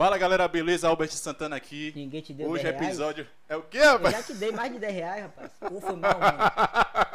[0.00, 0.88] Fala galera, beleza?
[0.88, 1.92] Albert Santana aqui.
[1.94, 2.88] Ninguém te deu Hoje 10 é reais?
[2.88, 3.26] episódio.
[3.46, 4.16] É o quê, Eu rapaz?
[4.16, 5.52] já te dei mais de 10 reais, rapaz.
[5.60, 6.38] Pô, foi mal, mano.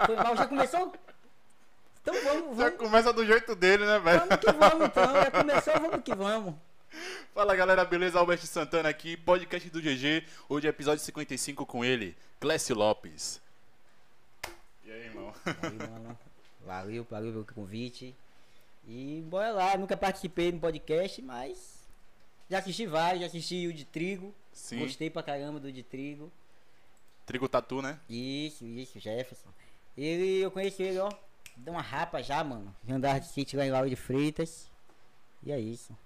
[0.06, 0.94] Foi mal, já começou?
[2.00, 2.78] Então vamos, Já vamos.
[2.78, 4.20] começa do jeito dele, né, velho?
[4.20, 5.14] Vamos que vamos, então.
[5.16, 6.54] Já começou, vamos que vamos.
[7.34, 8.20] Fala galera, beleza?
[8.20, 10.24] Albert Santana aqui, podcast do GG.
[10.48, 13.42] Hoje é episódio 55 com ele, Clécio Lopes.
[14.86, 15.34] E aí, irmão?
[15.44, 16.20] Aí, mano.
[16.64, 18.16] Valeu, valeu pelo convite.
[18.88, 21.84] E bora lá, nunca participei no podcast, mas
[22.50, 24.34] já assisti vários, já assisti o de trigo.
[24.52, 24.80] Sim.
[24.80, 26.32] Gostei pra caramba do de trigo.
[27.26, 28.00] Trigo Tatu, né?
[28.10, 29.50] Isso, isso, Jefferson.
[29.98, 31.12] Ele, eu conheço ele, ó.
[31.58, 32.76] Deu uma rapa já, mano.
[32.84, 34.70] De andar de sítio lá em Lauro de Freitas.
[35.44, 35.98] E é isso.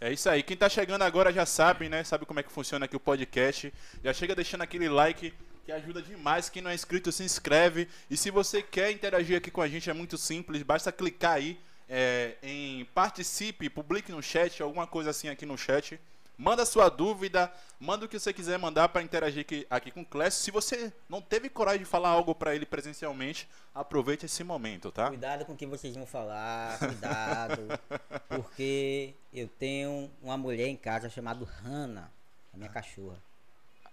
[0.00, 0.42] É isso aí.
[0.42, 2.02] Quem tá chegando agora já sabe, né?
[2.04, 3.72] Sabe como é que funciona aqui o podcast.
[4.02, 5.32] Já chega deixando aquele like
[5.64, 6.48] que ajuda demais.
[6.48, 7.88] Quem não é inscrito, se inscreve.
[8.10, 10.62] E se você quer interagir aqui com a gente, é muito simples.
[10.62, 16.00] Basta clicar aí é, em participe, publique no chat, alguma coisa assim aqui no chat.
[16.38, 20.04] Manda sua dúvida, manda o que você quiser mandar para interagir aqui, aqui com o
[20.04, 20.42] Clécio.
[20.44, 25.08] Se você não teve coragem de falar algo para ele presencialmente, aproveite esse momento, tá?
[25.08, 27.62] Cuidado com o que vocês vão falar, cuidado.
[28.28, 32.12] porque eu tenho uma mulher em casa chamada Hanna,
[32.52, 33.16] a minha cachorra.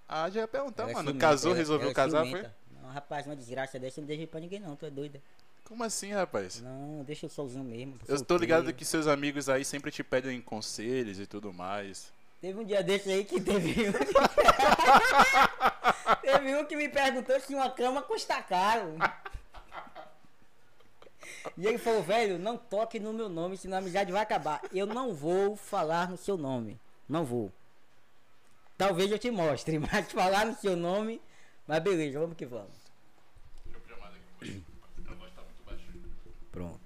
[0.06, 1.16] Ah, já ia perguntar, Ela é mano.
[1.16, 2.46] Casou, ela- resolveu ela é casar, foi?
[2.82, 5.22] Não, rapaz, uma desgraça dessa não deixa pra ninguém não, tu é doida.
[5.66, 6.62] Como assim, rapaz?
[6.62, 8.00] Não, deixa eu sozinho mesmo.
[8.08, 12.12] Eu tô ligado que seus amigos aí sempre te pedem conselhos e tudo mais.
[12.42, 13.94] Teve um dia desse aí que teve um.
[16.22, 18.98] teve um que me perguntou se uma cama custa caro.
[21.58, 24.62] E ele falou, velho, não toque no meu nome, senão a amizade vai acabar.
[24.74, 26.78] Eu não vou falar no seu nome.
[27.08, 27.50] Não vou.
[28.78, 31.22] Talvez eu te mostre, mas falar no seu nome.
[31.66, 32.84] Mas beleza, vamos que vamos.
[36.52, 36.80] Pronto.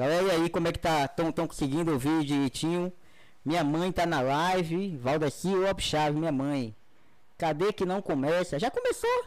[0.00, 1.06] Galera, e aí, como é que tá?
[1.06, 2.90] Tão, tão conseguindo ouvir direitinho?
[3.44, 4.96] Minha mãe tá na live.
[4.96, 6.74] Valdeci Lopes Chaves, minha mãe.
[7.36, 8.58] Cadê que não começa?
[8.58, 9.26] Já começou?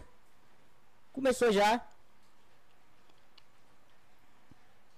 [1.12, 1.80] Começou já.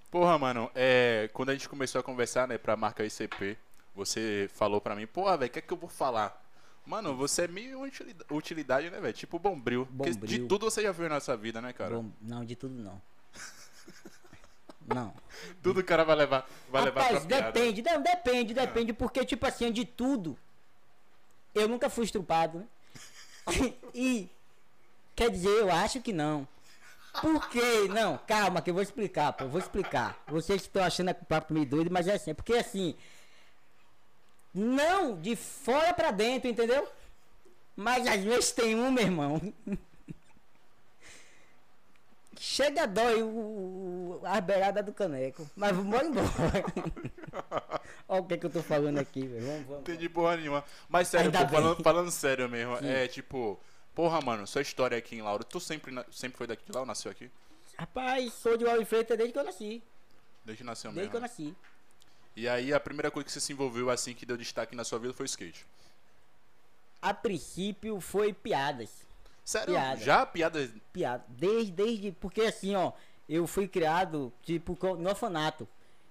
[0.10, 3.58] Porra, mano, é, quando a gente começou a conversar, né, pra marca ICP,
[3.94, 6.42] você falou pra mim, porra, velho, o que é que eu vou falar?
[6.86, 9.14] Mano, você é meio utilida- utilidade, né, velho?
[9.14, 9.86] Tipo bombril.
[9.98, 10.48] Porque de Bombril.
[10.48, 11.98] tudo você já viu nessa vida, né, cara?
[11.98, 13.02] Bom, não, de tudo não.
[14.88, 15.14] Não.
[15.64, 17.52] Tudo o cara vai levar, vai levar Rapaz, piada.
[17.52, 20.38] depende, não, depende, depende, porque tipo assim, de tudo.
[21.54, 22.66] Eu nunca fui estrupado, né?
[23.94, 24.30] e
[25.16, 26.48] quer dizer, eu acho que não.
[27.22, 27.88] Por quê?
[27.90, 30.22] Não, calma que eu vou explicar, pô, eu vou explicar.
[30.28, 32.96] Vocês estão achando que o papo meio doido, mas é assim, porque assim,
[34.54, 36.88] não de fora pra dentro, entendeu?
[37.76, 39.42] Mas às vezes tem um, meu irmão.
[42.38, 45.50] Chega dói o, a beirada do caneco.
[45.56, 46.28] Mas vamos embora.
[48.08, 49.46] Olha o que, que eu tô falando aqui, velho.
[49.46, 49.82] Vamos, vamos.
[49.82, 50.64] Entendi porra nenhuma.
[50.90, 52.88] Mas sério, pô, falando, falando sério mesmo, Sim.
[52.88, 53.60] é tipo,
[53.94, 56.86] porra, mano, sua história aqui em Lauro, tu sempre, sempre foi daqui de lá ou
[56.86, 57.32] nasceu aqui?
[57.78, 59.84] Rapaz, sou de Lauro Freitas desde que eu nasci.
[60.46, 61.36] Desde que nasceu Desde que eu mesmo.
[61.44, 61.56] nasci.
[62.36, 65.00] E aí a primeira coisa que você se envolveu assim, que deu destaque na sua
[65.00, 65.66] vida foi o skate.
[67.02, 68.90] A princípio foi piadas.
[69.46, 69.76] Sério?
[69.76, 70.02] Piada.
[70.02, 71.24] Já piada Piada.
[71.30, 72.12] Desde, desde.
[72.12, 72.92] Porque assim, ó,
[73.30, 75.68] eu fui criado, tipo, no orfanato.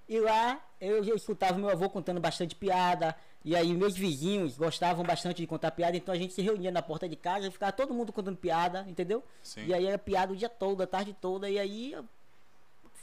[0.09, 3.17] E lá eu já escutava meu avô contando bastante piada.
[3.45, 6.81] E aí meus vizinhos gostavam bastante de contar piada, então a gente se reunia na
[6.81, 9.23] porta de casa e ficava todo mundo contando piada, entendeu?
[9.43, 9.67] Sim.
[9.67, 11.51] E aí era piada o dia todo, a tarde toda.
[11.51, 12.05] E aí eu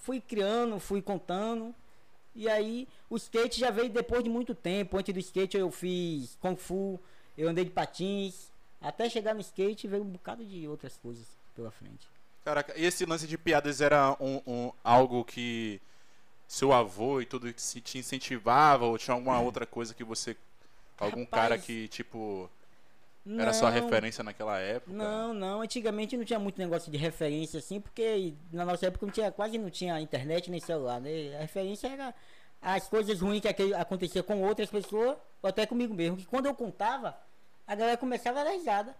[0.01, 1.75] fui criando, fui contando.
[2.33, 4.97] E aí o skate já veio depois de muito tempo.
[4.97, 6.99] Antes do skate eu fiz Kung Fu,
[7.37, 8.50] eu andei de patins.
[8.81, 12.07] Até chegar no skate veio um bocado de outras coisas pela frente.
[12.43, 15.79] Caraca, e esse lance de piadas era um, um- algo que
[16.47, 20.35] seu avô e tudo que se te incentivava ou tinha alguma outra coisa que você
[20.99, 22.49] algum Rapaz, cara que tipo
[23.37, 24.93] era sua Não, referência naquela época?
[24.93, 25.61] Não, não.
[25.61, 29.57] Antigamente não tinha muito negócio de referência assim, porque na nossa época não tinha, quase
[29.57, 31.35] não tinha internet nem celular, né?
[31.37, 32.13] A referência era
[32.61, 36.17] as coisas ruins que acontecia com outras pessoas, ou até comigo mesmo.
[36.17, 37.15] Que quando eu contava,
[37.71, 38.93] a galera começava a dar risada.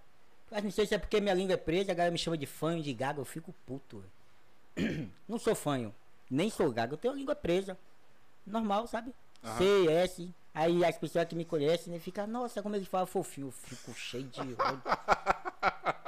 [0.50, 2.46] Mas não sei se é porque minha língua é presa, a galera me chama de
[2.46, 4.02] fanho, de gago, eu fico puto.
[4.78, 5.12] velho.
[5.28, 5.94] Não sou fanho,
[6.30, 7.78] nem sou gago, eu tenho a língua presa.
[8.46, 9.14] Normal, sabe?
[9.58, 10.34] C, S.
[10.54, 13.94] Aí as pessoas que me conhecem, né, ficam, nossa, como ele fala fofinho, eu fico
[13.94, 14.82] cheio de ódio.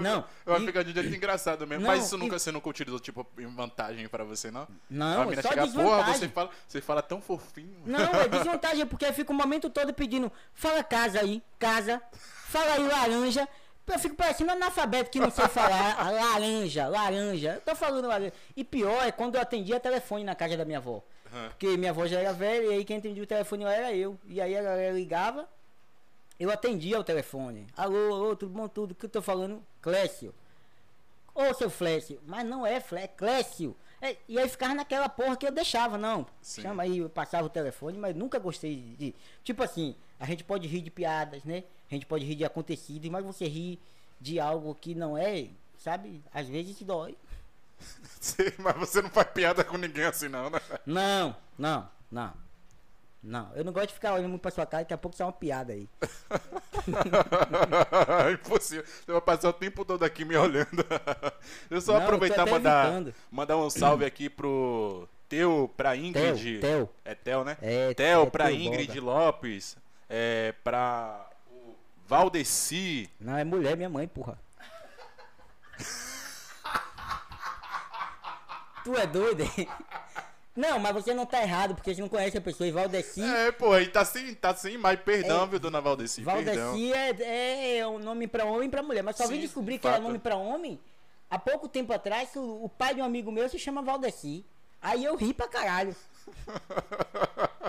[0.00, 1.84] Não, Vai e- ficar de um jeito engraçado mesmo.
[1.84, 4.62] Não, Mas isso nunca e- você nunca utilizou tipo em vantagem pra você, não?
[4.62, 6.14] a Não, é mina só chega, porra, desvantagem.
[6.20, 7.82] você fala, você fala tão fofinho.
[7.86, 12.02] Não, é desvantagem, porque eu fico o momento todo pedindo, fala casa aí, casa,
[12.48, 13.48] fala aí laranja,
[13.86, 15.96] Eu fico parecendo analfabeto que não sei falar.
[16.00, 17.52] a laranja, laranja.
[17.56, 18.32] Eu tô falando laranja.
[18.56, 21.02] E pior é quando eu atendia telefone na casa da minha avó.
[21.50, 24.18] Porque minha avó já era velha e aí quem atendia o telefone era eu.
[24.24, 25.46] E aí a galera ligava,
[26.38, 27.66] eu atendia o telefone.
[27.76, 28.94] Alô, alô, tudo bom, tudo.
[28.94, 29.62] que eu tô falando?
[29.80, 30.34] Clécio.
[31.34, 32.20] Ô, seu Flécio.
[32.26, 33.76] Mas não é Flé, é Clécio.
[34.00, 36.26] É, e aí ficava naquela porra que eu deixava, não.
[36.40, 36.62] Sim.
[36.62, 40.68] Chama aí, eu passava o telefone, mas nunca gostei de, Tipo assim, a gente pode
[40.68, 41.64] rir de piadas, né?
[41.90, 43.80] A gente pode rir de acontecidos, mas você rir
[44.20, 45.48] de algo que não é,
[45.78, 46.22] sabe?
[46.32, 47.16] Às vezes dói.
[48.20, 50.60] Sim, mas você não faz piada com ninguém assim, não, né?
[50.86, 52.43] Não, não, não.
[53.26, 55.26] Não, eu não gosto de ficar olhando muito pra sua cara, daqui a pouco sai
[55.26, 55.88] uma piada aí.
[58.34, 58.84] Impossível.
[58.84, 60.68] Você vai passar o tempo todo aqui me olhando.
[60.70, 61.32] Deixa
[61.70, 63.14] eu só Não, aproveitar e mandar, evitando.
[63.30, 66.60] mandar um salve aqui pro Teu, pra Ingrid.
[66.60, 66.86] Theo.
[67.02, 67.56] É Theo, né?
[67.62, 69.00] É, Theo, é pra Ingrid.
[69.00, 69.74] Lopes.
[70.06, 71.74] É, pra o
[72.06, 73.08] Valdeci.
[73.18, 74.38] Não, é mulher, minha mãe, porra.
[78.84, 79.66] tu é doido, hein?
[80.56, 82.66] Não, mas você não tá errado, porque você não conhece a pessoa.
[82.66, 83.20] E Valdeci.
[83.22, 86.22] É, pô, aí tá sem, tá sem mais perdão, É, viu, dona Valdeci?
[86.22, 86.70] Perdão.
[86.70, 89.02] Valdeci é, é um nome pra homem e pra mulher.
[89.02, 90.06] Mas só vim Sim, descobrir de que era fato.
[90.06, 90.78] nome pra homem
[91.28, 94.46] há pouco tempo atrás, que o, o pai de um amigo meu se chama Valdeci.
[94.80, 95.94] Aí eu ri pra caralho.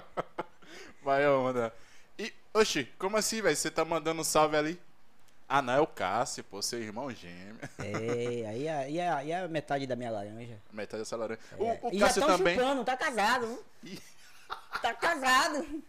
[1.01, 1.73] Vai, ó, manda.
[2.17, 3.55] E, oxi, como assim, velho?
[3.55, 4.79] Você tá mandando um salve ali?
[5.47, 7.57] Ah, não, é o Cássio, pô, seu irmão gêmeo.
[7.77, 10.57] É, aí aí é, aí é a metade da minha laranja.
[10.74, 11.39] Metade dessa laranja.
[11.51, 11.56] É.
[11.62, 12.56] O, o e já Cássio estão também.
[12.56, 13.47] chupando, tá casado.
[13.47, 13.63] viu?
[13.94, 14.00] Ih.
[14.81, 15.83] Tá casado.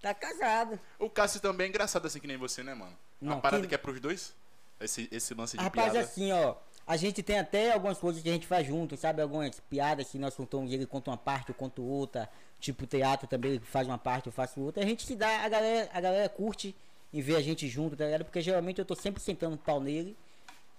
[0.00, 0.80] Tá casado.
[0.98, 2.96] O Cássio também é engraçado assim que nem você, né, mano?
[3.20, 3.74] Não, Uma parada que- que...
[3.74, 4.34] é pros dois?
[4.80, 6.04] Esse, esse lance de Rapaz, piada.
[6.06, 6.56] assim, ó.
[6.84, 9.22] A gente tem até algumas coisas que a gente faz junto, sabe?
[9.22, 12.28] Algumas piadas que nós contamos, ele conta uma parte, eu conto outra.
[12.58, 14.82] Tipo, teatro também, ele faz uma parte, eu faço outra.
[14.82, 16.74] A gente se dá, a galera, a galera curte
[17.12, 18.24] em ver a gente junto, tá ligado?
[18.24, 20.16] Porque geralmente eu tô sempre sentando pau nele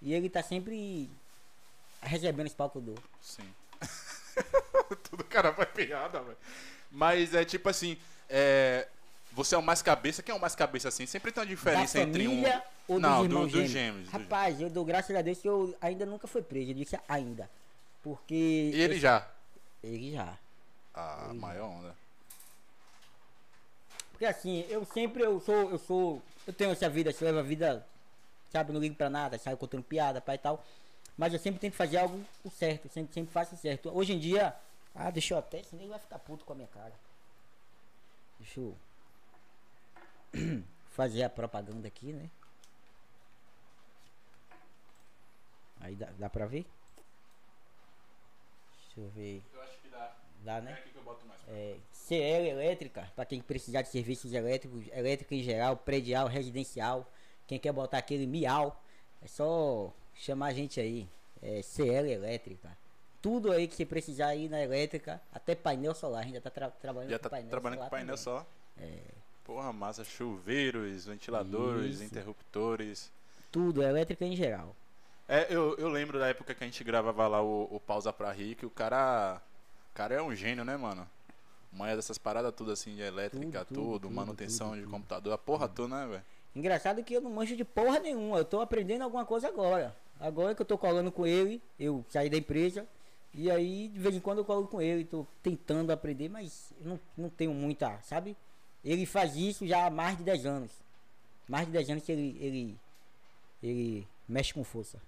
[0.01, 1.09] e ele tá sempre
[2.01, 2.95] recebendo esse pau que eu dou.
[3.21, 3.47] Sim.
[5.09, 6.37] Tudo cara vai piada, velho.
[6.91, 7.97] Mas é tipo assim,
[8.29, 8.87] é,
[9.31, 11.05] você é o mais cabeça, quem é o mais cabeça assim?
[11.05, 12.43] Sempre tem uma diferença da entre um.
[12.87, 13.71] ou Não, dos do- irmãos dos gêmeos?
[13.71, 16.71] gêmeos, Rapaz, eu dou graças a Deus que eu ainda nunca fui preso.
[16.71, 17.49] Eu disse ainda.
[18.03, 18.71] Porque.
[18.73, 19.27] E ele já.
[19.83, 20.37] Ele já.
[20.93, 21.95] A maior onda.
[24.23, 27.41] Porque assim, eu sempre eu sou, eu sou, eu tenho essa vida, eu levo a
[27.41, 27.85] vida,
[28.49, 30.63] sabe, não ligo pra nada, saio contando piada, pai e tal.
[31.17, 33.89] Mas eu sempre tento fazer algo o certo, sempre, sempre faço o certo.
[33.93, 34.55] Hoje em dia,
[34.95, 36.93] ah, deixa eu até, senão ele vai ficar puto com a minha cara.
[38.39, 38.77] Deixa eu
[40.91, 42.29] fazer a propaganda aqui, né?
[45.81, 46.65] Aí dá, dá pra ver?
[48.85, 49.43] Deixa eu ver.
[50.43, 50.61] Dá.
[50.61, 50.77] Né?
[51.27, 51.39] mais.
[51.47, 57.09] É, CL Elétrica, para quem precisar de serviços elétricos, elétrica em geral, predial, residencial,
[57.47, 58.81] quem quer botar aquele miau,
[59.21, 61.07] é só chamar a gente aí.
[61.41, 62.69] É CL Elétrica.
[63.21, 66.49] Tudo aí que você precisar aí na elétrica, até painel solar, a gente já tá
[66.49, 68.23] tra- trabalhando Já com tá painel trabalhando solar com painel também.
[68.23, 68.45] só.
[69.45, 72.03] Porra, massa, chuveiros, ventiladores, Isso.
[72.05, 73.11] interruptores.
[73.51, 74.75] Tudo, elétrica em geral.
[75.27, 78.31] É, eu, eu lembro da época que a gente gravava lá o, o Pausa pra
[78.31, 79.41] Rir, que o cara.
[79.93, 81.07] O cara é um gênio, né, mano?
[81.71, 85.37] Manha dessas paradas tudo assim, de elétrica, Tudo, tudo, tudo, manutenção tudo, de computador, a
[85.37, 86.23] porra toda, né, velho?
[86.55, 89.95] Engraçado que eu não manjo de porra nenhuma, eu tô aprendendo alguma coisa agora.
[90.19, 92.87] Agora que eu tô colando com ele, eu saí da empresa,
[93.35, 96.99] e aí de vez em quando eu colo com ele, tô tentando aprender, mas não,
[97.15, 98.35] não tenho muita, sabe?
[98.83, 100.71] Ele faz isso já há mais de 10 anos.
[101.47, 102.79] Mais de 10 anos que ele, ele,
[103.61, 104.99] ele mexe com força.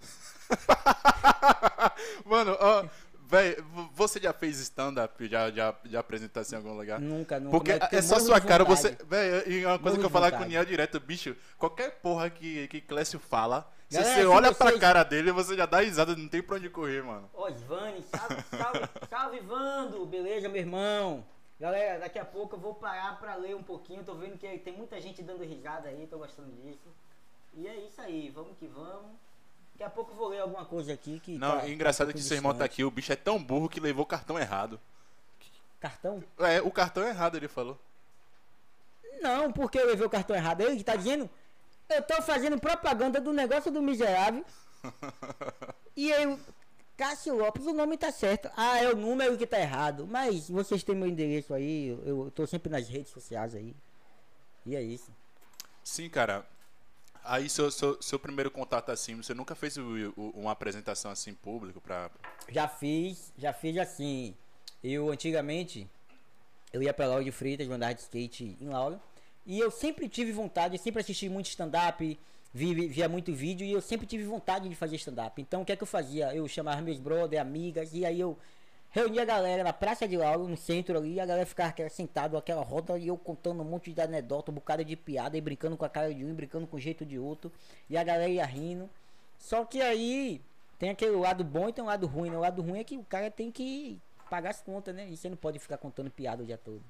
[2.24, 2.88] Mano, ó,
[3.32, 7.00] velho, você já fez stand-up, já, já, já apresentação em algum lugar?
[7.00, 7.50] Nunca, nunca.
[7.50, 8.96] Porque eu é só sua cara, vontade.
[8.96, 9.04] você.
[9.06, 10.46] Velho, e uma coisa Morro que eu falar com o.
[10.46, 14.80] Niel direto, bicho, qualquer porra que, que Clécio fala, se Galera, você olha pra vocês-
[14.80, 17.30] cara dele, você já dá risada, não tem pra onde correr, mano.
[17.32, 21.24] Ó, Svani, salve, salve, salve, Vando, beleza, meu irmão?
[21.58, 24.76] Galera, daqui a pouco eu vou parar pra ler um pouquinho, tô vendo que tem
[24.76, 26.88] muita gente dando risada aí, tô gostando disso.
[27.54, 29.12] E é isso aí, vamos que vamos.
[29.82, 31.36] Daqui a pouco eu vou ler alguma coisa aqui que.
[31.36, 33.68] Não, tá- engraçado tá um que seu irmão tá aqui, o bicho é tão burro
[33.68, 34.78] que levou o cartão errado.
[35.80, 36.22] Cartão?
[36.38, 37.76] É, o cartão errado, ele falou.
[39.20, 40.60] Não, porque eu levei o cartão errado.
[40.60, 41.28] Ele que tá dizendo,
[41.88, 44.44] eu tô fazendo propaganda do negócio do miserável.
[45.96, 46.38] e aí,
[46.96, 48.48] Cássio Lopes, o nome tá certo.
[48.56, 50.06] Ah, é o número que tá errado.
[50.06, 53.74] Mas vocês têm meu endereço aí, eu, eu tô sempre nas redes sociais aí.
[54.64, 55.10] E é isso.
[55.82, 56.46] Sim, cara.
[57.24, 61.32] Aí, seu, seu, seu primeiro contato assim, você nunca fez o- o- uma apresentação assim
[61.34, 62.10] público pra.
[62.48, 64.34] Já fiz, já fiz assim.
[64.82, 65.88] Eu antigamente,
[66.72, 69.00] eu ia pra Laura de Freitas, andar de skate em Laura.
[69.46, 72.18] E eu sempre tive vontade, eu sempre assisti muito stand-up.
[72.54, 75.40] vi, vi- via muito vídeo e eu sempre tive vontade de fazer stand-up.
[75.40, 76.34] Então o que é que eu fazia?
[76.34, 78.36] Eu chamava meus brother, amigas, e aí eu
[78.92, 81.88] reunia a galera na Praça de Lauro, no centro ali, e a galera ficava aquela,
[81.88, 85.40] sentado, aquela roda, e eu contando um monte de anedota, um bocado de piada, e
[85.40, 87.50] brincando com a cara de um, e brincando com o jeito de outro,
[87.88, 88.88] e a galera ia rindo.
[89.38, 90.40] Só que aí
[90.78, 92.36] tem aquele lado bom e tem um lado ruim, né?
[92.36, 93.98] O lado ruim é que o cara tem que
[94.30, 95.08] pagar as contas, né?
[95.10, 96.82] E você não pode ficar contando piada o dia todo.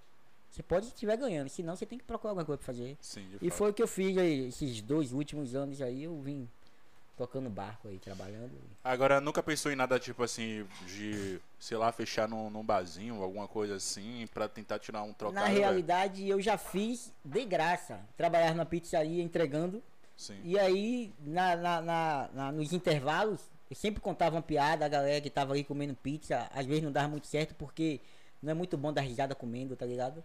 [0.50, 2.96] Você pode se estiver ganhando, senão você tem que procurar alguma coisa pra fazer.
[3.00, 3.56] Sim, E fato.
[3.58, 6.46] foi o que eu fiz aí, esses dois últimos anos aí, eu vim
[7.16, 8.50] tocando barco aí, trabalhando.
[8.82, 13.46] Agora, nunca pensou em nada tipo assim, de, sei lá, fechar num, num barzinho, alguma
[13.46, 15.46] coisa assim, pra tentar tirar um trocado?
[15.46, 18.00] Na realidade, eu já fiz de graça.
[18.16, 19.82] Trabalhar na pizzaria entregando.
[20.16, 20.40] Sim.
[20.44, 23.40] E aí, na, na- na- na- nos intervalos,
[23.70, 26.48] eu sempre contava uma piada, a galera que tava ali comendo pizza.
[26.54, 28.00] Às vezes não dava muito certo porque
[28.42, 30.22] não é muito bom dar risada comendo, tá ligado?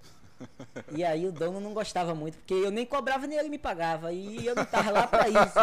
[0.92, 4.12] E aí o dono não gostava muito, porque eu nem cobrava nem ele me pagava.
[4.12, 5.54] E eu não tava lá pra isso.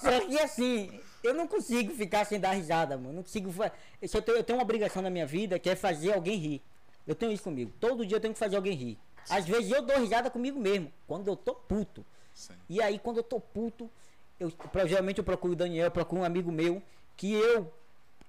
[0.00, 3.14] Só que assim, eu não consigo ficar sem dar risada, mano.
[3.14, 3.52] Não consigo.
[4.00, 6.62] Eu, tenho, eu tenho uma obrigação na minha vida que é fazer alguém rir.
[7.06, 7.72] Eu tenho isso comigo.
[7.78, 8.98] Todo dia eu tenho que fazer alguém rir.
[9.28, 12.04] Às vezes eu dou risada comigo mesmo, quando eu tô puto.
[12.32, 12.54] Sim.
[12.68, 13.90] E aí, quando eu tô puto,
[14.38, 14.52] eu,
[14.86, 16.82] geralmente eu procuro o Daniel, eu procuro um amigo meu,
[17.16, 17.72] que eu,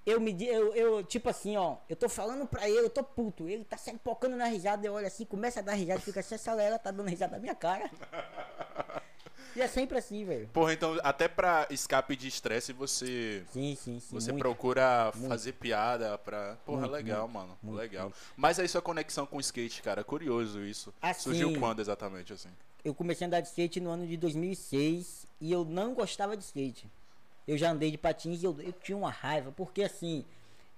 [0.07, 3.49] eu me, eu, eu, tipo assim, ó, eu tô falando pra ele, eu tô puto,
[3.49, 6.35] ele tá se pocando na risada, eu olho assim, começa a dar risada, fica assim,
[6.35, 7.91] essa galera tá dando risada na minha cara.
[9.55, 10.47] E é sempre assim, velho.
[10.53, 13.43] Porra, então, até pra escape de estresse, você.
[13.51, 14.07] Sim, sim, sim.
[14.11, 14.43] Você muito.
[14.43, 16.55] procura fazer piada pra.
[16.63, 17.57] Porra, Muito, legal, mano.
[17.61, 18.03] muito, legal.
[18.05, 18.17] muito.
[18.35, 20.93] Mas aí sua conexão com o skate, cara, curioso isso.
[21.01, 22.49] Assim- Surgiu quando exatamente, assim?
[22.85, 26.43] Eu comecei a andar de skate no ano de 2006 e eu não gostava de
[26.43, 26.87] skate.
[27.47, 30.25] Eu já andei de patins e eu, eu tinha uma raiva, porque assim,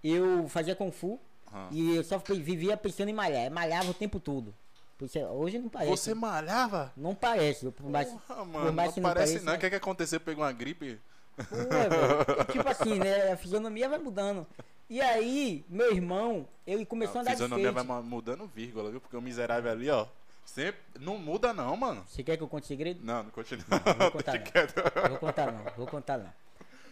[0.04, 1.20] eu fazia Kung Fu
[1.52, 1.68] Aham.
[1.72, 3.46] e eu só vivia pensando em malhar.
[3.46, 4.54] Eu malhava o tempo todo.
[4.98, 5.92] Por isso, Hoje não parece.
[5.92, 6.92] Você malhava?
[6.96, 9.56] Não parece, por mais, Porra, por mano, mais não que parece não.
[9.56, 10.20] O que é que aconteceu?
[10.20, 11.00] Pegou uma gripe?
[11.40, 12.42] É.
[12.42, 13.32] É tipo assim, né?
[13.32, 14.46] A fisionomia vai mudando.
[14.90, 17.88] E aí, meu irmão, ele começou a A andar de fisionomia skate.
[17.88, 19.00] vai ma- mudando vírgula, viu?
[19.00, 20.06] Porque o miserável ali, ó.
[20.44, 20.82] Sempre.
[21.00, 22.04] Não muda, não, mano.
[22.08, 23.00] Você quer que eu conte segredo?
[23.04, 23.64] Não, não continua.
[23.98, 25.10] Não vou contar, não.
[25.10, 26.34] Vou contar não, vou contar não.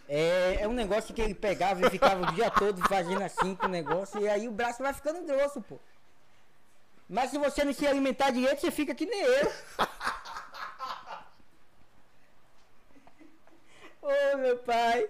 [0.08, 3.66] É, é um negócio que ele pegava e ficava o dia todo fazendo assim com
[3.66, 5.78] o negócio, e aí o braço vai ficando grosso, pô.
[7.08, 9.52] Mas se você não se alimentar direito, você fica que nem eu.
[14.02, 15.08] Ô meu pai.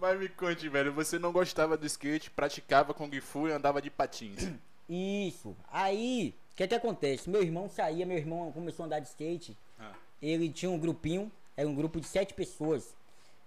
[0.00, 0.92] Mas me conte, velho.
[0.92, 4.48] Você não gostava do skate, praticava Kung Fu e andava de patins.
[4.88, 5.56] Isso.
[5.70, 7.28] Aí, o que que acontece?
[7.28, 9.56] Meu irmão saía, meu irmão começou a andar de skate.
[9.78, 9.92] Ah.
[10.22, 12.94] Ele tinha um grupinho, era um grupo de sete pessoas.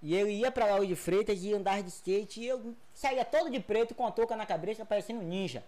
[0.04, 2.42] E ele ia pra Lauro de Freitas e andar de skate.
[2.42, 5.64] E eu saía todo de preto com a touca na cabeça, parecendo um ninja.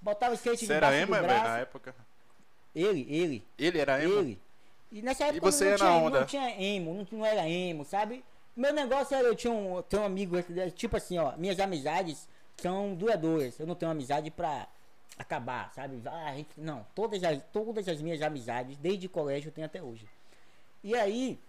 [0.00, 1.92] Botava o skate Você era do ema, velho, na época?
[2.76, 4.20] Ele, ele, Ele era ema?
[4.20, 4.40] ele.
[4.92, 6.20] E nessa época você não, tinha, onda?
[6.20, 8.24] não tinha emo, não, não era emo, sabe?
[8.54, 10.36] Meu negócio era, eu tinha um, eu tenho um amigo,
[10.76, 13.58] tipo assim, ó, minhas amizades são duradouras.
[13.58, 14.68] Eu não tenho amizade pra
[15.18, 16.00] acabar, sabe?
[16.06, 19.82] Ah, a gente- não, todas as, todas as minhas amizades, desde colégio, eu tenho até
[19.82, 20.06] hoje.
[20.84, 21.40] E aí,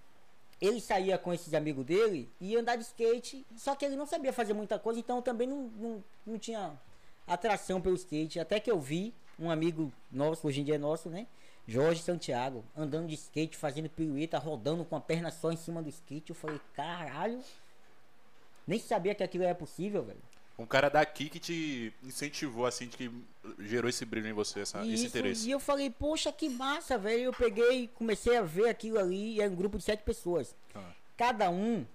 [0.62, 4.06] ele saía com esses amigos dele e ia andar de skate, só que ele não
[4.06, 6.80] sabia fazer muita coisa, então também não, não, não tinha
[7.28, 8.40] atração pelo skate.
[8.40, 11.28] Até que eu vi um amigo nosso, hoje em dia é nosso, né?
[11.68, 15.90] Jorge Santiago, andando de skate, fazendo pirueta, rodando com a perna só em cima do
[15.90, 16.30] skate.
[16.30, 17.42] Eu falei, caralho,
[18.68, 20.22] nem sabia que aquilo era possível, velho.
[20.58, 23.12] Um cara daqui que te incentivou, assim, de que
[23.60, 25.48] gerou esse brilho em você, essa, esse isso- interesse.
[25.48, 27.24] E eu falei, poxa, que massa, velho.
[27.24, 30.56] Eu peguei e comecei a ver aquilo ali, e era um grupo de sete pessoas.
[30.74, 31.86] Ah, Cada um,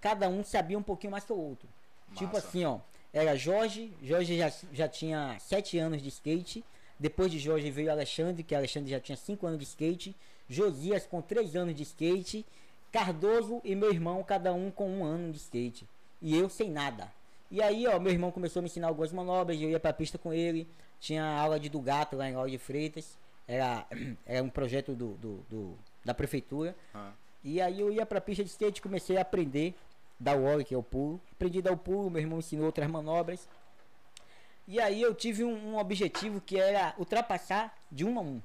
[0.00, 1.66] cada um sabia um pouquinho mais que o outro.
[2.14, 2.46] Tipo Massa.
[2.48, 2.78] assim, ó.
[3.14, 6.62] Era Jorge, Jorge já, já tinha sete anos de skate.
[6.98, 10.14] Depois de Jorge veio Alexandre, que Alexandre já tinha cinco anos de skate.
[10.48, 12.44] Josias com três anos de skate.
[12.90, 15.88] Cardoso e meu irmão, cada um com um ano de skate.
[16.20, 17.10] E eu sem nada.
[17.52, 20.16] E aí, ó, meu irmão começou a me ensinar algumas manobras, eu ia pra pista
[20.16, 20.66] com ele.
[20.98, 23.16] Tinha aula de do gato lá em Lauro de Freitas.
[23.46, 23.86] Era,
[24.26, 26.74] era um projeto do, do- do- da prefeitura.
[26.94, 27.12] ah.
[27.44, 29.74] E aí eu ia pra pista de skate, comecei a aprender
[30.18, 31.20] dar o ollie, que é o pulo.
[31.32, 33.46] Aprendi a dar o pulo, meu irmão ensinou outras manobras.
[34.66, 38.40] E aí eu tive um, um objetivo que era ultrapassar de um a um.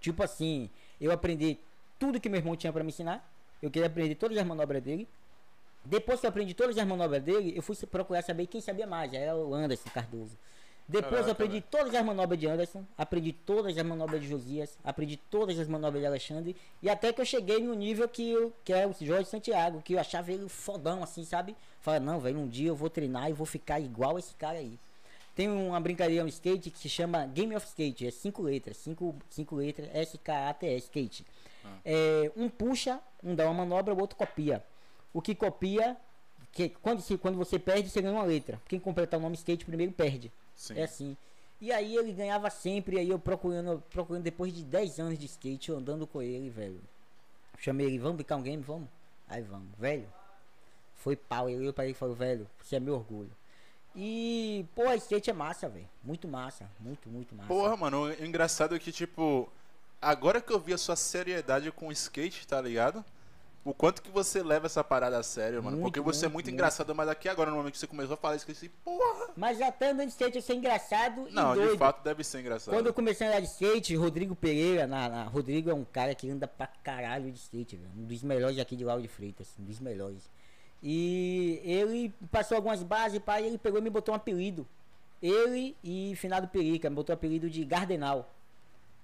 [0.00, 0.68] Tipo assim,
[1.00, 1.56] eu aprendi
[2.00, 3.24] tudo que meu irmão tinha pra me ensinar.
[3.62, 5.08] Eu queria aprender todas as manobras dele.
[5.88, 9.12] Depois que eu aprendi todas as manobras dele, eu fui procurar saber quem sabia mais.
[9.12, 10.36] Era o Anderson Cardoso.
[10.88, 11.64] Depois Caraca, eu aprendi velho.
[11.68, 16.00] todas as manobras de Anderson, aprendi todas as manobras de Josias, aprendi todas as manobras
[16.00, 19.28] de Alexandre, e até que eu cheguei no nível que, eu, que é o Jorge
[19.28, 21.56] Santiago, que eu achava ele fodão, assim, sabe?
[21.80, 24.78] Falei, não, velho, um dia eu vou treinar e vou ficar igual esse cara aí.
[25.34, 29.14] Tem uma brincadeira no skate que se chama Game of Skate, é cinco letras, cinco,
[29.28, 31.26] cinco letras, S-K-A-T-E, skate.
[31.84, 34.64] É, um puxa, um dá uma manobra, o outro copia.
[35.16, 35.96] O que copia,
[36.52, 38.60] que quando, se, quando você perde, você ganha uma letra.
[38.68, 40.30] Quem completar o nome skate primeiro perde.
[40.54, 40.74] Sim.
[40.78, 41.16] É assim.
[41.58, 45.70] E aí ele ganhava sempre, aí eu procurando, procurando depois de 10 anos de skate,
[45.70, 46.78] eu andando com ele, velho.
[47.58, 48.90] Chamei ele, vamos brincar um game, vamos?
[49.26, 50.06] Aí vamos, velho.
[50.96, 53.32] Foi pau, eu olhei pra ele e falei, velho, você é meu orgulho.
[53.94, 55.88] E, pô, skate é massa, velho.
[56.04, 57.48] Muito massa, muito, muito massa.
[57.48, 59.50] Porra, mano, o engraçado é que, tipo,
[59.98, 63.02] agora que eu vi a sua seriedade com o skate, tá ligado?
[63.66, 65.76] O quanto que você leva essa parada a sério, mano.
[65.76, 66.54] Muito, Porque você é muito, muito muito.
[66.54, 69.30] engraçado, mas aqui agora, no momento que você começou a falar isso, eu esqueci, porra!
[69.36, 71.72] Mas até andando de skate sou engraçado Não, doido.
[71.72, 72.72] de fato deve ser engraçado.
[72.72, 76.14] Quando eu comecei a andar de skate, Rodrigo Pereira, na, na- Rodrigo é um cara
[76.14, 77.90] que anda pra caralho de skate, velho.
[77.96, 80.30] Um dos melhores aqui de Lauro de Freitas, um dos melhores.
[80.82, 84.64] E ele passou algumas bases, pai, ele pegou e me botou um apelido.
[85.20, 88.32] Ele e Finado Perica, me botou o apelido de Gardenal.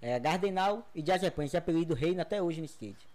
[0.00, 1.44] É, Gardenal e Diazepam.
[1.44, 3.10] Esse apelido reina até hoje no skate.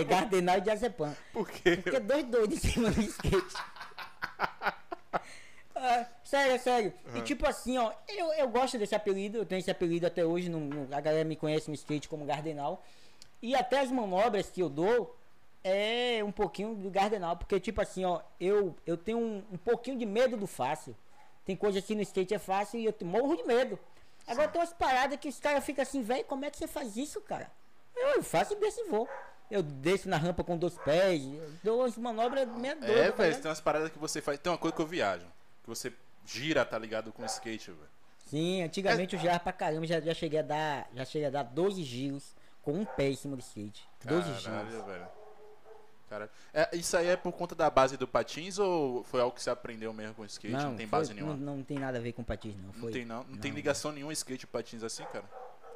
[0.00, 1.16] É, Gardenal e Diazepam.
[1.32, 1.76] Por quê?
[1.76, 3.56] Porque é dois doidos em cima do skate.
[5.74, 6.92] Ah, sério, sério.
[7.14, 10.48] E tipo assim, ó, eu, eu gosto desse apelido, eu tenho esse apelido até hoje,
[10.50, 12.84] no, no- a galera me conhece no skate como Gardenal.
[13.40, 15.16] E até as manobras que eu dou
[15.64, 19.96] é um pouquinho do Gardenal, porque tipo assim, ó, eu, eu tenho um, um pouquinho
[19.96, 20.94] de medo do fácil.
[21.46, 23.78] Tem coisa que no skate é fácil e eu morro de medo.
[24.26, 26.96] Agora tem umas paradas que os caras ficam assim, velho, como é que você faz
[26.96, 27.50] isso, cara?
[28.00, 29.08] Eu, faço e desço e vou.
[29.50, 31.22] Eu desço na rampa com dois pés,
[31.62, 32.68] dou umas manobras doidas.
[32.88, 33.42] É, tá velho, ligado?
[33.42, 34.38] tem umas paradas que você faz.
[34.38, 35.26] Tem uma coisa que eu viajo.
[35.62, 35.92] Que você
[36.24, 37.88] gira, tá ligado, com skate, velho.
[38.26, 40.88] Sim, antigamente eu girava pra caramba, já, já cheguei a dar.
[40.94, 43.88] Já cheguei a dar 12 giros com um pé em cima do skate.
[44.04, 44.84] 12 giros.
[44.86, 45.08] Velho.
[46.08, 46.30] Caralho.
[46.52, 49.50] É, isso aí é por conta da base do patins ou foi algo que você
[49.50, 50.52] aprendeu mesmo com skate?
[50.52, 51.34] Não, tem foi- base nenhuma.
[51.34, 52.72] Não, não tem nada a ver com patins, não.
[52.72, 55.24] Foi, Não tem não, não, tem ligação nenhuma skate e patins assim, cara.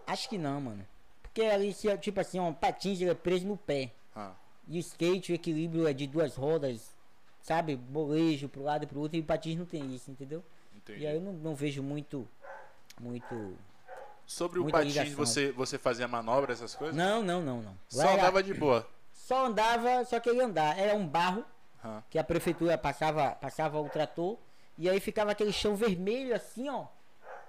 [0.06, 0.84] Acho que não, mano.
[1.34, 3.90] Porque ali, se- tipo assim, um patins ele é preso no pé.
[4.14, 4.30] Ah,
[4.68, 6.94] E o skate, o equilíbrio é de duas rodas,
[7.42, 7.74] sabe?
[7.74, 9.16] Bolejo pro lado e pro outro.
[9.18, 10.44] E o patins não tem isso, entendeu?
[10.76, 11.00] entendi.
[11.00, 12.26] E aí eu não, não vejo muito.
[13.00, 13.56] Muito.
[14.24, 15.16] Sobre o patins, ligação.
[15.16, 16.96] você, você fazia manobra, essas coisas?
[16.96, 17.76] Não, não, não, não.
[17.88, 18.88] Só Lá era- andava de boa.
[19.12, 20.78] Só andava, só queria andar.
[20.78, 21.44] Era um barro
[21.82, 24.38] Ah, que a prefeitura passava, passava o trator
[24.78, 26.87] e aí ficava aquele chão vermelho assim, ó.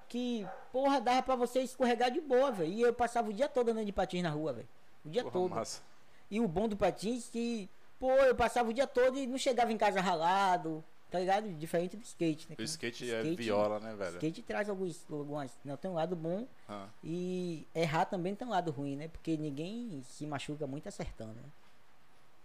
[0.07, 2.71] Que, porra, dava pra você escorregar de boa, velho.
[2.71, 4.67] E eu passava o dia todo andando de patins na rua, velho.
[5.03, 5.49] O dia porra, todo.
[5.49, 5.81] massa.
[6.29, 9.71] E o bom do patins que, pô, eu passava o dia todo e não chegava
[9.71, 11.49] em casa ralado, tá ligado?
[11.53, 12.55] Diferente do skate, né?
[12.57, 14.15] O skate, é viola, né, velho?
[14.15, 18.51] Skate traz alguns, algumas, não, tem um lado bom Ah, e errar também tem um
[18.51, 19.07] lado ruim, né?
[19.07, 21.49] Porque ninguém se machuca muito acertando, né?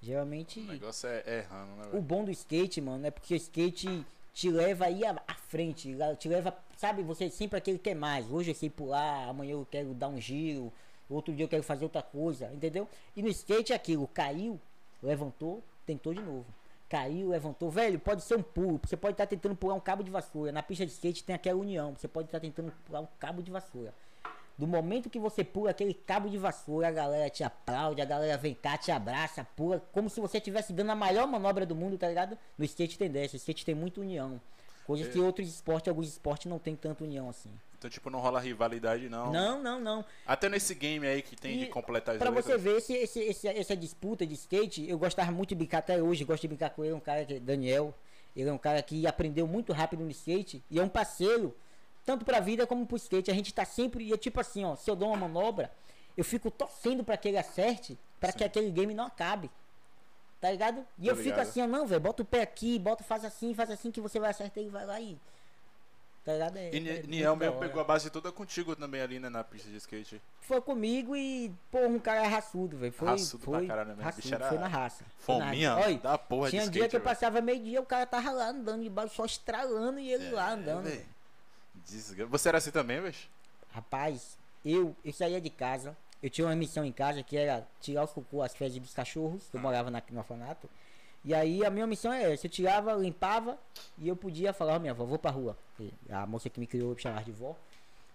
[0.02, 2.02] Geralmente o negócio é, errando, né, o velho?
[2.02, 5.14] bom do skate, mano, é porque o skate te leva aí à,
[5.48, 8.30] frente, te leva, sabe, você sempre aquele quer mais.
[8.30, 10.72] Hoje eu sei pular, amanhã eu quero dar um giro,
[11.08, 12.88] outro dia eu quero fazer outra coisa, entendeu?
[13.16, 14.60] E no skate é aquilo, caiu,
[15.02, 16.46] levantou, tentou de novo.
[16.88, 20.10] Caiu, levantou, velho, pode ser um pulo, você pode estar tentando pular um cabo de
[20.10, 20.50] vassoura.
[20.50, 23.50] Na pista de skate tem aquela união, você pode estar tentando pular um cabo de
[23.50, 23.94] vassoura.
[24.60, 28.36] Do momento que você pula aquele cabo de vassoura, a galera te aplaude, a galera
[28.36, 31.96] vem cá, te abraça, pula, como se você estivesse dando a maior manobra do mundo,
[31.96, 32.36] tá ligado?
[32.58, 34.38] No skate tem dessa, o skate tem muita união.
[34.86, 35.10] Coisas É.
[35.12, 37.48] que outros esportes, alguns esportes não tem tanta união assim.
[37.78, 39.32] Então, tipo, não rola rivalidade, não.
[39.32, 40.04] Não, não, não.
[40.26, 42.44] Até nesse game aí que tem E de completar as Pra letras.
[42.44, 46.02] você ver esse, esse, esse- essa disputa de skate, eu gostava muito de brincar até
[46.02, 47.94] hoje, gosto de brincar com ele, um cara que é Daniel.
[48.36, 51.56] Ele é um cara que aprendeu muito rápido no skate e é um parceiro,
[52.10, 53.30] tanto pra vida como pro skate.
[53.30, 55.70] A gente tá sempre, e é tipo assim, ó, se eu dou uma manobra,
[56.16, 59.48] eu fico torcendo pra que ele acerte, pra que aquele game não acabe.
[60.40, 60.84] Tá ligado?
[60.98, 61.40] E Tô eu fico ligado.
[61.46, 64.18] assim, ó, não, velho, bota o pé aqui, bota, faz assim, faz assim que você
[64.18, 65.16] vai acertar e vai lá e.
[66.24, 66.56] Tá ligado?
[66.58, 69.70] É, E é Niel mesmo pegou a base toda contigo também ali, né, na pista
[69.70, 70.20] de skate.
[70.40, 72.92] Foi comigo e, pô, um cara raçudo, velho.
[72.92, 75.04] Foi, Raçudo pra foi, caralho mesmo, raçudo, era foi na raça.
[75.20, 75.86] Foi na Fominha raça.
[75.86, 77.10] Olha, da porra tinha de dia skate, que eu velho.
[77.14, 80.52] passava meio dia, o cara tava lá andando de baixo, só estralando e ele lá
[80.52, 80.80] andando.
[80.86, 80.96] É, velho.
[80.96, 81.19] velho.
[81.90, 83.14] Desgra- Você era assim também, velho?
[83.72, 88.05] Rapaz, eu, eu saía de casa, eu tinha uma missão em casa que era tirar
[88.05, 89.62] os cocô, as fezes dos cachorros, que eu Ah.
[89.62, 90.68] morava na, no orfanato.
[91.24, 93.59] E aí a minha missão é essa, eu tirava, limpava
[93.98, 95.57] e eu podia falar, ó, minha avó, vou pra rua.
[95.79, 97.55] E A moça que me criou me chamava de vó.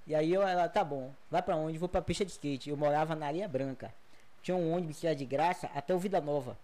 [0.07, 1.77] E aí eu, ela, tá bom, vai pra onde?
[1.77, 2.69] Vou pra pista de skate.
[2.69, 3.93] Eu morava na Areia Branca.
[4.41, 6.57] Tinha um ônibus que era de graça até o Vida Nova.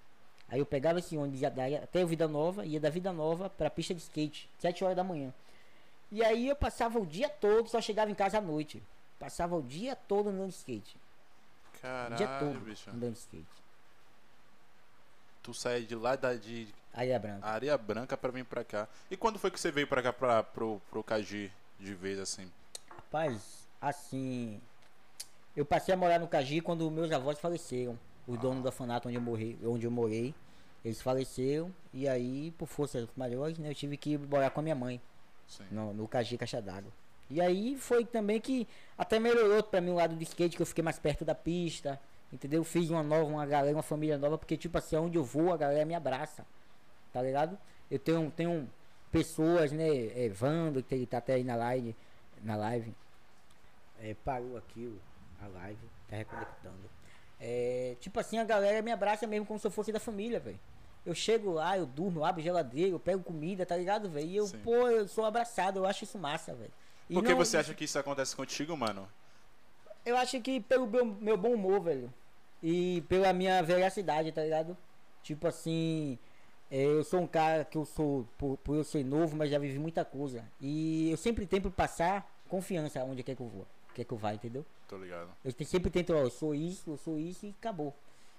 [0.49, 3.49] Aí eu pegava esse ônibus ia da- até o Vida Nova, ia da Vida Nova
[3.49, 5.33] pra pista de skate, 7 horas da manhã.
[6.11, 8.83] E aí eu passava o dia todo, só chegava em casa à noite.
[9.19, 10.97] Passava o dia todo andando de skate.
[10.97, 12.89] O dia Caralho, todo bicho.
[12.89, 13.61] andando de skate.
[15.41, 17.47] Tu saía de lá da, de Areia Branca.
[17.47, 18.87] areia branca pra vir pra cá.
[19.09, 22.51] E quando foi que você veio pra cá, pra, pro, pro KG, de vez assim?
[22.89, 24.61] Rapaz, assim.
[25.55, 27.97] Eu passei a morar no Cagi quando meus avós faleceram.
[28.27, 30.35] Os donos do orfanato onde eu, morri, onde eu morei.
[30.85, 31.73] Eles faleceram.
[31.93, 35.01] E aí, por forças maiores, né, eu tive que morar com a minha mãe.
[35.71, 36.91] No, no Cagi Caixa d'Água.
[37.29, 40.65] E aí foi também que até melhorou pra mim o lado do skate, que eu
[40.65, 41.99] fiquei mais perto da pista.
[42.31, 42.63] Entendeu?
[42.63, 45.57] Fiz uma nova, uma galera, uma família nova, porque tipo assim, onde eu vou, a
[45.57, 46.45] galera me abraça.
[47.11, 47.57] Tá ligado?
[47.89, 48.69] Eu tenho, tenho
[49.11, 49.87] pessoas, né?
[49.87, 51.95] É, Vando, que tá até aí na live.
[52.41, 52.93] Na live.
[54.01, 54.97] É, parou aqui
[55.41, 56.89] a live, tá reconectando.
[57.39, 60.59] É, tipo assim, a galera me abraça mesmo como se eu fosse da família, velho.
[61.05, 64.27] Eu chego lá, eu durmo, eu abro geladeira, eu pego comida, tá ligado, velho?
[64.27, 64.59] E eu, Sim.
[64.63, 66.71] pô, eu sou abraçado, eu acho isso massa, velho.
[67.11, 69.07] Por que não- você acha que isso acontece contigo, mano?
[70.05, 72.13] Eu acho que pelo meu, meu bom humor, velho.
[72.61, 74.77] E pela minha veracidade, tá ligado?
[75.23, 76.17] Tipo assim,
[76.69, 79.57] é, eu sou um cara que eu sou, por, por eu ser novo, mas já
[79.57, 80.45] vivi muita coisa.
[80.59, 83.67] E eu sempre tento passar confiança onde quer que eu vou.
[83.93, 84.65] Quer que eu vá, entendeu?
[84.87, 85.29] Tô ligado.
[85.43, 87.93] Eu sempre tento, ó, eu sou isso, eu sou isso e acabou.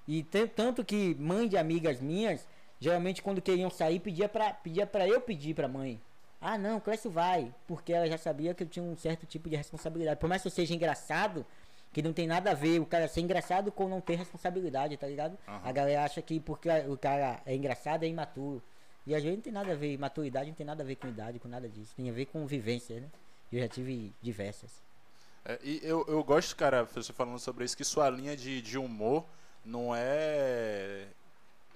[0.07, 2.47] E tan- tanto que mãe de amigas minhas,
[2.81, 6.01] geralmente quando queriam sair, pedia pra, pedia pra eu pedir pra mãe.
[6.41, 7.55] Ah não, Clécio vai.
[7.69, 10.19] Porque ela já sabia que eu tinha um certo tipo de responsabilidade.
[10.19, 11.47] Por mais que eu seja engraçado,
[11.93, 15.07] que não tem nada a ver o cara ser engraçado com não ter responsabilidade, tá
[15.07, 15.39] ligado?
[15.47, 15.61] Aham.
[15.63, 18.61] A galera acha que porque o cara é engraçado é imaturo.
[19.07, 21.09] E às vezes não tem nada a ver, maturidade não tem nada a ver com
[21.09, 21.93] idade, com nada disso.
[21.97, 23.09] Tem a ver com vivência, né?
[23.53, 24.81] Eu já tive diversas.
[25.45, 28.79] É, e eu, eu gosto, cara, você falando sobre isso, que sua linha de, de
[28.79, 29.25] humor
[29.65, 31.07] não é.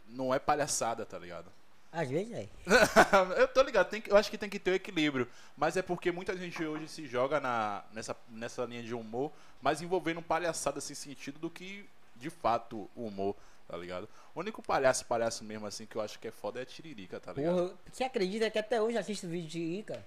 [0.09, 1.51] Não é palhaçada, tá ligado?
[1.93, 2.49] Às vezes é.
[3.41, 5.27] eu tô ligado, tem que- eu acho que tem que ter o equilíbrio.
[5.57, 9.81] Mas é porque muita gente hoje se joga na, nessa, nessa linha de humor, mas
[9.81, 13.35] envolvendo palhaçada sem sentido do que de fato o humor,
[13.67, 14.09] tá ligado?
[14.35, 17.19] O único palhaço, palhaço mesmo assim que eu acho que é foda é a Tiririca,
[17.19, 17.57] tá ligado?
[17.57, 20.05] Porra, você acredita que até hoje assisto vídeo de Ica?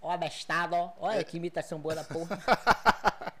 [0.00, 0.92] Ó, bestado, ó.
[0.98, 2.38] Olha que imitação boa da porra.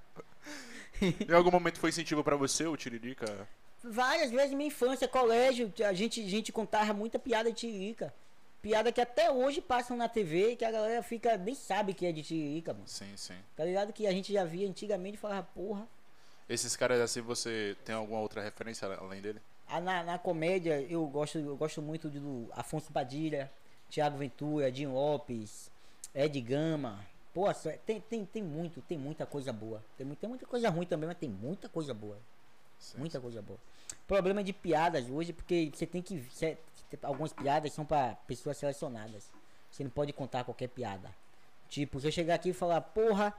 [1.00, 3.48] Em algum momento foi incentivo pra você, o Tiririca?
[3.82, 8.12] Várias vezes minha infância, colégio, a gente, a gente contava muita piada de Tiririca.
[8.60, 12.10] Piada que até hoje passam na TV que a galera fica, nem sabe que é
[12.10, 12.88] de Tiririca, mano.
[12.88, 13.36] Sim, sim.
[13.56, 13.92] Tá ligado?
[13.92, 15.86] Que a gente já via antigamente e falava, porra.
[16.48, 19.40] Esses caras assim, você tem alguma outra referência além dele?
[19.68, 23.50] Ah, na, na comédia eu gosto, eu gosto muito do Afonso Padilha,
[23.90, 25.70] Thiago Ventura, Dinho Lopes,
[26.14, 27.04] Ed Gama.
[27.32, 27.46] Pô,
[27.86, 29.84] tem, tem, tem muito, tem muita coisa boa.
[29.96, 32.18] Tem, tem muita coisa ruim também, mas tem muita coisa boa.
[32.78, 33.58] Sim, Muita coisa boa.
[34.06, 36.22] Problema de piadas hoje, porque você tem que.
[36.32, 36.56] cê-
[37.02, 39.30] algumas piadas são pra pessoas selecionadas.
[39.70, 41.10] Você não pode contar qualquer piada.
[41.68, 43.34] Tipo, eu chegar aqui e falar, porra,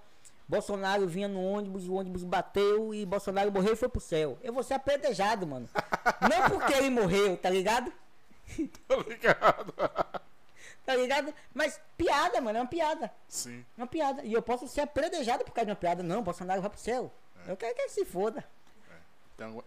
[0.47, 4.37] Bolsonaro vinha no ônibus, o ônibus bateu e Bolsonaro morreu e foi pro céu.
[4.43, 5.67] Eu vou ser apedrejado, mano.
[6.29, 7.91] Não porque ele morreu, tá ligado?
[8.87, 9.73] Tô ligado.
[10.85, 11.31] Tá ligado?
[11.53, 13.11] Mas piada, mano, é uma piada.
[13.27, 13.63] Sim.
[13.77, 14.23] É uma piada.
[14.23, 16.01] E eu posso ser apedrejado por causa de uma piada.
[16.01, 17.11] Não, Bolsonaro vai pro céu.
[17.47, 18.43] Eu quero que ele se foda.
[19.39, 19.63] Tem alguma...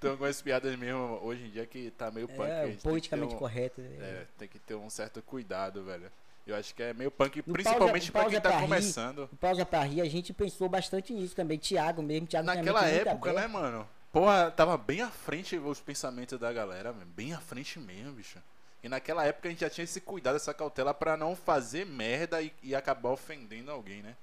[0.00, 2.48] Tem algumas piadas mesmo hoje em dia que tá meio punk.
[2.48, 3.80] É, tem que politicamente um- correto.
[3.80, 3.96] né?
[4.00, 6.10] É, tem que ter um certo cuidado, velho.
[6.46, 9.28] Eu acho que é meio punk, No principalmente pra quem tá pra rir, começando.
[9.32, 11.58] No Pausa pra rir, a gente pensou bastante nisso também.
[11.58, 13.86] Thiago mesmo, a Naquela época, né, mano?
[14.12, 16.92] Porra, tava bem à frente os pensamentos da galera.
[16.92, 18.38] Bem à frente mesmo, bicho.
[18.82, 22.40] E naquela época a gente já tinha esse cuidado, essa cautela pra não fazer merda
[22.40, 24.14] e, e acabar ofendendo alguém, né?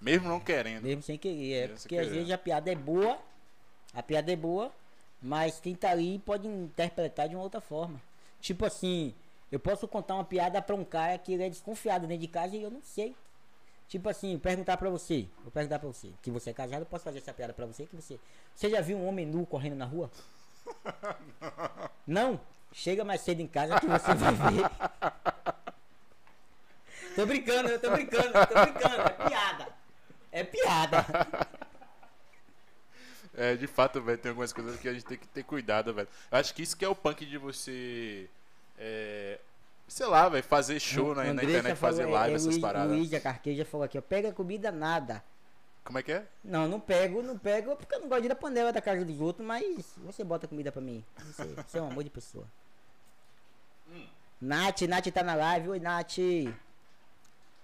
[0.00, 0.84] Mesmo não querendo.
[0.84, 1.52] Mesmo sem querer.
[1.52, 2.18] É Mesmo porque às querer.
[2.18, 3.18] vezes a piada é boa,
[3.92, 4.72] a piada é boa,
[5.20, 8.00] mas quem tá ali pode interpretar de uma outra forma.
[8.40, 9.14] Tipo assim,
[9.52, 12.56] eu posso contar uma piada pra um cara que ele é desconfiado dentro de casa
[12.56, 13.14] e eu não sei.
[13.88, 17.02] Tipo assim, perguntar pra você, vou perguntar pra você, que você é casado, eu posso
[17.04, 18.18] fazer essa piada pra você, que você.
[18.54, 20.08] Você já viu um homem nu correndo na rua?
[22.06, 22.40] Não?
[22.72, 24.70] Chega mais cedo em casa que você vai ver.
[27.16, 29.66] Tô brincando, eu tô brincando, tô brincando, é piada.
[30.32, 31.06] É piada.
[33.32, 36.08] É, de fato, velho, tem algumas coisas que a gente tem que ter cuidado, velho.
[36.32, 38.28] Acho que isso que é o punk de você.
[38.76, 39.38] É,
[39.86, 42.90] sei lá, velho, fazer show na, na internet, fazer falou, é, live, é, essas paradas.
[42.90, 45.22] Luiz da Carqueja falou aqui, ó, pega comida nada.
[45.84, 46.26] Como é que é?
[46.44, 49.04] Não, não pego, não pego, porque eu não gosto de ir da panela da casa
[49.04, 51.02] dos outros, mas você bota comida pra mim.
[51.16, 52.44] Você, você é um amor de pessoa.
[53.88, 54.06] Hum.
[54.40, 55.70] Nath, Nath tá na live.
[55.70, 56.18] Oi, Nath.
[56.18, 56.54] E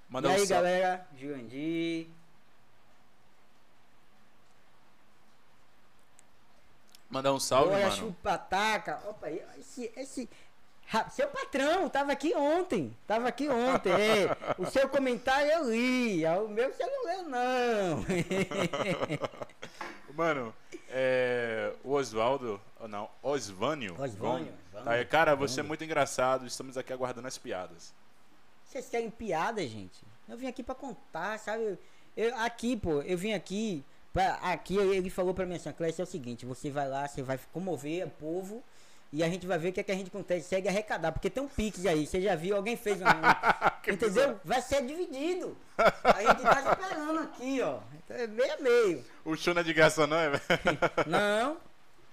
[0.09, 0.55] Manda aí, um salve.
[0.55, 1.07] galera?
[1.19, 2.07] Jurandir.
[7.09, 7.97] Mandar um salve, Olha, mano.
[7.97, 9.01] chupataca.
[9.09, 10.29] Opa, esse, esse.
[11.11, 12.97] Seu patrão, tava aqui ontem.
[13.07, 13.91] Tava aqui ontem.
[13.93, 14.37] é.
[14.59, 16.25] O seu comentário eu li.
[16.27, 18.05] O meu você não leu, não.
[20.15, 20.55] Mano,
[20.89, 23.95] é, o Oswaldo, não, Osvânio.
[24.01, 27.93] Osvânio, Tá aí, cara, você é muito engraçado, estamos aqui aguardando as piadas.
[28.65, 30.03] Vocês querem piada, gente?
[30.29, 31.79] Eu vim aqui pra contar, sabe?
[32.17, 33.85] Eu, aqui, pô, eu vim aqui.
[34.17, 37.23] Pra, aqui ele falou pra mim assim, Clécio, é o seguinte, você vai lá, você
[37.23, 38.65] vai comover o povo.
[39.13, 41.13] E a gente vai ver o que, é que a gente consegue segue arrecadar.
[41.13, 43.05] Porque tem um Pix aí, você já viu, alguém fez um.
[43.93, 44.41] entendeu?
[44.43, 45.55] Vai ser dividido.
[45.77, 47.81] A gente tá esperando aqui, ó.
[48.09, 49.05] É meio a meio.
[49.23, 50.79] O show não é de graça, não, é, velho?
[51.07, 51.59] Não.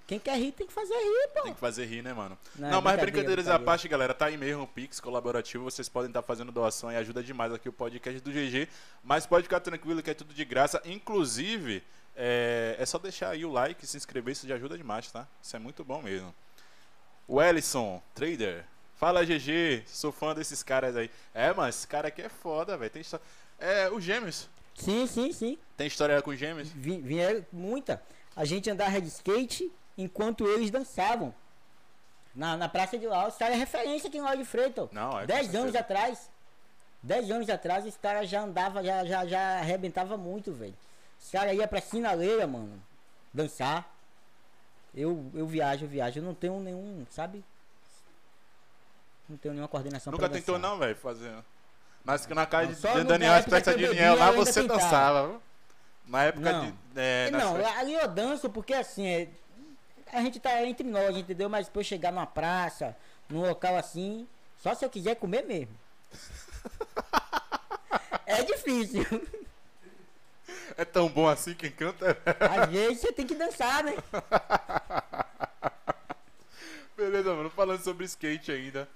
[0.05, 1.41] Quem quer rir tem que fazer rir, pô.
[1.43, 2.37] Tem que fazer rir, né, mano?
[2.55, 5.63] Não, Não, é mas brincadeira, brincadeiras à parte, galera, tá aí mesmo o Pix colaborativo.
[5.63, 8.67] Vocês podem estar fazendo doação e ajuda demais aqui o podcast do GG.
[9.03, 10.81] Mas pode ficar tranquilo que é tudo de graça.
[10.85, 11.81] Inclusive,
[12.15, 15.25] é, é só deixar aí o like, se inscrever, isso já ajuda demais, tá?
[15.41, 16.35] Isso é muito bom mesmo.
[17.27, 18.65] O Ellison, trader.
[18.95, 19.83] Fala, GG.
[19.87, 21.09] Sou fã desses caras aí.
[21.33, 22.91] É, mas esse cara aqui é foda, velho.
[22.91, 23.25] Tem história.
[23.57, 24.49] É, os gêmeos.
[24.75, 25.57] Sim, sim, sim.
[25.77, 26.67] Tem história com os gêmeos?
[26.69, 28.01] Vi- Vieram muita.
[28.35, 31.33] A gente andava de skate enquanto eles dançavam.
[32.35, 34.89] Na, na Praça de Laos, cara é referência aqui em Lauro de Freitas.
[34.91, 36.29] Não, é, Dez anos atrás.
[37.01, 40.73] Dez anos atrás, os caras já andava, já, já, já arrebentava muito, velho.
[41.21, 42.81] Os caras iam pra sinaleira, mano.
[43.31, 43.87] Dançar.
[44.95, 46.19] Eu, eu viajo, eu viajo.
[46.19, 47.43] Eu não tenho nenhum, sabe?
[49.29, 50.71] Não tenho nenhuma coordenação Nunca tentou, dançar.
[50.71, 51.33] não, velho, fazer.
[52.03, 54.79] Mas na casa Não, de, Daniel que eu de Niel, bebia, lá você tentava.
[54.81, 55.41] dançava.
[56.05, 56.65] Na época Não.
[56.65, 56.73] de.
[56.95, 59.29] É, não, ali eu danço porque assim, é,
[60.11, 61.49] a gente tá entre nós, entendeu?
[61.49, 62.95] Mas pra eu chegar numa praça,
[63.29, 64.27] num local assim,
[64.61, 65.77] só se eu quiser comer mesmo.
[68.25, 69.05] é difícil.
[70.77, 72.17] É tão bom assim quem canta.
[72.39, 73.93] Às vezes você tem que dançar, né?
[76.95, 77.49] Beleza, mano.
[77.49, 78.87] Falando sobre skate ainda.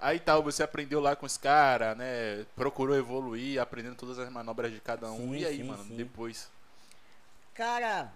[0.00, 2.44] Aí tal, você aprendeu lá com os caras, né?
[2.56, 5.32] Procurou evoluir, aprendendo todas as manobras de cada um.
[5.32, 5.96] Sim, e aí, sim, mano, sim.
[5.96, 6.50] depois.
[7.54, 8.12] Cara,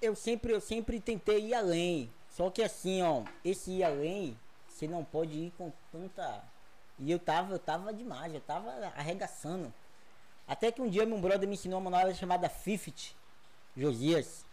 [0.00, 2.10] eu sempre, eu sempre tentei ir além.
[2.30, 4.36] Só que assim, ó, esse ir além,
[4.68, 6.42] você não pode ir com tanta.
[6.98, 9.72] E eu tava, eu tava demais, eu tava arregaçando.
[10.46, 13.14] Até que um dia meu brother me ensinou uma manobra chamada Fifth,
[13.76, 14.46] Josias.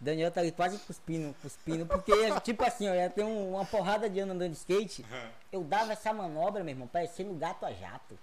[0.00, 4.20] Daniel tá ali quase cuspindo, cuspindo, porque tipo assim, ó, eu tenho uma porrada de
[4.20, 5.04] ano andando de skate.
[5.52, 8.18] Eu dava essa manobra, meu irmão, parecendo gato a jato.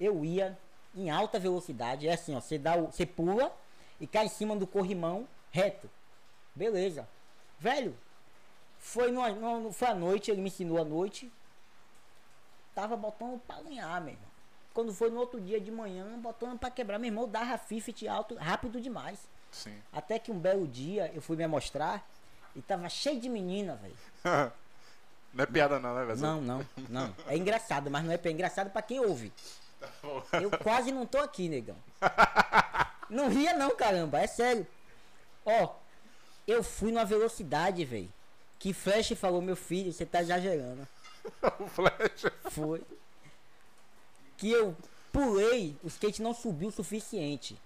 [0.00, 0.58] Eu ia
[0.94, 3.52] em alta velocidade, é assim, ó, você dá o, você pula
[4.00, 5.88] e cai em cima do corrimão reto.
[6.52, 7.08] Beleza.
[7.60, 7.96] Velho,
[8.80, 11.32] foi no, no, foi à noite, ele me ensinou à noite.
[12.74, 14.28] Tava botando pra alinhar, meu irmão.
[14.74, 18.34] Quando foi no outro dia de manhã, botando pra quebrar, meu irmão, dava fifty alto,
[18.34, 19.20] rápido demais.
[19.52, 19.80] Sim.
[19.92, 22.04] Até que um belo dia eu fui me mostrar
[22.56, 23.96] e tava cheio de menina, velho.
[25.32, 26.18] não é piada, não, né, velho?
[26.18, 27.14] Não, não, não.
[27.28, 29.32] É engraçado, mas não é, é engraçado pra quem ouve.
[30.02, 30.20] bom.
[30.32, 31.76] Eu quase não tô aqui, negão.
[33.10, 34.66] Não ria não, caramba, é sério.
[35.44, 35.74] Ó,
[36.46, 38.12] eu fui numa velocidade, velho.
[38.58, 40.86] Que Flash falou, meu filho, você tá exagerando.
[41.60, 42.24] o Flash.
[42.50, 42.82] Foi.
[44.36, 44.76] Que eu
[45.12, 47.58] pulei, o skate não subiu o suficiente.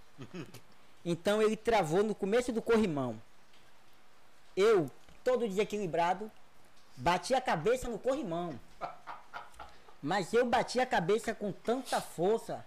[1.04, 3.20] Então ele travou no começo do corrimão.
[4.56, 4.90] Eu,
[5.22, 6.30] todo desequilibrado,
[6.96, 8.58] bati a cabeça no corrimão.
[10.02, 12.64] Mas eu bati a cabeça com tanta força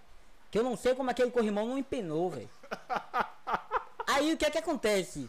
[0.50, 2.50] que eu não sei como aquele corrimão não empenou, velho.
[4.22, 5.28] Aí o que é que acontece?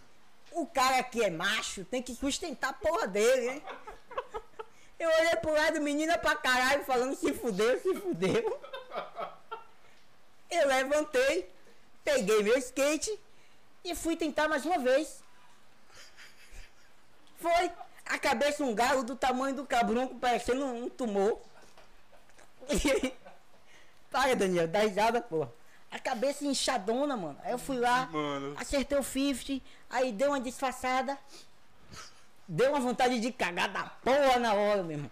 [0.51, 3.63] O cara que é macho tem que sustentar a porra dele, hein?
[4.99, 8.61] Eu olhei pro lado, menina pra caralho, falando se fudeu, se fudeu.
[10.51, 11.51] Eu levantei,
[12.05, 13.19] peguei meu skate
[13.83, 15.23] e fui tentar mais uma vez.
[17.39, 17.73] Foi.
[18.05, 21.41] A cabeça um galo do tamanho do cabrunco, parecendo um tumor.
[24.11, 25.51] Para, Daniel, dá risada, porra.
[25.93, 27.39] A cabeça inchadona, mano.
[27.45, 28.55] Aí eu fui lá, Mano.
[28.59, 31.19] acertei o 50, aí deu uma disfarçada.
[32.49, 35.11] Deu uma vontade de cagar da porra na hora, meu irmão.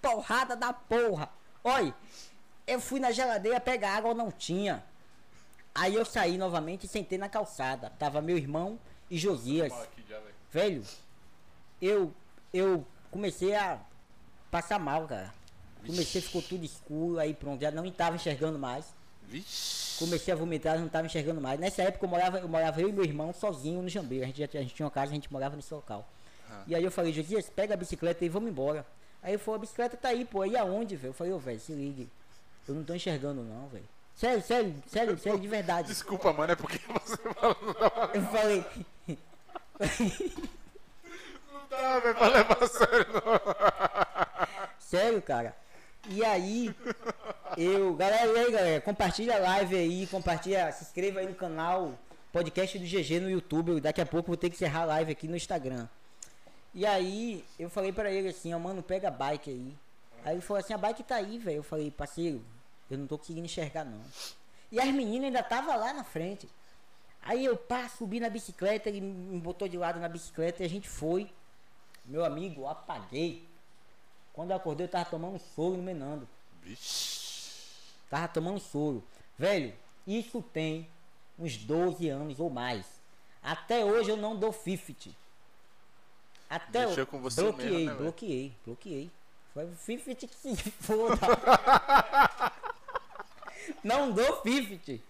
[0.00, 1.30] Porrada da porra.
[1.64, 1.94] Olha,
[2.66, 4.84] eu fui na geladeira pegar água, não tinha.
[5.74, 7.90] Aí eu saí novamente e sentei na calçada.
[7.98, 8.78] Tava meu irmão
[9.10, 9.72] e Josias.
[10.50, 10.84] Velho.
[11.80, 12.14] Eu
[12.52, 13.80] eu comecei a
[14.50, 15.32] passar mal, cara.
[15.86, 18.94] Comecei, ficou tudo escuro, aí pronto, já não tava enxergando mais.
[19.30, 19.98] Vixe.
[19.98, 21.60] Comecei a vomitar, não tava enxergando mais.
[21.60, 24.24] Nessa época eu morava, eu morava eu e meu irmão sozinho no Jambeiro.
[24.24, 26.06] A gente, a gente tinha uma casa, a gente morava nesse local.
[26.50, 26.62] Ah.
[26.66, 28.84] E aí eu falei, Josias, pega a bicicleta e vamos embora.
[29.22, 30.44] Aí ele falou, a bicicleta tá aí, pô.
[30.44, 31.10] E aonde, velho?
[31.10, 32.08] Eu falei, ô, velho, se ligue.
[32.66, 33.84] Eu não tô enxergando não, velho.
[34.16, 35.88] Sério, sério, sério, sério, de verdade.
[35.88, 37.56] Desculpa, mano, é porque você falou.
[38.14, 38.64] Eu falei,
[41.52, 43.40] Não dá, velho, pra levar a sério, não.
[44.78, 45.54] sério, cara.
[46.08, 46.74] E aí,
[47.56, 51.98] eu, galera, e aí, galera, compartilha a live aí, compartilha, se inscreva aí no canal
[52.32, 53.80] podcast do GG no YouTube.
[53.80, 55.86] Daqui a pouco vou ter que encerrar a live aqui no Instagram.
[56.72, 59.76] E aí, eu falei pra ele assim, ó, mano, pega a bike aí.
[60.24, 61.58] Aí ele falou assim, a bike tá aí, velho.
[61.58, 62.42] Eu falei, parceiro,
[62.90, 64.00] Eu não tô conseguindo enxergar, não.
[64.72, 66.48] E as meninas ainda tava lá na frente.
[67.22, 70.68] Aí eu pá, subi na bicicleta, ele me botou de lado na bicicleta e a
[70.68, 71.30] gente foi.
[72.04, 73.49] Meu amigo, apaguei.
[74.32, 76.28] Quando eu acordei, eu tava tomando soro no Menando.
[76.62, 77.20] Vixe.
[78.08, 79.02] Tava tomando soro.
[79.38, 79.72] Velho,
[80.06, 80.88] isso tem
[81.38, 82.86] uns 12 anos ou mais.
[83.42, 85.10] Até hoje eu não dou 50.
[86.48, 87.98] Até eu com você bloqueei, mesmo, né, velho?
[87.98, 89.10] bloqueei, bloqueei.
[89.54, 91.16] Foi 50 que se foda.
[93.84, 95.00] não dou 50.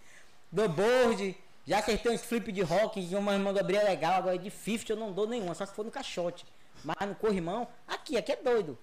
[0.53, 1.37] Dou board.
[1.67, 4.15] Já acertei uns flip de rock de uma manobrinha legal.
[4.15, 6.45] Agora de 50 eu não dou nenhuma, só se for no caixote.
[6.85, 8.79] Mas no corrimão, aqui, aqui é doido.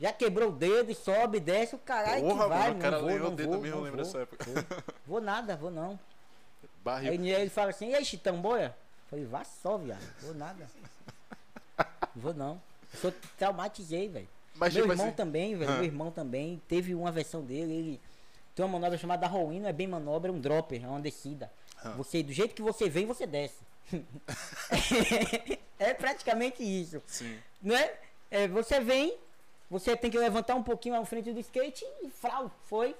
[0.00, 2.58] Já quebrou o dedo, sobe, desce, o caralho que Porra, vai.
[2.58, 4.44] mano, o não cara não o dedo vou, mesmo, lembra vou, dessa época.
[4.44, 4.64] Vou,
[5.06, 5.98] vou nada, vou não.
[6.82, 7.12] Barril.
[7.12, 8.74] Aí ele fala assim, e aí, Chitão, boia?
[9.10, 10.00] Falei, vá só, viado.
[10.22, 10.66] Vou nada.
[12.16, 12.60] Vou não.
[12.92, 14.28] Eu só traumatizei, velho.
[14.56, 15.70] Mas, Meu tipo irmão assim- também, velho.
[15.70, 15.74] Ah.
[15.76, 16.60] Meu irmão também.
[16.66, 18.00] Teve uma versão dele, ele
[18.54, 21.50] tem uma manobra chamada não é bem manobra, é um dropper, é uma descida.
[21.82, 21.90] Ah.
[21.90, 23.60] Você, do jeito que você vem, você desce.
[25.78, 27.02] é praticamente isso.
[27.06, 27.38] Sim.
[27.62, 27.98] Não é?
[28.30, 29.16] É, você vem,
[29.70, 32.96] você tem que levantar um pouquinho à frente do skate e frau, foi.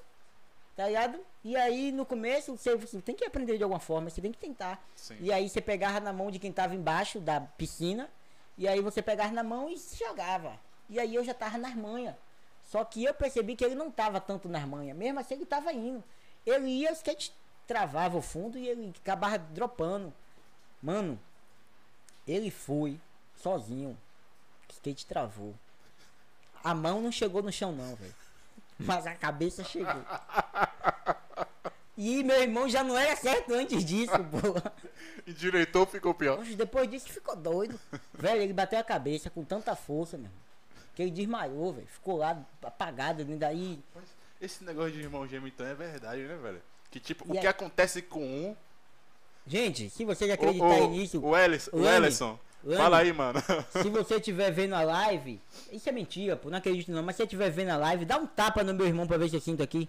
[0.77, 1.19] Tá ligado?
[1.45, 4.39] E aí no começo você, você tem que aprender de alguma forma, você tem que
[4.39, 4.83] tentar.
[4.95, 5.17] Sim.
[5.21, 8.09] E aí você pegava na mão de quem tava embaixo da piscina,
[8.57, 10.59] e aí você pegava na mão e se jogava.
[10.89, 12.15] E aí eu já tava nas manhas.
[12.63, 15.73] Só que eu percebi que ele não tava tanto nas manhas, mesmo assim ele tava
[15.73, 16.05] indo.
[16.47, 17.33] Ele ia, o skate
[17.67, 20.13] travava o fundo e ele acabava dropando.
[20.81, 21.21] Mano,
[22.27, 22.99] ele foi
[23.37, 23.99] sozinho.
[24.69, 25.55] O skate travou.
[26.63, 28.15] A mão não chegou no chão não, velho.
[28.79, 30.03] Mas a cabeça chegou.
[31.97, 34.73] E meu irmão já não era certo antes disso, porra.
[35.27, 36.39] Endireitou, ficou pior.
[36.39, 37.79] Poxa, depois disso ficou doido.
[38.15, 40.27] velho, ele bateu a cabeça com tanta força, meu.
[40.27, 40.41] irmão,
[40.95, 41.87] Que ele desmaiou, velho.
[41.89, 43.79] Ficou lá apagado, e daí.
[43.95, 44.05] Mas
[44.41, 46.63] esse negócio de irmão gêmeo então é verdade, né, velho?
[46.91, 48.57] Que tipo, E o é- que acontece com um.
[49.47, 52.39] Gente, se vocês O, acreditarem o, nisso, o, Ellis, o Lani, Ellison.
[52.63, 52.77] Lani.
[52.77, 53.41] Fala aí, mano.
[53.71, 55.41] se você estiver vendo a live,
[55.73, 58.19] isso é mentira, pô, não acredito não, mas se você estiver vendo a live, dá
[58.19, 59.89] um tapa no meu irmão pra ver se eu sinto aqui.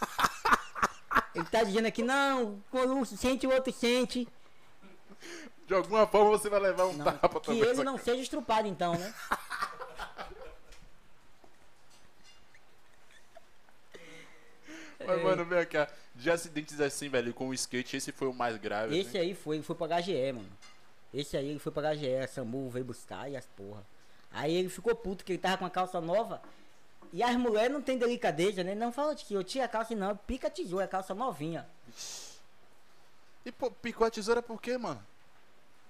[1.34, 4.28] Ele tá dizendo aqui, não, quando um sente, o outro sente.
[5.66, 7.62] De alguma forma você vai levar um Não, tapa que também.
[7.62, 9.14] ele só não seja estrupado então, né?
[15.06, 15.88] Mas, mano, vem cá.
[16.14, 18.98] De acidentes assim, velho, com o skate, esse foi o mais grave.
[18.98, 19.20] Esse né?
[19.20, 20.50] aí foi, ele foi pra HGE, mano.
[21.12, 23.84] Esse aí ele foi pra HGE, a Samu veio buscar e as porra.
[24.30, 26.40] Aí ele ficou puto que ele tava com a calça nova.
[27.12, 28.74] E as mulheres não tem delicadeza, né?
[28.74, 31.68] Não fala de que eu tiro a calça não, pica a tesoura, calça novinha.
[33.44, 35.04] E pô, picou a tesoura por quê, mano?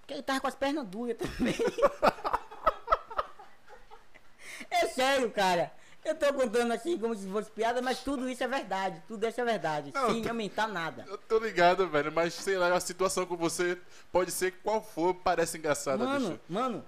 [0.00, 1.54] Porque ele tava com as pernas duras também.
[4.70, 5.70] é sério, cara.
[6.04, 9.02] Eu tô contando assim como se fosse piada, mas tudo isso é verdade.
[9.06, 9.92] Tudo isso é verdade.
[9.94, 11.04] Não, sem tu- aumentar nada.
[11.06, 13.78] Eu tô ligado, velho, mas sei lá, a situação com você
[14.10, 16.40] pode ser qual for, parece engraçada, Mano, bicho.
[16.48, 16.84] mano,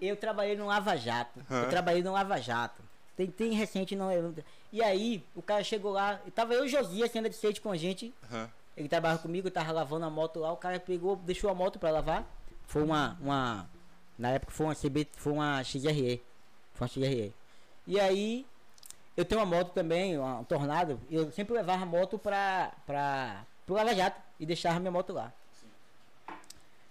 [0.00, 1.40] eu trabalhei no Lava Jato.
[1.50, 1.62] Hã?
[1.64, 2.80] Eu trabalhei no Lava Jato.
[3.16, 4.10] Tem, tem recente não.
[4.12, 4.34] eu-
[4.72, 7.70] E aí, o cara chegou lá, tava eu e o Josias anda de skate com
[7.72, 8.14] a gente.
[8.30, 8.48] Aham.
[8.76, 11.78] Ele trabalhava comigo, eu tava lavando a moto lá, o cara pegou, deixou a moto
[11.78, 12.24] pra lavar.
[12.66, 13.18] Foi uma.
[13.20, 13.68] uma
[14.18, 16.22] na época foi uma CB, foi uma XRE.
[16.74, 17.34] Foi uma XRE.
[17.86, 18.46] E aí,
[19.16, 21.00] eu tenho uma moto também, uma, um tornado.
[21.10, 25.32] Eu sempre levava a moto pra, pra, pro Lava Jato e deixava minha moto lá.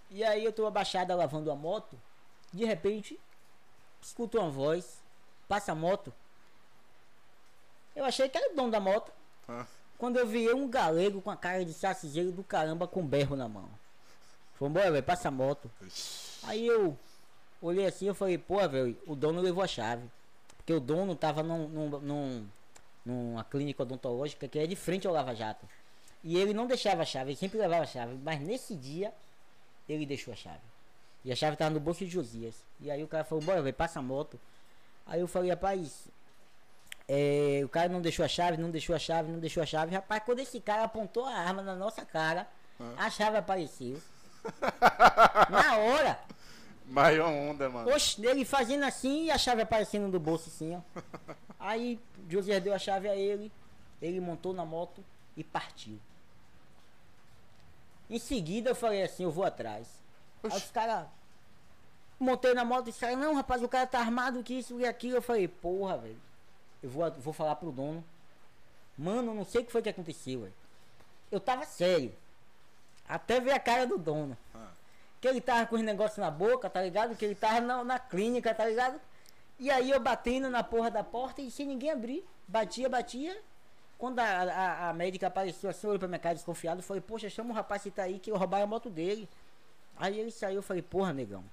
[0.10, 1.98] E aí eu tô abaixada lavando a moto,
[2.52, 3.18] de repente,
[4.02, 5.02] escuto uma voz,
[5.48, 6.14] passa a moto.
[7.96, 9.12] Eu achei que era o dono da moto.
[9.48, 9.66] Ah.
[9.98, 13.36] Quando eu vi um galego com a cara de saciseiro do caramba com um berro
[13.36, 13.70] na mão.
[14.56, 15.72] Falei, bora, velho, passa a moto.
[16.44, 16.98] Aí eu
[17.62, 20.10] olhei assim eu falei, pô, velho, o dono levou a chave.
[20.62, 22.48] Porque o dono tava num, num, num-
[23.04, 25.68] numa clínica odontológica que é de frente ao Lava Jato.
[26.24, 28.16] E ele não deixava a chave, ele sempre levava a chave.
[28.24, 29.12] Mas nesse dia,
[29.90, 30.62] ele deixou a chave.
[31.26, 32.56] E a chave tava no bolso de Josias.
[32.80, 34.40] E aí o cara falou, bora, velho, passa a moto.
[35.06, 36.08] Aí eu falei, rapaz,
[37.08, 39.96] é, o cara não deixou a chave, não deixou a chave, não deixou a chave.
[39.96, 42.48] Rapaz, quando esse cara apontou a arma na nossa cara,
[42.98, 44.00] a chave apareceu.
[45.50, 46.20] na hora.
[46.94, 47.90] Maior onda, mano.
[47.92, 51.02] Oxe, ele fazendo assim e a chave aparecendo do bolso assim, ó.
[51.58, 53.52] Aí José deu a chave a ele,
[54.02, 55.04] ele montou na moto
[55.38, 55.98] e partiu.
[58.10, 59.88] Em seguida eu falei assim, eu vou atrás.
[60.44, 60.66] Aí Oxe.
[60.66, 61.08] os caras.
[62.20, 65.18] Montei na moto e disseram, não, rapaz, o cara tá armado que isso e aquilo.
[65.18, 66.20] Eu falei, porra, velho.
[66.84, 68.04] Eu vou, vou falar pro dono.
[68.98, 70.54] Mano, não sei o que foi que aconteceu, velho.
[71.32, 72.14] Eu tava sério.
[73.08, 74.38] Até ver a cara do dono.
[74.54, 74.68] Ah.
[75.22, 77.16] Que ele tava com os negócios na boca, tá ligado?
[77.16, 79.00] Que ele tava na, na clínica, tá ligado?
[79.60, 82.26] E aí eu batendo na porra da porta e sem ninguém abrir.
[82.48, 83.40] Batia, batia.
[84.00, 87.52] Quando a, a, a médica apareceu assim, olhou pra minha cara desconfiado, falei, poxa, chama
[87.52, 89.30] o rapaz que tá aí que eu roubaram a moto dele.
[89.96, 91.44] Aí ele saiu, eu falei, porra, negão.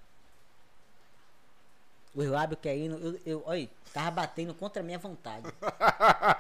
[2.15, 5.47] Os lábios querendo, eu, eu, olha, tava batendo contra a minha vontade.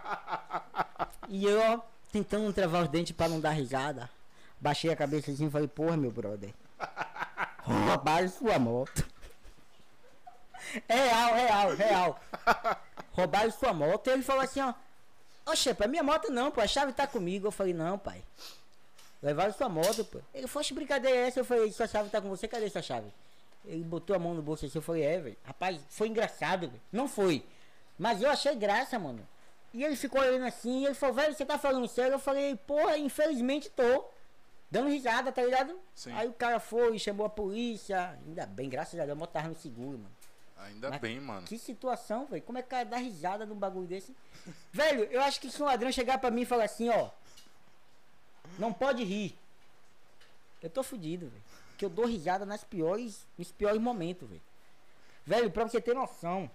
[1.28, 4.08] e eu, ó, tentando travar os dentes pra não dar risada.
[4.58, 6.54] Baixei a cabeça assim e falei, porra, meu brother.
[7.68, 9.06] Roubaram sua moto.
[10.88, 12.20] Real, real, real.
[13.12, 14.06] Roubaram sua moto.
[14.06, 14.72] E ele falou assim, ó.
[15.46, 16.60] Oxe, pra minha moto não, pô.
[16.60, 17.46] A chave tá comigo.
[17.46, 18.22] Eu falei, não, pai.
[19.22, 20.20] Levaram sua moto, pô.
[20.32, 21.40] Ele falou, brincadeira é essa?
[21.40, 23.12] Eu falei, sua chave tá com você, cadê sua chave?
[23.64, 25.36] Ele botou a mão no bolso assim, eu falei, é, velho.
[25.44, 26.72] Rapaz, foi engraçado.
[26.90, 27.44] Não foi.
[27.98, 29.26] Mas eu achei graça, mano.
[29.74, 32.14] E ele ficou olhando assim, ele falou, velho, você tá falando sério?
[32.14, 34.04] Eu falei, porra, infelizmente tô.
[34.70, 35.78] Dando risada, tá ligado?
[35.94, 36.12] Sim.
[36.12, 38.18] Aí o cara foi chamou a polícia.
[38.26, 40.10] Ainda bem, graças a Deus, a moto tava no seguro, mano.
[40.58, 41.46] Ainda Mas bem, mano.
[41.46, 42.42] Que situação, velho.
[42.42, 44.14] Como é que o cara dá risada num bagulho desse?
[44.72, 47.10] velho, eu acho que se um ladrão chegar pra mim e falar assim, ó.
[48.58, 49.38] Não pode rir.
[50.62, 51.42] Eu tô fudido, velho.
[51.78, 54.42] Que eu dou risada nas piores, nos piores momentos, velho.
[55.24, 56.50] Velho, pra você ter noção.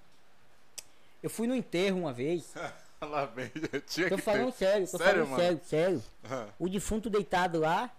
[1.21, 2.53] Eu fui no enterro uma vez.
[3.01, 3.51] Lá bem,
[3.87, 4.57] tinha Tô falando ter.
[4.59, 5.41] sério, tô Sério, falando mano?
[5.43, 6.03] sério, sério.
[6.29, 7.91] Ah, O defunto deitado lá.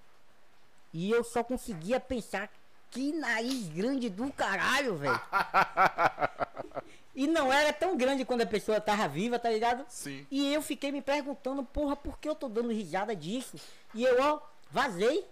[0.95, 2.49] E eu só conseguia pensar
[2.91, 5.21] que nariz grande do caralho, velho.
[7.17, 9.85] E não era tão grande quando a pessoa tava viva, tá ligado?
[9.89, 10.27] Sim.
[10.33, 13.57] E eu fiquei me perguntando, porra, por que eu tô dando risada disso?
[13.95, 14.41] E eu, ó,
[14.73, 15.25] vazei.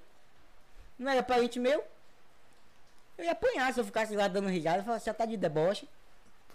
[0.96, 1.82] Não era parente meu.
[3.18, 4.78] Eu ia apanhar se eu ficasse lá dando risada.
[4.78, 5.88] Eu falava, você tá de deboche.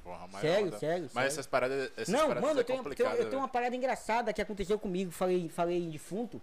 [0.02, 0.80] Porra, mas Sério, onda.
[0.80, 1.28] sério, Mas sério.
[1.28, 1.92] essas paradas.
[1.98, 3.42] Essas não, paradas mano, é eu tenho, complicado, tenho- eu tenho velho.
[3.42, 5.12] uma parada engraçada que aconteceu comigo.
[5.12, 6.42] Falei, falei em defunto.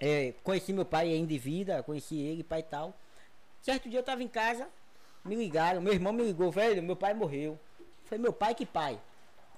[0.00, 2.94] É, conheci meu pai ainda de vida, conheci ele, pai e tal.
[3.60, 4.66] Certo dia eu tava em casa,
[5.24, 7.58] me ligaram, meu irmão me ligou, velho, meu pai morreu.
[8.06, 8.98] Falei, meu pai que pai?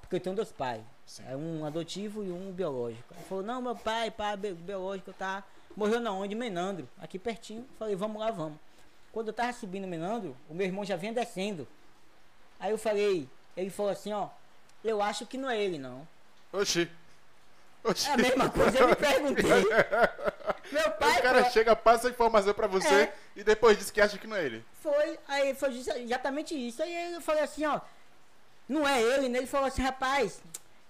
[0.01, 0.82] Porque eu tenho dois pais.
[1.26, 3.14] É um adotivo e um biológico.
[3.14, 5.45] Ele falou, não, meu pai, pai bi- biológico, tá.
[5.76, 6.34] Morreu na onde?
[6.34, 7.66] Menandro, aqui pertinho.
[7.78, 8.59] Falei, vamos lá, vamos.
[9.12, 11.68] Quando eu tava subindo Menandro, o meu irmão já vinha descendo.
[12.59, 14.28] Aí eu falei, ele falou assim, ó,
[14.82, 16.07] eu acho que não é ele não.
[16.53, 16.90] Oxi.
[17.85, 19.45] É a mesma coisa, eu me perguntei.
[20.70, 23.14] Meu pai o cara chega, passa a informação pra você É.
[23.37, 24.64] e depois diz que acha que não é ele.
[24.80, 26.83] foi, aí foi exatamente isso.
[26.83, 27.80] Aí eu falei assim, ó,
[28.68, 29.39] não é ele, né?
[29.39, 30.41] Ele falou assim, rapaz,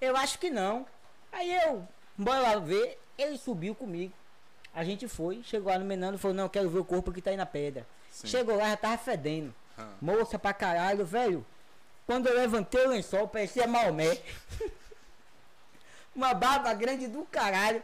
[0.00, 0.86] eu acho que não.
[1.32, 1.86] Aí eu,
[2.16, 4.12] bora lá ver, ele subiu comigo.
[4.74, 7.10] A gente foi, chegou lá no Menando e falou, não, eu quero ver o corpo
[7.12, 7.86] que tá aí na pedra.
[8.10, 8.26] Sim.
[8.26, 9.54] Chegou lá, já tava fedendo.
[9.78, 9.88] Ah.
[10.00, 11.44] Moça pra caralho, velho.
[12.06, 14.18] Quando eu levantei o lençol, parecia Maomé.
[16.14, 17.82] Uma barba grande do caralho.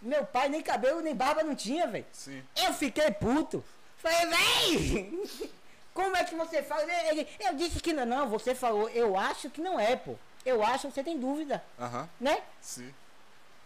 [0.00, 2.06] Meu pai nem cabelo nem barba não tinha, velho.
[2.12, 2.42] Sim.
[2.56, 3.64] Eu fiquei puto.
[3.98, 5.50] Falei, véi!
[5.94, 6.82] Como é que você fala?
[7.08, 10.14] Ele, eu disse que não, não, você falou, eu acho que não é, pô.
[10.44, 12.08] Eu acho, você tem dúvida, Aham.
[12.20, 12.40] né?
[12.60, 12.92] Sim.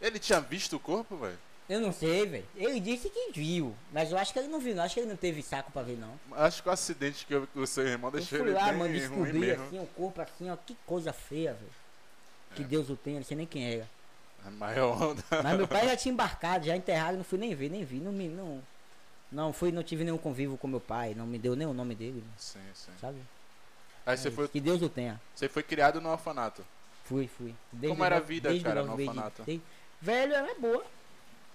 [0.00, 1.38] Ele tinha visto o corpo, velho?
[1.68, 2.46] Eu não sei, velho.
[2.56, 4.82] Ele disse que viu, mas eu acho que ele não viu, não.
[4.82, 6.18] Acho que ele não teve saco pra ver, não.
[6.32, 8.76] Acho que o acidente que com o seu irmão Eu deixou fui ele lá, bem
[8.76, 11.72] mano, descobri assim, o corpo assim, ó, que coisa feia, velho.
[12.50, 12.54] É.
[12.54, 13.88] Que Deus o tenha, não sei nem quem era.
[14.46, 15.22] A maior onda.
[15.42, 17.96] Mas meu pai já tinha embarcado, já enterrado, não fui nem ver, nem vi.
[17.96, 18.28] Não me.
[18.28, 18.62] Não,
[19.30, 21.94] não fui, não tive nenhum convívio com meu pai, não me deu nem o nome
[21.94, 22.90] dele, Sim, sim.
[23.00, 23.18] sabe?
[24.06, 25.20] Aí você É, foi, Que Deus o tenha.
[25.34, 26.64] você foi criado no orfanato.
[27.04, 27.54] Fui, fui.
[27.88, 29.42] Como era a vida, desde cara, no desde- orfanato?
[29.42, 29.62] desde-
[30.00, 30.84] Velho, era boa.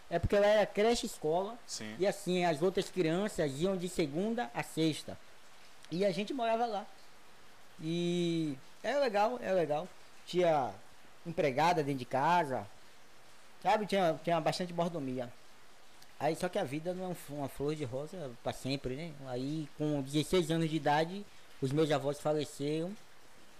[0.09, 1.57] É porque ela era creche escola.
[1.65, 1.95] Sim.
[1.97, 5.17] E assim, as outras crianças iam de segunda a sexta.
[5.89, 6.85] E a gente morava lá.
[7.81, 9.87] E era legal, era legal.
[10.27, 10.71] Tinha
[11.25, 12.65] empregada dentro de casa.
[13.61, 15.31] Sabe, tinha, tinha bastante mordomia.
[16.19, 19.11] Aí só que a vida não é uma flor de rosa pra sempre, né?
[19.27, 21.25] Aí com 16 anos de idade,
[21.61, 22.95] os meus avós faleceram.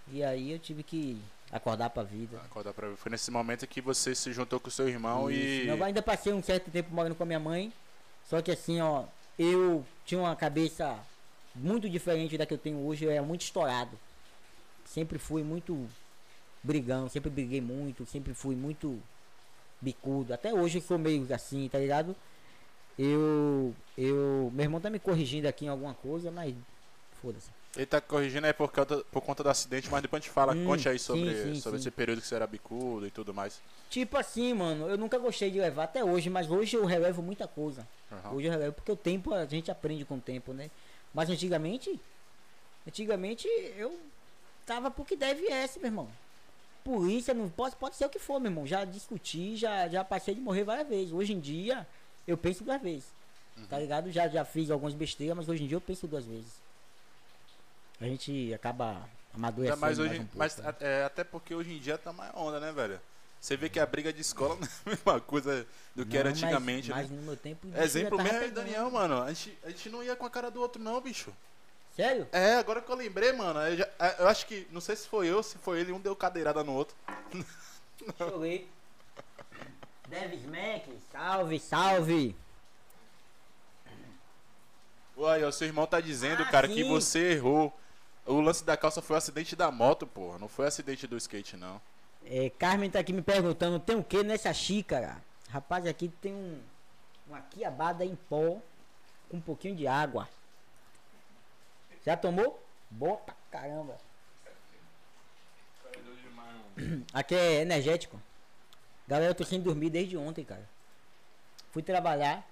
[0.08, 2.38] E aí eu tive que acordar pra vida.
[2.44, 2.96] Acordar pra ver.
[2.96, 5.38] Foi nesse momento que você se juntou com o seu irmão Isso.
[5.38, 5.68] e.
[5.68, 7.72] Eu ainda passei um certo tempo morando com a minha mãe.
[8.28, 9.04] Só que assim, ó,
[9.38, 10.98] eu tinha uma cabeça
[11.54, 13.04] muito diferente da que eu tenho hoje.
[13.04, 13.98] Eu era muito estourado.
[14.84, 15.88] Sempre fui muito
[16.66, 19.00] brigão, sempre briguei muito, sempre fui muito
[19.80, 20.34] bicudo.
[20.34, 22.14] Até hoje eu sou meio assim, tá ligado?
[22.98, 23.74] Eu.
[23.96, 24.50] Eu.
[24.52, 26.54] Meu irmão tá me corrigindo aqui em alguma coisa, mas.
[27.22, 27.50] Foda-se.
[27.76, 30.54] Ele tá corrigindo aí por conta, por conta do acidente, mas depois a gente fala.
[30.54, 31.82] Hum, Conte aí sim, sobre, sim, sobre sim.
[31.82, 33.60] esse período que você era bicudo e tudo mais.
[33.90, 37.46] Tipo assim, mano, eu nunca gostei de levar até hoje, mas hoje eu relevo muita
[37.46, 37.86] coisa.
[38.10, 38.34] Aham.
[38.34, 40.70] Hoje eu relevo, porque o tempo a gente aprende com o tempo, né?
[41.14, 41.98] Mas antigamente,
[42.86, 43.46] antigamente
[43.76, 43.98] eu
[44.66, 46.08] tava porque deve esse, meu irmão.
[46.86, 48.64] Polícia, não pode, pode ser o que for, meu irmão.
[48.64, 51.12] Já discuti, já, já passei de morrer várias vezes.
[51.12, 51.84] Hoje em dia,
[52.28, 53.04] eu penso duas vezes.
[53.56, 53.66] Uhum.
[53.66, 54.12] Tá ligado?
[54.12, 56.52] Já, já fiz algumas besteiras, mas hoje em dia eu penso duas vezes.
[58.00, 60.74] A gente acaba amadurecendo mas mais hoje, um pouco, mas né?
[60.80, 63.00] é, até porque hoje em dia tá mais onda, né, velho?
[63.40, 66.20] Você vê que a briga de escola não é a mesma coisa do que Não,
[66.20, 67.16] era mas- antigamente, mas, né?
[67.16, 67.66] no meu tempo.
[67.76, 68.48] Exemplo mesmo é.
[68.48, 69.22] Daniel, mano.
[69.22, 71.32] A gente, a gente não ia com a cara do outro, não, bicho.
[71.96, 72.28] Sério?
[72.30, 73.58] É, agora que eu lembrei, mano.
[73.60, 73.88] Eu, já-
[74.18, 76.74] eu acho que, não sei se foi eu, se foi ele, um deu cadeirada no
[76.74, 76.94] outro.
[77.32, 78.70] Deixa eu ver.
[80.08, 82.36] Devis Mac, salve, salve.
[85.16, 86.88] Uai, o seu irmão tá dizendo, Ah, cara, que sim.
[86.88, 87.72] você errou.
[88.26, 90.38] O lance da calça foi o acidente da moto, porra.
[90.38, 91.80] Não foi acidente do skate, não.
[92.24, 95.16] É, Carmen tá aqui me perguntando, tem o que nessa xícara?
[95.48, 96.60] Rapaz, aqui tem um
[97.28, 98.60] uma quiabada em pó
[99.28, 100.28] com um pouquinho de água.
[102.06, 102.62] Já tomou?
[102.88, 103.96] Boa pra caramba.
[107.12, 108.20] Aqui é energético.
[109.08, 110.68] Galera, eu tô sem dormir desde ontem, cara.
[111.72, 112.46] Fui trabalhar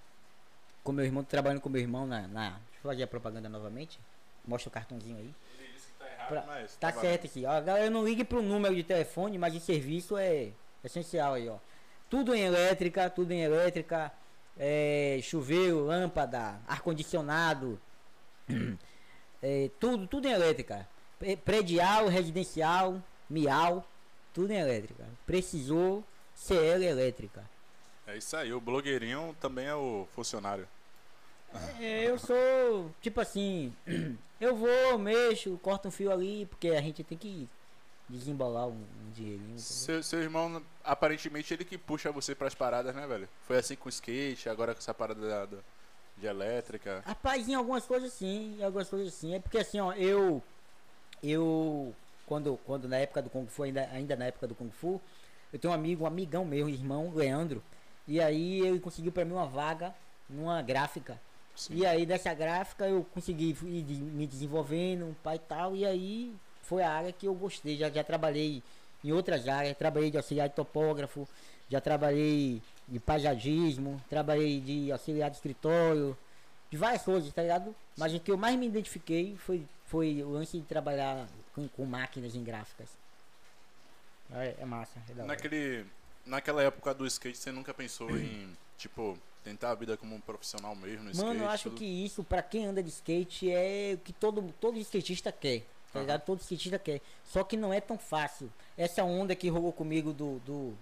[0.83, 2.51] com meu irmão, tô trabalhando com meu irmão na, na.
[2.51, 3.99] Deixa eu fazer a propaganda novamente.
[4.47, 5.35] Mostra o cartãozinho aí.
[5.59, 6.77] Ele disse que tá errado, Pra- mas.
[6.77, 7.61] Tá certo aqui, ó.
[7.61, 10.51] Galera, não ligue pro número de telefone, mas o serviço é
[10.83, 11.57] essencial aí, ó.
[12.11, 14.13] Tudo em elétrica, tudo em elétrica.
[14.59, 17.81] É, chuveiro, lâmpada, ar-condicionado.
[19.45, 20.89] é, tudo, tudo em elétrica.
[21.19, 23.87] Pre- Predial, residencial, miau,
[24.33, 25.05] tudo em elétrica.
[25.27, 26.03] Precisou
[26.35, 27.45] CL elétrica.
[28.07, 30.67] É isso aí, o blogueirinho também é o funcionário.
[31.79, 33.73] É, eu sou, tipo assim,
[34.41, 37.49] eu vou, mexo, corto um fio ali, porque a gente tem que
[38.09, 39.59] desembolar um, um dinheirinho.
[39.59, 43.29] Seu, seu irmão, aparentemente, ele que puxa você pras paradas, né, velho?
[43.47, 45.63] Foi assim com o skate, agora com essa parada da- da-
[46.25, 47.03] de elétrica.
[47.07, 49.35] Rapaz, em algumas coisas sim, em algumas coisas sim.
[49.35, 50.43] É porque assim, ó, eu.
[51.23, 51.95] Eu.
[52.27, 55.01] Quando, quando na época do Kung Fu, ainda, ainda na época do Kung Fu,
[55.53, 57.63] eu tenho um amigo, um amigão meu, irmão, Leandro.
[58.09, 59.95] E aí ele conseguiu pra mim uma vaga
[60.29, 61.21] numa gráfica.
[61.55, 61.77] Sim.
[61.77, 66.83] E aí dessa gráfica eu consegui ir me desenvolvendo, pai e tal, e aí foi
[66.83, 67.77] a área que eu gostei.
[67.77, 68.63] Já, já trabalhei
[69.05, 71.29] em outras áreas, trabalhei de auxiliar de topógrafo,
[71.69, 76.17] já trabalhei de paisagismo, trabalhei de auxiliar de escritório,
[76.71, 77.75] de várias coisas, tá ligado?
[77.97, 81.85] Mas o que eu mais me identifiquei foi, foi o lance de trabalhar com, com
[81.85, 82.89] máquinas em gráficas.
[84.33, 85.23] É, é massa, é.
[85.23, 85.87] Naquele,
[86.27, 90.75] naquela época do skate, você nunca pensou em, tipo, tentar a vida como um profissional
[90.75, 91.29] mesmo no skate?
[91.29, 91.79] Mano, eu acho tudo?
[91.79, 95.65] que isso, pra quem anda de skate, é o que todo, todo skatista quer.
[95.93, 96.23] Tá ligado?
[96.23, 97.01] Todo skatista quer.
[97.25, 98.53] Só que não é tão fácil.
[98.77, 100.75] Essa onda que rolou comigo do, do,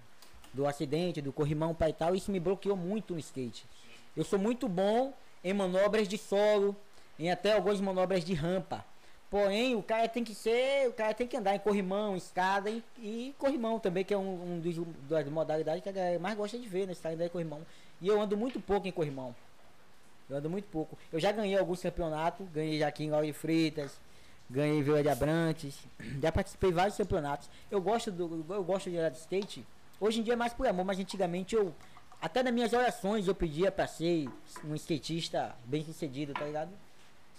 [0.53, 3.65] do acidente, do corrimão, pai e tal, isso me bloqueou muito no skate.
[4.15, 6.75] Eu sou muito bom em manobras de solo,
[7.17, 8.85] em até algumas manobras de rampa.
[9.29, 10.87] Porém, o cara tem que ser.
[10.87, 14.57] O cara tem que andar em corrimão, escada e, e corrimão também, que é um,
[14.57, 14.75] um dos,
[15.09, 16.91] das modalidades que a galera mais gosta de ver, né?
[16.91, 17.61] Escada e corrimão.
[17.99, 19.35] E eu ando muito pouco em corrimão.
[20.29, 20.95] Eu ando muito pouco.
[21.11, 23.99] Eu já ganhei alguns campeonatos, ganhei já aqui em Lauro de Freitas,
[24.47, 25.79] ganhei em Vila de Abrantes,
[26.21, 27.49] já participei de vários campeonatos.
[27.71, 29.65] Eu gosto do eu gosto de andar de skate.
[30.03, 31.73] Hoje em dia é mais por amor, mas antigamente eu
[32.21, 34.27] até nas minhas orações eu pedia pra ser
[34.65, 36.71] um skatista bem sucedido, tá ligado?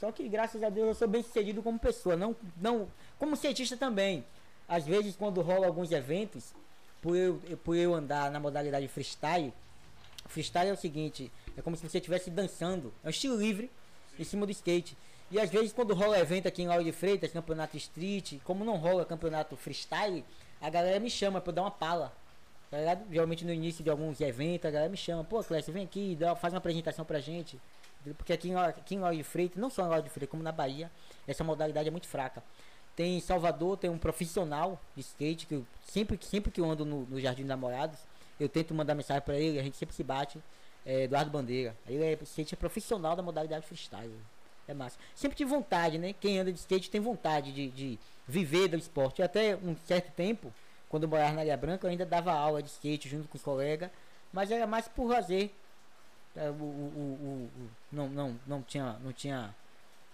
[0.01, 2.89] Só que graças a Deus eu sou bem sucedido como pessoa, não não
[3.19, 4.25] como skatista também.
[4.67, 6.55] Às vezes quando rola alguns eventos,
[7.03, 9.53] por eu, por eu andar na modalidade freestyle,
[10.27, 13.71] Freestyle é o seguinte, é como se você estivesse dançando, é um estilo livre
[14.19, 14.97] em cima do skate.
[15.31, 18.79] E às vezes quando rola evento aqui em Lauro de Freitas, campeonato street, como não
[18.79, 20.25] rola campeonato freestyle,
[20.63, 22.24] a galera me chama pra eu dar uma pala.
[22.75, 23.05] Tá ligado?
[23.09, 26.35] Geralmente no início de alguns eventos, a galera me chama, pô, Clécio, vem aqui, dá,
[26.35, 27.57] faz uma apresentação pra gente.
[28.17, 30.43] Porque aqui em, aqui em Lauro de Freitas, não só em Lauro de Freitas, como
[30.43, 30.91] na Bahia,
[31.25, 32.43] essa modalidade é muito fraca.
[32.97, 36.85] Tem em Salvador, tem um profissional de skate, que eu, sempre, sempre que eu ando
[36.85, 38.01] no, no Jardim dos Namorados,
[38.41, 40.41] eu tento mandar mensagem pra ele, a gente sempre se bate.
[40.85, 41.77] É Eduardo Bandeira.
[41.87, 44.19] Ele é skate é profissional da modalidade freestyle.
[44.67, 44.99] É massa.
[45.15, 46.13] Sempre tive vontade, né?
[46.13, 49.23] Quem anda de skate tem vontade de, de viver do esporte.
[49.23, 50.53] Até um certo tempo,
[50.95, 53.43] quando eu morava na Ilha Branca, eu ainda dava aula de skate junto com os
[53.43, 53.91] colegas,
[54.33, 55.51] mas era mais por lazer.
[56.37, 59.53] É, O, o, o- não, não, não tinha, não tinha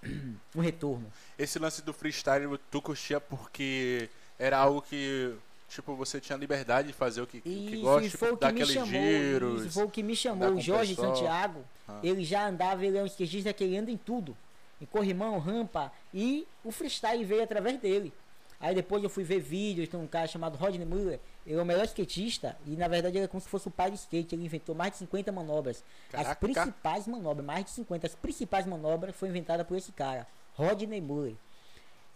[0.56, 1.12] um retorno.
[1.38, 4.08] Esse lance do freestyle tu curtia porque
[4.38, 5.34] era algo que,
[5.68, 8.44] tipo, você tinha liberdade de fazer o que, que Isso, gosta, foi tipo, o que
[8.46, 8.86] me aqueles chamou.
[8.88, 9.60] giros.
[9.66, 10.48] Isso foi o que me chamou.
[10.54, 10.94] O Jorge.
[10.94, 12.00] Santiago, Ah.
[12.02, 14.34] ele já andava, ele é um skatista que ele anda em tudo.
[14.80, 15.92] Em corrimão, rampa.
[16.14, 18.14] E o freestyle veio através dele.
[18.60, 21.18] Aí depois eu fui ver vídeos de um cara chamado Rodney Muller.
[21.46, 22.56] Ele é o melhor skatista.
[22.66, 24.34] E na verdade ele é como se fosse o pai do skate.
[24.34, 25.82] Ele inventou mais de 50 manobras.
[26.12, 26.36] As Caraca.
[26.36, 28.06] principais manobras, mais de 50.
[28.06, 30.26] As principais manobras foi inventada por esse cara.
[30.54, 31.34] Rodney Muller.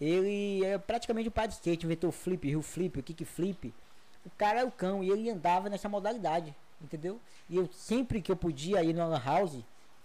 [0.01, 1.87] Ele é praticamente o pai do skate.
[1.87, 3.73] Inventou o flip, heel flip, o kick flip.
[4.27, 7.21] O cara é o cão e ele andava nessa modalidade, entendeu?
[7.49, 9.59] E eu sempre que eu podia ir na lan house,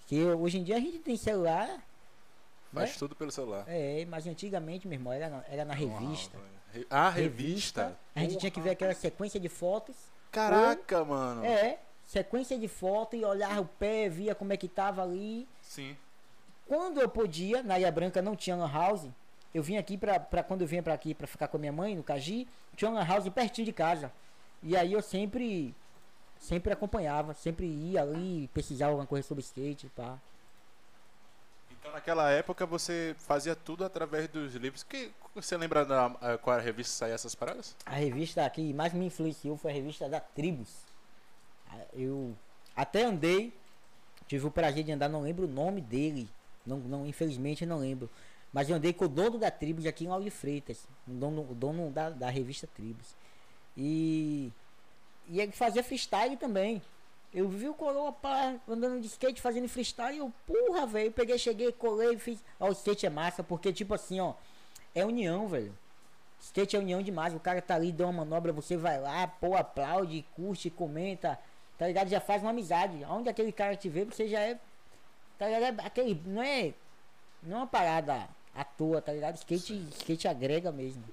[0.08, 1.70] que eu- hoje em dia a gente tem celular,
[2.74, 2.96] Faz né?
[3.00, 3.66] tudo pelo celular.
[3.68, 6.38] É, mas antigamente, meu irmão, era na, era na revista.
[6.72, 7.98] Re- Ah, revista.
[8.16, 9.96] A gente tinha que ver aquela sequência de fotos
[10.32, 11.44] Caraca, mano.
[11.44, 15.48] É, sequência de foto e olhar o pé, via como é que tava ali.
[15.62, 15.96] Sim.
[16.68, 19.08] Quando eu podia, na Ilha Branca não tinha lan house,
[19.54, 21.72] eu vim aqui pra, pra quando eu vinha pra aqui pra ficar com a minha
[21.72, 24.12] mãe, no Caji, tinha uma lan house pertinho de casa.
[24.62, 25.74] E aí eu sempre,
[26.38, 30.20] sempre acompanhava, sempre ia ali, pesquisava alguma coisa sobre skate, pá.
[31.90, 34.84] Então naquela época você fazia tudo através dos livros.
[34.84, 37.76] Que você lembra da eh, qual era a revista que saía essas paradas?
[37.84, 40.70] A revista que mais me influenciou foi a revista da Tribos.
[41.68, 42.36] Ah, Eu
[42.76, 43.52] até andei,
[44.28, 46.30] tive o prazer de andar, não lembro o nome dele.
[46.64, 48.08] Não, não, infelizmente não lembro.
[48.54, 50.88] Mas eu andei com o dono da Tribos aqui em Lauro Freitas.
[51.08, 53.16] O dono, o dono da, da revista Tribos.
[53.76, 54.52] E,
[55.28, 56.84] e ele fazia freestyle também.
[57.34, 60.18] Eu vi o Coroa pá, andando de skate fazendo freestyle.
[60.18, 61.12] Eu, porra, velho.
[61.12, 62.44] Peguei, cheguei, colei, fiz.
[62.60, 64.34] Ó, o skate é massa, porque tipo assim, ó.
[64.96, 65.76] É união, velho.
[66.42, 67.34] Skate é união demais.
[67.36, 71.38] O cara tá ali, dá uma manobra, você vai lá, pô, aplaude, curte, comenta.
[71.78, 72.08] Tá ligado?
[72.10, 73.04] Já faz uma amizade.
[73.06, 74.60] Onde aquele cara te vê, você já é.
[75.38, 75.80] Tá ligado?
[75.82, 76.74] É Aquele, não é.
[77.44, 79.36] Não é uma parada à toa, tá ligado?
[79.38, 81.04] Skate, skate agrega mesmo.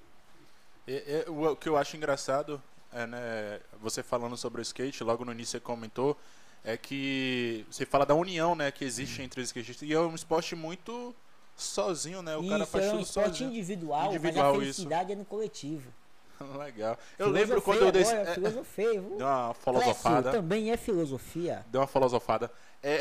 [0.89, 2.61] E- e- o, o que eu acho engraçado
[2.97, 6.17] é, né, você falando sobre o skate, logo no início você comentou,
[6.65, 9.87] é que você fala da união, né, que existe entre os skatistas.
[9.87, 11.15] E é um esporte muito
[11.55, 12.37] sozinho, né?
[12.37, 13.51] O cara isso faz é um tudo esporte sozinho.
[13.51, 14.77] individual, Individual, mas a isso.
[14.77, 15.93] felicidade é no coletivo.
[16.59, 16.99] Legal.
[17.19, 20.31] Eu lembro quando eu dei, é, filosofei, deu uma Clécio, filosofada.
[20.33, 21.65] também é filosofia.
[21.69, 22.51] Deu uma filosofada.
[22.83, 22.99] É,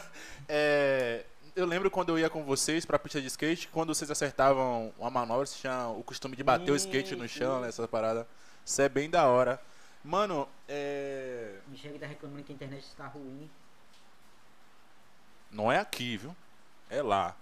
[0.48, 1.24] é,
[1.56, 5.10] eu lembro quando eu ia com vocês pra pista de skate, quando vocês acertavam uma
[5.10, 7.64] manobra, vocês tinham o costume de bater o skate no chão, Isso.
[7.64, 8.26] nessa parada.
[8.64, 9.60] Isso é bem da hora.
[10.02, 11.58] Mano, é.
[11.68, 13.50] Michele tá reclamando que a internet está ruim.
[15.50, 16.34] Não é aqui, viu?
[16.90, 17.36] É lá.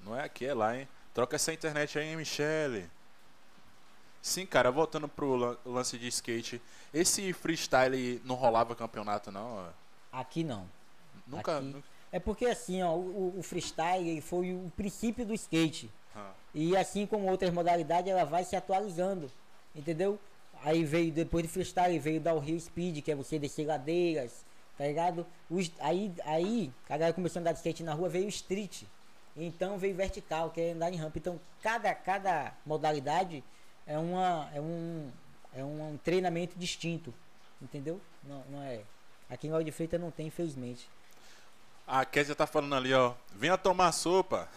[0.00, 0.88] Não é aqui, é lá, hein?
[1.14, 2.90] Troca essa internet aí, hein, Michele?
[4.20, 6.60] Sim, cara, voltando pro lan- lance de skate.
[6.92, 9.68] Esse freestyle não rolava campeonato, não?
[10.10, 10.68] Aqui não.
[11.26, 11.58] Nunca.
[11.58, 11.84] Aqui.
[12.10, 15.90] É porque assim, ó, o, o freestyle foi o princípio do skate.
[16.14, 19.30] Ah, E assim como outras modalidades, ela vai se atualizando.
[19.74, 20.18] Entendeu?
[20.62, 24.44] Aí veio, depois do freestyle, veio dar o Rio Speed, que é você descer ladeiras,
[24.78, 25.26] tá ligado?
[25.50, 28.82] Os- aí, aí, a galera começou a andar de skate na rua, veio o street.
[29.36, 31.18] Então veio vertical, que é andar em rampa.
[31.18, 33.42] Então cada, cada modalidade
[33.86, 35.10] é, uma, é, um,
[35.54, 37.12] é um treinamento distinto.
[37.60, 38.00] Entendeu?
[38.24, 38.82] Não, não é.
[39.30, 40.88] Aqui em Lauro de Freitas não tem, infelizmente.
[41.86, 43.14] A Kézia tá falando ali, ó.
[43.34, 44.48] Venha tomar sopa.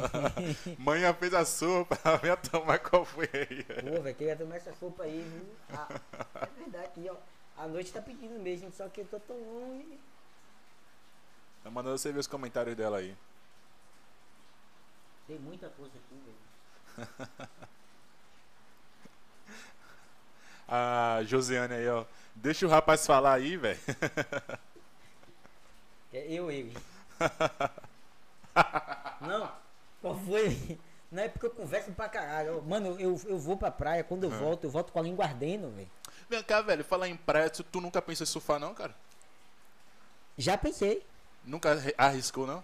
[0.78, 1.96] Manhã fez a sopa.
[2.22, 3.64] Venha tomar qual foi aí.
[3.64, 5.46] Pô, velho, queria tomar essa sopa aí, viu?
[5.70, 5.88] Ah,
[6.34, 7.16] é verdade, aqui, ó.
[7.62, 9.98] A noite tá pedindo mesmo, só que eu tô tão longe.
[11.62, 13.16] Tá mandando você ver os comentários dela aí.
[15.26, 17.08] Tem muita coisa aqui, velho.
[20.68, 22.04] A Josiane aí, ó.
[22.34, 23.78] Deixa o rapaz falar aí, velho.
[26.16, 26.76] É eu, ele.
[29.20, 29.50] Não,
[30.00, 30.78] qual foi?
[31.10, 32.62] Não é porque eu converso pra caralho.
[32.62, 35.70] Mano, eu, eu vou pra praia, quando eu volto, eu volto com a língua ardendo,
[35.70, 35.88] velho.
[36.28, 36.84] Vem cá, velho.
[36.84, 38.94] Falar em praia, tu nunca pensou em surfar, não, cara?
[40.36, 41.04] Já pensei.
[41.44, 42.62] Nunca arri- arriscou, não?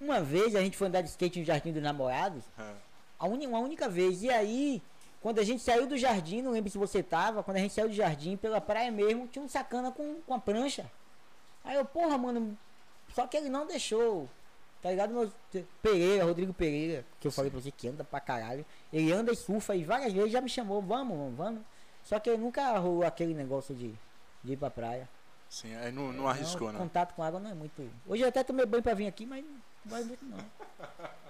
[0.00, 2.44] Uma vez a gente foi andar de skate no Jardim dos Namorados.
[2.58, 2.74] Ah.
[3.18, 4.22] A uni- uma única vez.
[4.22, 4.82] E aí,
[5.20, 7.88] quando a gente saiu do jardim, não lembro se você tava, quando a gente saiu
[7.88, 10.90] do jardim pela praia mesmo, tinha um sacana com, com a prancha.
[11.64, 12.56] Aí eu, porra, mano,
[13.14, 14.28] só que ele não deixou.
[14.82, 15.14] Tá ligado?
[15.14, 15.32] Meu,
[15.80, 18.66] Pereira, Rodrigo Pereira, que eu falei pra você que anda pra caralho.
[18.92, 21.62] Ele anda e surfa e várias vezes já me chamou, vamos, vamos, vamos.
[22.02, 23.94] Só que nunca rolou aquele negócio de,
[24.42, 25.08] de ir pra praia.
[25.48, 26.80] Sim, aí não, não arriscou, não.
[26.80, 27.88] Contato com água não é muito.
[28.08, 30.38] Hoje eu até tomei banho pra vir aqui, mas não vai muito não.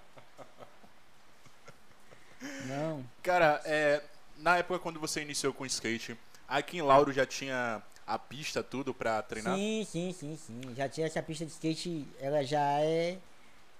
[2.67, 3.05] Não.
[3.23, 4.03] Cara, é,
[4.37, 6.19] na época quando você iniciou com skate,
[6.49, 9.57] aqui em Lauro já tinha a pista, tudo pra treinar?
[9.57, 10.61] Sim, sim, sim, sim.
[10.75, 13.19] Já tinha essa pista de skate, ela já é.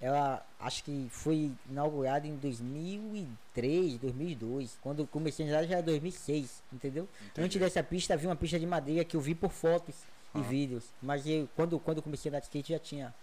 [0.01, 4.77] Ela acho que foi inaugurada em 2003, 2002.
[4.81, 7.07] Quando eu comecei a andar já era 2006, entendeu?
[7.27, 7.45] Entendi.
[7.45, 9.95] Antes dessa pista havia uma pista de madeira que eu vi por fotos
[10.33, 10.39] Ah.
[10.39, 10.83] e vídeos.
[11.01, 13.13] Mas eu, quando, quando eu comecei a andar de skate já tinha.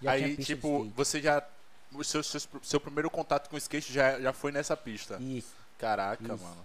[0.00, 1.42] Já tinha Aí, de tipo, você já.
[1.92, 5.16] O seu, seu, seu primeiro contato com skate já, já foi nessa pista.
[5.20, 5.52] Isso.
[5.78, 6.44] Caraca, Isso.
[6.44, 6.64] mano.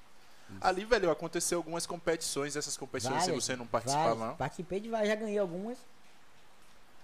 [0.62, 4.28] Ali, velho, aconteceu algumas competições, essas competições se Várias, você não participava, várias.
[4.30, 4.36] não.
[4.36, 5.78] Participei de várias, já ganhei algumas.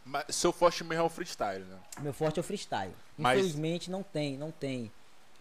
[0.06, 1.78] Mas seu forte mesmo é o freestyle, né?
[2.00, 2.94] Meu forte é o freestyle.
[3.18, 4.92] Mas- Infelizmente não tem, não tem.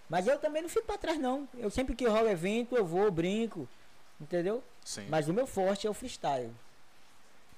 [0.08, 1.48] Mas eu também não fico pra trás não.
[1.54, 3.68] Eu sempre que rola evento, eu vou, brinco.
[4.20, 4.62] Entendeu?
[4.84, 5.06] Sim.
[5.08, 6.50] Mas o meu forte é o freestyle.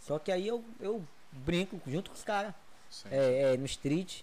[0.01, 2.55] Só que aí eu, eu brinco junto com os caras.
[3.11, 4.21] É, é, no street.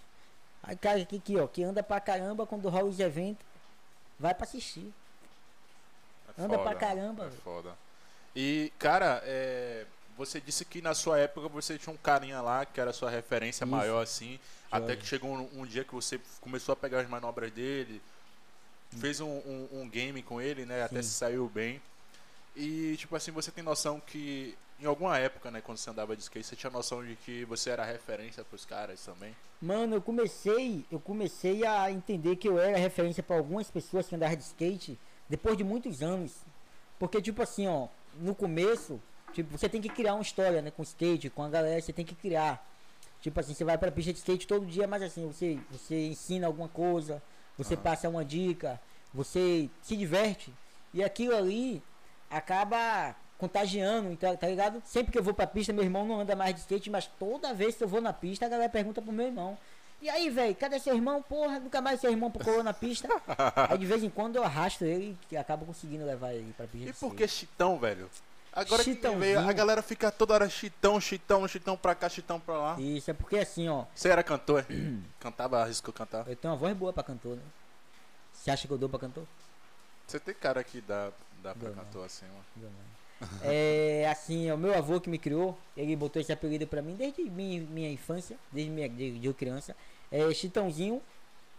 [0.62, 3.44] Aí cara aqui, aqui, ó, que anda pra caramba quando rola os eventos,
[4.18, 4.92] vai pra assistir.
[6.44, 7.26] Anda foda, pra caramba.
[7.26, 7.74] É foda.
[8.34, 9.84] E, cara, é,
[10.16, 13.10] você disse que na sua época você tinha um carinha lá que era a sua
[13.10, 13.70] referência Isso.
[13.72, 14.38] maior, assim.
[14.70, 18.00] Até que chegou um, um dia que você começou a pegar as manobras dele,
[18.98, 20.84] fez um, um- um game com ele, né?
[20.84, 21.08] Até Sim.
[21.08, 21.80] se saiu bem.
[22.56, 26.22] E, tipo assim, você tem noção que em alguma época, né, quando você andava de
[26.22, 29.36] skate, você tinha noção de que você era referência pros caras também?
[29.60, 34.14] Mano, eu comecei, eu comecei a entender que eu era referência pra algumas pessoas que
[34.14, 34.98] andavam de skate
[35.30, 36.32] depois de muitos anos.
[36.98, 37.86] Porque tipo assim, ó,
[38.18, 39.00] no começo,
[39.32, 42.04] tipo, você tem que criar uma história, né, com skate, com a galera, você tem
[42.04, 42.68] que criar.
[43.22, 46.46] Tipo assim, você vai pra pista de skate todo dia, mas assim, você você ensina
[46.46, 47.22] alguma coisa,
[47.56, 47.82] você Aham.
[47.82, 48.80] passa uma dica,
[49.14, 50.52] você se diverte
[50.92, 51.82] e aquilo ali
[52.28, 54.82] acaba contagiando, então, tá ligado?
[54.84, 57.54] Sempre que eu vou pra pista, meu irmão não anda mais de skate, mas toda
[57.54, 59.56] vez que eu vou na pista, a galera pergunta pro meu irmão.
[60.02, 61.22] E aí, velho, cadê seu irmão?
[61.22, 63.08] Porra, nunca mais seu irmão colou na pista.
[63.68, 66.88] aí de vez em quando eu arrasto ele e acabo conseguindo levar ele pra pista
[66.88, 68.08] E por que chitão, velho?
[68.52, 69.20] Agora que Chitãozinho.
[69.20, 72.80] veio, a galera fica toda hora chitão, chitão, chitão pra cá, chitão pra lá.
[72.80, 74.66] Isso, é porque assim, ó, Você era cantor?
[75.20, 76.26] Cantava, arriscou cantar.
[76.26, 77.42] eu tenho uma voz boa pra cantor, né?
[78.32, 79.24] Você acha que eu dou pra cantor?
[80.06, 81.84] Você tem cara que dá, dá pra Dou não.
[81.84, 82.44] cantor assim, mano.
[82.56, 82.99] Não.
[83.42, 87.22] É assim, o meu avô que me criou, ele botou esse apelido pra mim desde
[87.24, 89.76] minha, minha infância, desde minha de, de criança.
[90.10, 91.02] É Chitãozinho,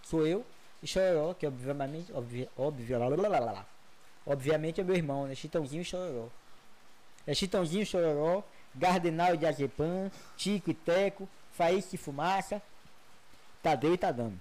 [0.01, 0.43] sou eu,
[0.82, 3.66] e Chororó, que obviamente, obvi, obvi, lá, lá, lá,
[4.26, 5.36] obviamente é meu irmão, né?
[5.36, 6.28] Chitãozinho e Chororó.
[7.28, 8.43] É Chitãozinho, Chororó,
[8.74, 12.62] Gardenal de Azepam, Tico e Teco, Faísca e Fumaça,
[13.62, 14.39] Tadeu e tá dando.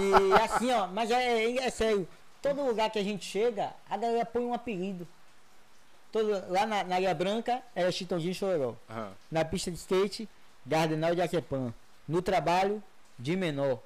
[0.00, 2.08] E, e assim, ó, mas é, é, é sério,
[2.40, 5.06] todo lugar que a gente chega, a galera põe um apelido.
[6.10, 8.74] Todo, lá na, na Ilha Branca era Chitãozinho e Chororó.
[8.88, 9.12] Aham.
[9.30, 10.28] Na pista de skate,
[10.64, 11.72] Gardenal de Acepan.
[12.06, 12.82] No trabalho,
[13.18, 13.80] de menor.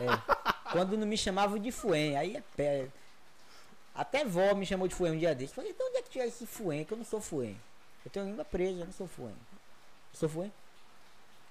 [0.00, 0.70] É.
[0.72, 2.88] Quando não me chamavam de Fuém, aí é pé.
[3.94, 5.54] Até vó me chamou de Fuém um dia desse.
[5.54, 6.84] Falei, de onde é que tira esse Fuém?
[6.84, 7.60] Que eu não sou Fuém.
[8.04, 9.34] Eu tenho a língua presa, eu não sou Fuém.
[10.12, 10.52] Eu sou Fuém?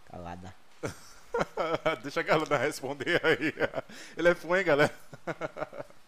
[0.09, 0.53] Calada.
[2.03, 3.53] Deixa a galera responder aí.
[4.17, 4.93] Ele é fã, hein, galera?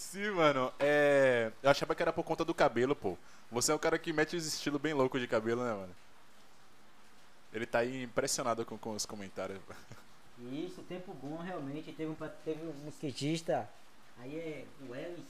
[0.00, 0.72] Sim, mano.
[0.80, 1.52] É...
[1.62, 3.18] Eu achava que era por conta do cabelo, pô.
[3.52, 5.94] Você é um cara que mete os estilos bem loucos de cabelo, né, mano?
[7.52, 9.60] Ele tá aí impressionado com, com os comentários.
[10.50, 11.92] Isso, tempo bom realmente.
[11.92, 13.68] Teve um, teve um skatista,
[14.18, 15.26] aí é o Ellis.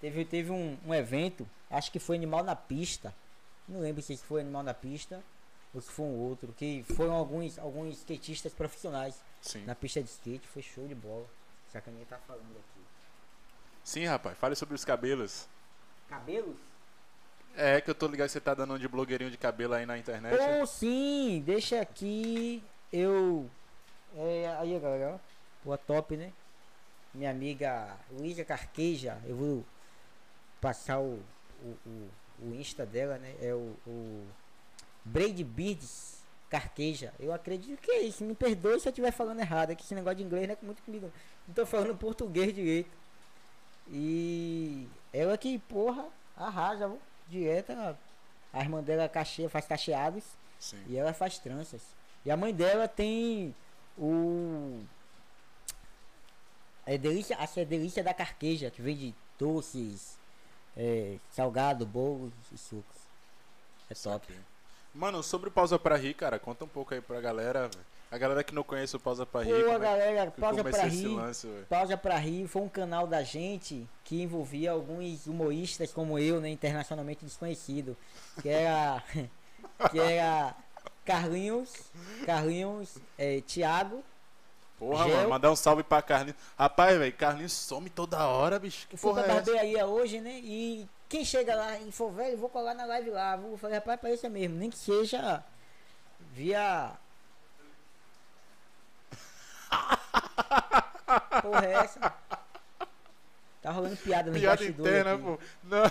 [0.00, 3.12] Teve, teve um, um evento, acho que foi Animal na Pista.
[3.68, 5.20] Não lembro se foi Animal na Pista
[5.74, 6.54] ou se foi um outro.
[6.56, 9.64] Que foram alguns, alguns skatistas profissionais Sim.
[9.64, 10.46] na pista de skate.
[10.46, 11.26] Foi show de bola.
[11.72, 12.93] Sacaninha tá falando aqui.
[13.84, 14.36] Sim, rapaz.
[14.38, 15.46] Fale sobre os cabelos.
[16.08, 16.56] Cabelos?
[17.56, 19.86] É que eu tô ligado que você tá dando um de blogueirinho de cabelo aí
[19.86, 20.36] na internet.
[20.58, 22.62] Ou sim, deixa aqui.
[22.92, 23.48] Eu.
[24.16, 25.18] É, aí galera, ó.
[25.64, 26.32] Boa top, né?
[27.12, 29.64] Minha amiga Luísa Carqueja, eu vou
[30.60, 31.22] passar o,
[31.62, 32.10] o, o,
[32.42, 33.34] o Insta dela, né?
[33.40, 34.26] É o, o
[35.04, 37.12] Braid Beards Carqueja.
[37.20, 38.24] Eu acredito que é isso.
[38.24, 39.70] Me perdoe se eu estiver falando errado.
[39.70, 41.12] É que esse negócio de inglês não é muito comigo.
[41.46, 42.90] Não tô falando português direito.
[43.88, 46.06] E ela que, porra,
[46.36, 47.00] arrasa, viu?
[47.28, 47.72] direto.
[47.72, 47.98] ela-
[48.52, 50.22] A irmã dela cacheia, faz cacheados.
[50.60, 50.82] Sim.
[50.88, 51.82] E ela faz tranças.
[52.24, 53.54] E a mãe dela tem
[53.98, 54.82] o.
[56.86, 60.18] É delícia, acho que é delícia da carqueja, que vende doces,
[60.76, 62.96] é, salgado, bolos e sucos.
[63.90, 64.34] É top.
[64.94, 67.68] Mano, sobre o Pausa pra Rir, cara, conta um pouco aí pra galera.
[67.68, 67.84] velho.
[68.14, 69.50] A galera que não conhece o Pausa pra Rir.
[69.56, 71.08] Pô, como é galera, que pausa pra rir.
[71.08, 71.48] lance?
[71.68, 76.48] Pausa pra rir foi um canal da gente que envolvia alguns humoristas como eu, né,
[76.48, 77.96] internacionalmente desconhecido,
[78.40, 79.02] que era
[79.90, 80.54] que era
[81.04, 81.72] Carlinhos,
[82.24, 84.04] Carlinhos, é, Thiago,
[84.78, 85.16] Porra, Gel.
[85.16, 86.36] mano, mandar um salve pra Carlinhos.
[86.56, 88.86] Rapaz, velho, Carlinhos some toda hora, bicho.
[88.86, 90.38] Que Eu fui porra pra é barbearia hoje, né?
[90.40, 93.34] E quem chega lá e for velho, eu vou colar na live lá.
[93.34, 94.54] Vou falei, rapaz, parece mesmo.
[94.54, 95.42] Nem que seja
[96.32, 96.92] via.
[101.42, 102.14] Porra, é essa?
[103.62, 105.22] Tá rolando piada no Piada interna, aqui.
[105.22, 105.38] pô.
[105.62, 105.90] Não.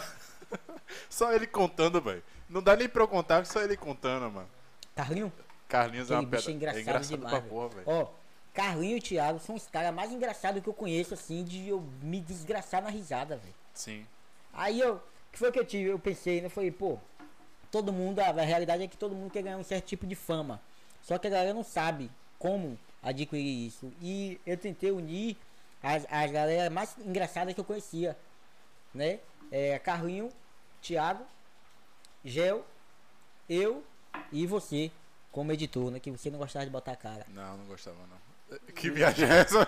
[1.10, 2.24] Só ele contando, velho.
[2.48, 4.48] Não dá nem pra eu contar, só ele contando, mano.
[4.96, 5.34] Carlinho?
[5.68, 6.54] Carlinhos é Aquele uma bicho pedra.
[6.54, 7.84] é engraçado, é engraçado demais, porra, velho.
[7.88, 8.08] Ó,
[8.54, 12.22] Carlinho e Thiago são os caras mais engraçados que eu conheço, assim, de eu me
[12.22, 13.56] desgraçar na risada, velho.
[13.74, 14.06] Sim.
[14.54, 15.90] Aí eu, que foi que eu tive?
[15.90, 16.50] Eu pensei, né?
[16.50, 17.00] Falei, pô,
[17.72, 20.14] todo mundo, a, a realidade é que todo mundo quer ganhar um certo tipo de
[20.14, 20.62] fama.
[21.02, 23.92] Só que a galera não sabe como adquirir isso.
[24.02, 25.38] E eu tentei unir
[25.82, 28.18] as, as galera mais engraçadas que eu conhecia,
[28.94, 29.20] né?
[29.52, 30.32] É, Carlinho,
[30.82, 31.26] Thiago,
[32.24, 32.66] Gel,
[33.50, 33.84] eu
[34.32, 34.90] e você,
[35.32, 36.00] como editor, né?
[36.00, 37.26] Que você não gostava de botar a cara.
[37.30, 38.24] Não, não gostava, não.
[38.76, 39.68] Que viagem é essa?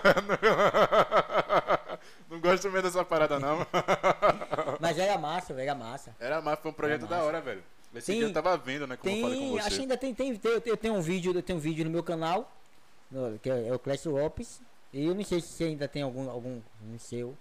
[2.30, 3.66] não gosto mesmo dessa parada, não.
[4.80, 6.16] Mas era massa, velho, era massa.
[6.20, 7.62] Era massa, foi um projeto da hora, velho.
[7.94, 8.96] Esse Tem- dia eu tava vendo, né?
[8.96, 9.66] Como eu falei com Tem, você.
[9.66, 11.90] acho que ainda tem, tem, tem- eu tenho um vídeo, eu tenho um vídeo no
[11.90, 12.50] meu canal,
[13.42, 14.60] que é, é o Clécio Lopes,
[14.92, 17.36] e eu não sei se ainda tem algum, algum no seu,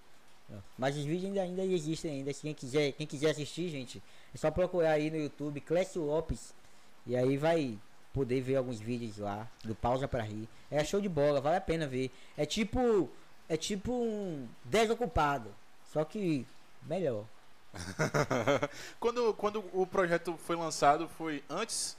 [0.77, 4.01] mas os vídeos ainda, ainda existem ainda, quem quiser, quem quiser assistir, gente,
[4.33, 6.53] é só procurar aí no YouTube, Clécio Lopes,
[7.05, 7.77] e aí vai
[8.13, 11.61] poder ver alguns vídeos lá, do Pausa pra Rir, é show de bola, vale a
[11.61, 13.09] pena ver, é tipo,
[13.49, 15.49] é tipo um desocupado,
[15.91, 16.45] só que
[16.83, 17.25] melhor.
[18.99, 21.97] quando, quando o projeto foi lançado, foi antes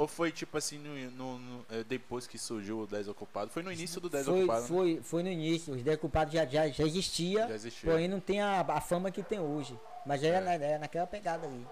[0.00, 3.50] ou foi tipo assim, no, no- no- é, depois que surgiu o 10 Ocupado?
[3.50, 4.68] Foi no início do 10 Foi, Ocupado, né?
[4.68, 7.90] foi, foi no início, os desocupados já, já, já existia, Já existia.
[7.90, 9.78] Porém não tem a, a fama que tem hoje.
[10.06, 10.40] Mas era, É.
[10.58, 11.66] na- era naquela pegada ali.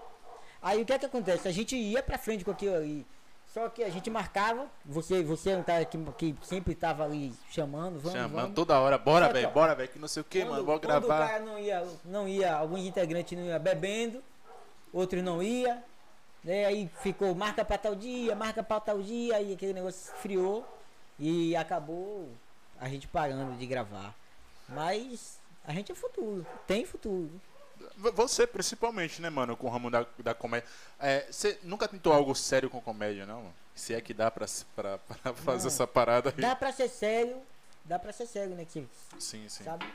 [0.61, 1.47] Aí o que é que acontece?
[1.47, 3.05] A gente ia pra frente com aquilo ali.
[3.51, 7.33] Só que a gente marcava, você, você é um cara que, que sempre tava ali
[7.49, 8.55] chamando, vamos, Chamando vamos.
[8.55, 11.07] toda hora, bora, velho, bora, velho, que não sei o que, mano, vou quando o
[11.07, 11.27] gravar.
[11.27, 14.21] cara não ia, não ia, alguns integrantes não iam bebendo,
[14.93, 15.83] outros não ia,
[16.43, 16.65] né?
[16.65, 20.65] Aí ficou marca pra tal dia, marca pra tal dia, aí aquele negócio esfriou
[21.17, 22.29] e acabou
[22.79, 24.13] a gente parando de gravar.
[24.67, 27.29] Mas a gente é futuro, tem futuro.
[27.97, 30.67] Você, principalmente, né, mano, com o ramo da, da comédia.
[30.99, 33.53] É, você nunca tentou algo sério com comédia, não?
[33.73, 35.67] Se é que dá pra, pra, pra fazer Não.
[35.73, 36.41] essa parada aí.
[36.41, 37.41] Dá pra ser sério,
[37.85, 38.65] dá pra ser sério, né?
[38.65, 38.87] Que você
[39.19, 39.63] Sim, sim.
[39.63, 39.85] sabe?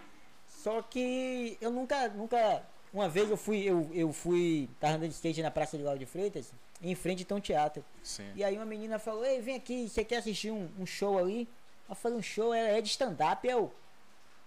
[0.63, 2.63] Só que eu nunca, nunca.
[2.95, 5.99] Uma vez eu fui, eu, eu fui, tava andando de skate na Praça de Lauro
[5.99, 7.85] de Freitas, em frente a um teatro.
[8.05, 8.31] sim.
[8.37, 11.49] E aí uma menina falou, ei, vem aqui, você quer assistir um, um show ali?
[11.89, 13.75] Eu falei, um show é, é de stand-up, eu.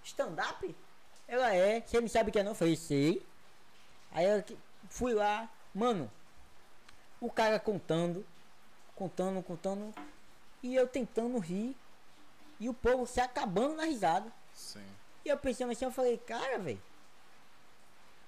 [0.02, 0.74] Stand-up?
[1.28, 2.52] Ela é, você não sabe o que é não?
[2.52, 3.22] Eu falei, sei.
[4.14, 4.42] Aí eu
[4.90, 6.10] fui lá, mano,
[7.20, 8.26] o cara contando,
[8.96, 9.94] contando, contando,
[10.64, 11.76] e eu tentando rir,
[12.62, 14.32] e o povo se acabando na risada.
[14.54, 14.82] sim.
[15.26, 16.82] E eu pensando assim, eu falei, cara, velho.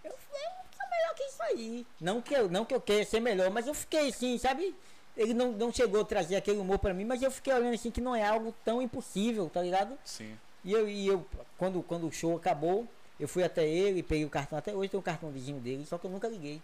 [0.04, 1.88] Eu falei, eu sou melhor que isso aí.
[2.00, 4.76] Não que, eu, não que eu queira ser melhor, mas eu fiquei assim, sabe?
[5.18, 7.92] Ele não, não chegou a trazer aquele humor pra mim, mas eu fiquei olhando assim
[7.92, 9.98] que não é algo tão impossível, tá ligado?
[10.06, 10.38] Sim.
[10.64, 11.26] E eu, e eu
[11.58, 12.88] quando, quando o show acabou,
[13.20, 16.06] eu fui até ele, peguei o cartão, até hoje tem o cartãozinho dele, só que
[16.06, 16.62] eu nunca liguei.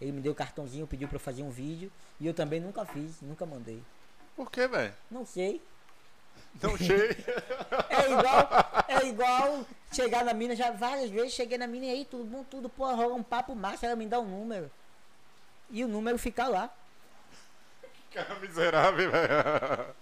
[0.00, 2.84] Ele me deu o cartãozinho, pediu pra eu fazer um vídeo, e eu também nunca
[2.84, 3.82] fiz, nunca mandei.
[4.36, 4.94] Por que, velho?
[5.10, 5.60] Não sei.
[6.62, 7.16] Não cheio.
[7.88, 8.48] É igual,
[8.88, 12.44] é igual chegar na mina, já várias vezes cheguei na mina e aí, tudo bom,
[12.44, 14.70] tudo, pô, rola um papo massa, ela me dá um número.
[15.70, 16.70] E o número fica lá.
[18.12, 19.94] Cara miserável, velho.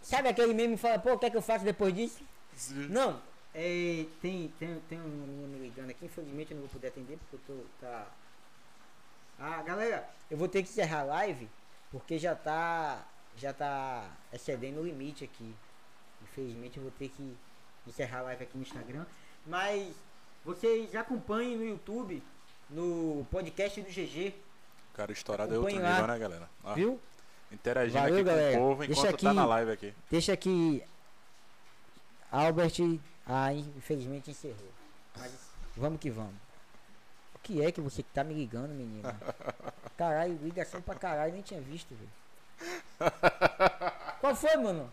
[0.00, 2.22] Sabe aquele meme que fala, pô, o que é que eu faço depois disso?
[2.56, 2.88] Sim.
[2.88, 3.20] Não,
[3.54, 7.18] é, tem, tem, tem uma menina me ligando aqui, infelizmente eu não vou poder atender
[7.18, 8.06] porque eu tô, tá...
[9.38, 11.48] Ah, galera, eu vou ter que encerrar a live
[11.90, 13.04] porque já tá,
[13.36, 15.54] já tá excedendo o limite aqui.
[16.32, 17.36] Infelizmente eu vou ter que
[17.86, 19.04] encerrar a live aqui no Instagram.
[19.46, 19.94] Mas
[20.44, 22.22] vocês acompanhem no YouTube,
[22.70, 24.34] no podcast do GG,
[24.94, 26.00] Cara, estourado é outro Acompanhe lá.
[26.00, 26.50] nível, né, galera?
[26.64, 27.00] Ó, viu?
[27.50, 28.56] interagindo Valeu, aqui galera.
[28.58, 29.94] com o povo Deixa enquanto tá aqui- na live aqui.
[30.10, 30.82] Deixa que
[32.30, 32.72] Albert
[33.26, 34.72] ah, infelizmente encerrou.
[35.18, 35.32] Mas
[35.76, 36.34] vamos que vamos.
[37.34, 39.14] O que é que você tá me ligando, menina?
[39.98, 43.12] Caralho, ligação pra caralho, nem tinha visto, velho.
[44.20, 44.90] Qual foi, mano?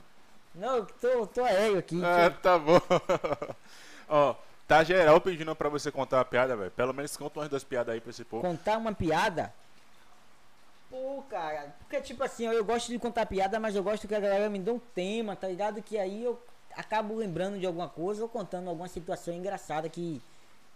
[0.55, 2.01] Não, eu tô, tô aéreo aqui.
[2.03, 2.81] Ah, tá bom.
[4.09, 4.35] Ó,
[4.67, 6.71] tá geral pedindo pra você contar uma piada, velho.
[6.71, 8.41] Pelo menos conta umas duas piadas aí pra esse povo.
[8.41, 9.53] Contar uma piada?
[10.89, 14.15] Pô, cara, porque tipo assim, ó, eu gosto de contar piada, mas eu gosto que
[14.15, 15.83] a galera me dê um tema, tá ligado?
[15.83, 16.41] Que aí eu
[16.75, 20.19] acabo lembrando de alguma coisa ou contando alguma situação engraçada que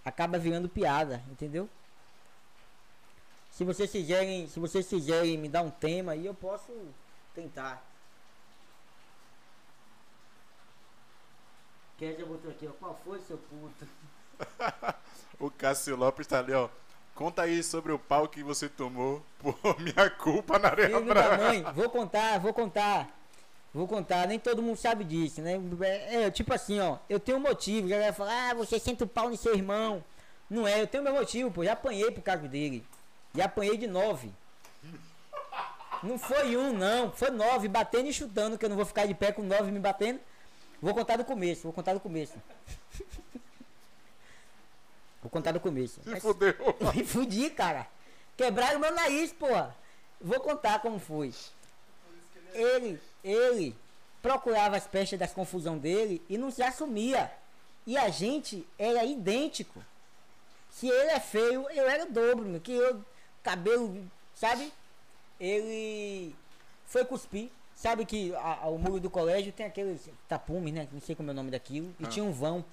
[0.06, 1.68] acaba virando piada, entendeu?
[3.52, 6.72] Se vocês quiserem, se vocês quiserem me dar um tema aí, eu posso
[7.34, 7.84] tentar.
[12.04, 12.72] Kézia botou aqui, ó.
[12.74, 13.88] Qual foi, seu puto?
[15.40, 16.70] O Cássio Lopes tá ali, ó.
[17.16, 21.38] Conta aí sobre o pau que você tomou por minha culpa na areia Filho da
[21.38, 23.10] mãe, vou contar, vou contar.
[23.74, 25.60] Vou contar, nem todo mundo sabe disso, né?
[26.10, 29.08] É, tipo assim, ó, eu tenho um motivo, a galera fala, ah, você senta o
[29.08, 30.04] pau no seu irmão.
[30.50, 32.86] Não é, eu tenho meu motivo, pô, já apanhei por causa dele.
[33.34, 34.32] E apanhei de nove.
[36.04, 39.14] Não foi um, não, foi nove, batendo e chutando, que eu não vou ficar de
[39.14, 40.20] pé com nove me batendo.
[40.84, 42.34] Vou contar do começo, vou contar do começo.
[45.22, 46.02] Vou contar do começo.
[46.04, 46.54] Se Mas- fudeu.
[46.94, 47.88] me fudi, cara.
[48.36, 49.74] Quebraram meu nariz, porra.
[50.20, 51.34] Vou contar como foi.
[52.52, 53.74] Ele, ele
[54.22, 57.32] procurava as pestas das confusão dele e não se assumia.
[57.88, 59.82] E a gente era idêntico.
[60.70, 62.60] Se ele é feio, eu era o dobro, meu.
[62.60, 63.02] Que eu,
[63.42, 64.06] cabelo,
[64.36, 64.74] sabe?
[65.40, 66.36] Ele
[66.88, 67.50] foi cuspir.
[67.84, 70.88] Sabe que a- a- o muro do colégio tem aqueles tapumes, né?
[70.90, 71.94] Não sei como é o nome daquilo.
[72.00, 72.08] E Ah.
[72.08, 72.64] tinha um vão.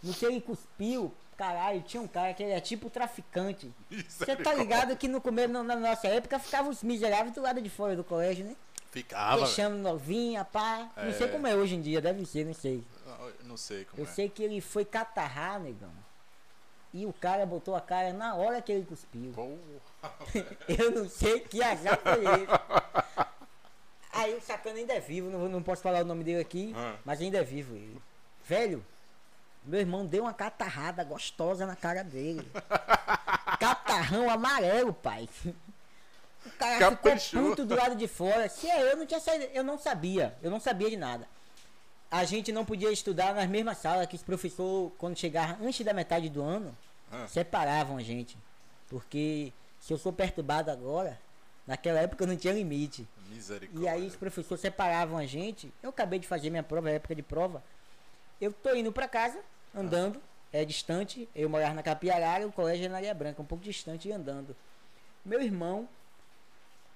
[0.00, 3.72] No que ele cuspiu, caralho, tinha um cara que ele é tipo traficante.
[3.90, 4.04] Você tá
[4.36, 4.62] Misericórdia.
[4.62, 7.96] ligado que no começo, na na nossa época, ficavam os miseráveis do lado de fora
[7.96, 8.54] do colégio, né?
[8.92, 9.38] Ficava.
[9.38, 10.88] Deixando novinha, pá.
[10.96, 11.30] Não sei É.
[11.30, 12.84] como é hoje em dia, deve ser, não sei.
[13.04, 14.12] Não, Não sei como Eu é.
[14.12, 15.90] sei que ele foi catarrar, negão.
[16.92, 19.32] E o cara botou a cara na hora que ele cuspiu.
[19.32, 20.12] Porra.
[20.68, 22.46] Eu não sei que azar foi esse.
[24.14, 26.96] Aí o sacana ainda é vivo, não, não posso falar o nome dele aqui, Ah.
[27.04, 28.00] mas ainda é vivo ele.
[28.44, 28.84] Velho,
[29.64, 32.46] meu irmão deu uma catarrada gostosa na cara dele.
[33.58, 35.28] Catarrão amarelo, pai.
[36.46, 37.18] O cara Caprichou.
[37.20, 38.48] ficou puto do lado de fora.
[38.48, 39.44] Se é eu, não tinha saído.
[39.54, 40.36] Eu não sabia.
[40.42, 41.26] Eu não sabia de nada.
[42.10, 45.92] A gente não podia estudar nas mesmas salas que os professores, quando chegava antes da
[45.92, 46.76] metade do ano,
[47.10, 47.26] Ah.
[47.28, 48.36] separavam a gente.
[48.88, 51.18] Porque se eu sou perturbado agora,
[51.66, 53.08] naquela época não tinha limite.
[53.34, 53.84] Misericórdia.
[53.84, 55.72] E aí os professores separavam a gente.
[55.82, 57.62] Eu acabei de fazer minha prova, época de prova.
[58.40, 59.38] Eu tô indo pra casa,
[59.74, 60.20] andando,
[60.52, 61.28] é distante.
[61.34, 64.56] Eu morava na Capiarara, o colégio é na Areia Branca, um pouco distante e andando.
[65.24, 65.88] Meu irmão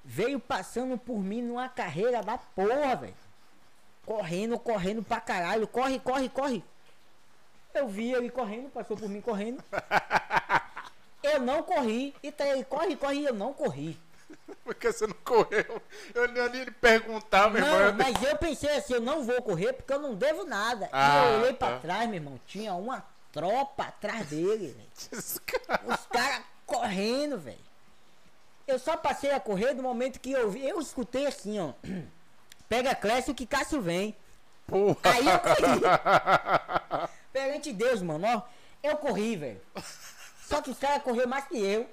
[0.05, 3.15] veio passando por mim numa carreira da porra, velho.
[4.07, 5.67] Correndo, correndo pra caralho.
[5.67, 6.65] Corre, corre, corre.
[7.75, 9.63] Eu vi ele correndo, passou por mim correndo.
[11.23, 12.15] Eu não corri.
[12.23, 13.99] E tá ele, corre, corre, eu não corri.
[14.65, 15.83] Por que você não correu?
[16.15, 17.95] Eu nem lhe perguntar, meu irmão.
[17.97, 20.89] mas eu pensei assim, eu não vou correr porque eu não devo nada.
[20.93, 21.79] Ah, e eu olhei pra tá.
[21.79, 25.23] trás, meu irmão, tinha uma tropa atrás dele, velho.
[25.95, 27.69] Os caras correndo, velho.
[28.67, 30.67] Eu só passei a correr do momento que eu vi.
[30.67, 31.73] Eu escutei assim, ó.
[32.69, 34.15] Pega Clécio que Cássio vem.
[34.67, 34.99] Porra.
[35.05, 37.09] Aí eu corri.
[37.33, 38.43] Perante Deus, mano, ó.
[38.83, 39.61] Eu corri, velho.
[40.47, 41.89] Só que os caras correram mais que eu.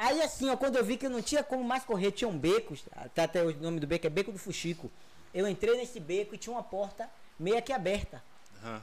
[0.00, 2.38] Aí assim, ó, quando eu vi que eu não tinha como mais correr, tinha um
[2.38, 2.74] beco,
[3.14, 4.90] tá até o nome do beco é Beco do Fuxico.
[5.34, 7.06] Eu entrei nesse beco e tinha uma porta
[7.38, 8.22] meio que aberta.
[8.64, 8.82] Aham.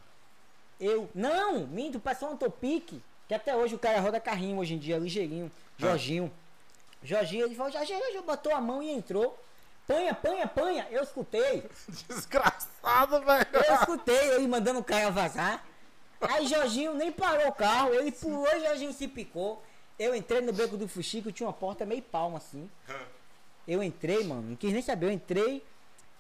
[0.80, 4.78] Eu, não, minto, passou um topique, que até hoje o cara roda carrinho hoje em
[4.78, 6.32] dia, ligeirinho, Jorginho.
[7.02, 9.36] Jorginho, ele falou, Jorginho, Jorginho, botou a mão e entrou.
[9.88, 11.64] Panha, panha, panha, eu escutei.
[12.08, 13.48] Desgraçado, velho.
[13.54, 15.66] Eu escutei ele mandando o cara vazar.
[16.22, 19.64] Aí Jorginho nem parou o carro, ele pulou e Jorginho se picou.
[20.00, 22.70] Eu entrei no beco do Fuxico, tinha uma porta meio palma assim.
[23.68, 25.64] Eu entrei, mano, não quis nem saber, eu entrei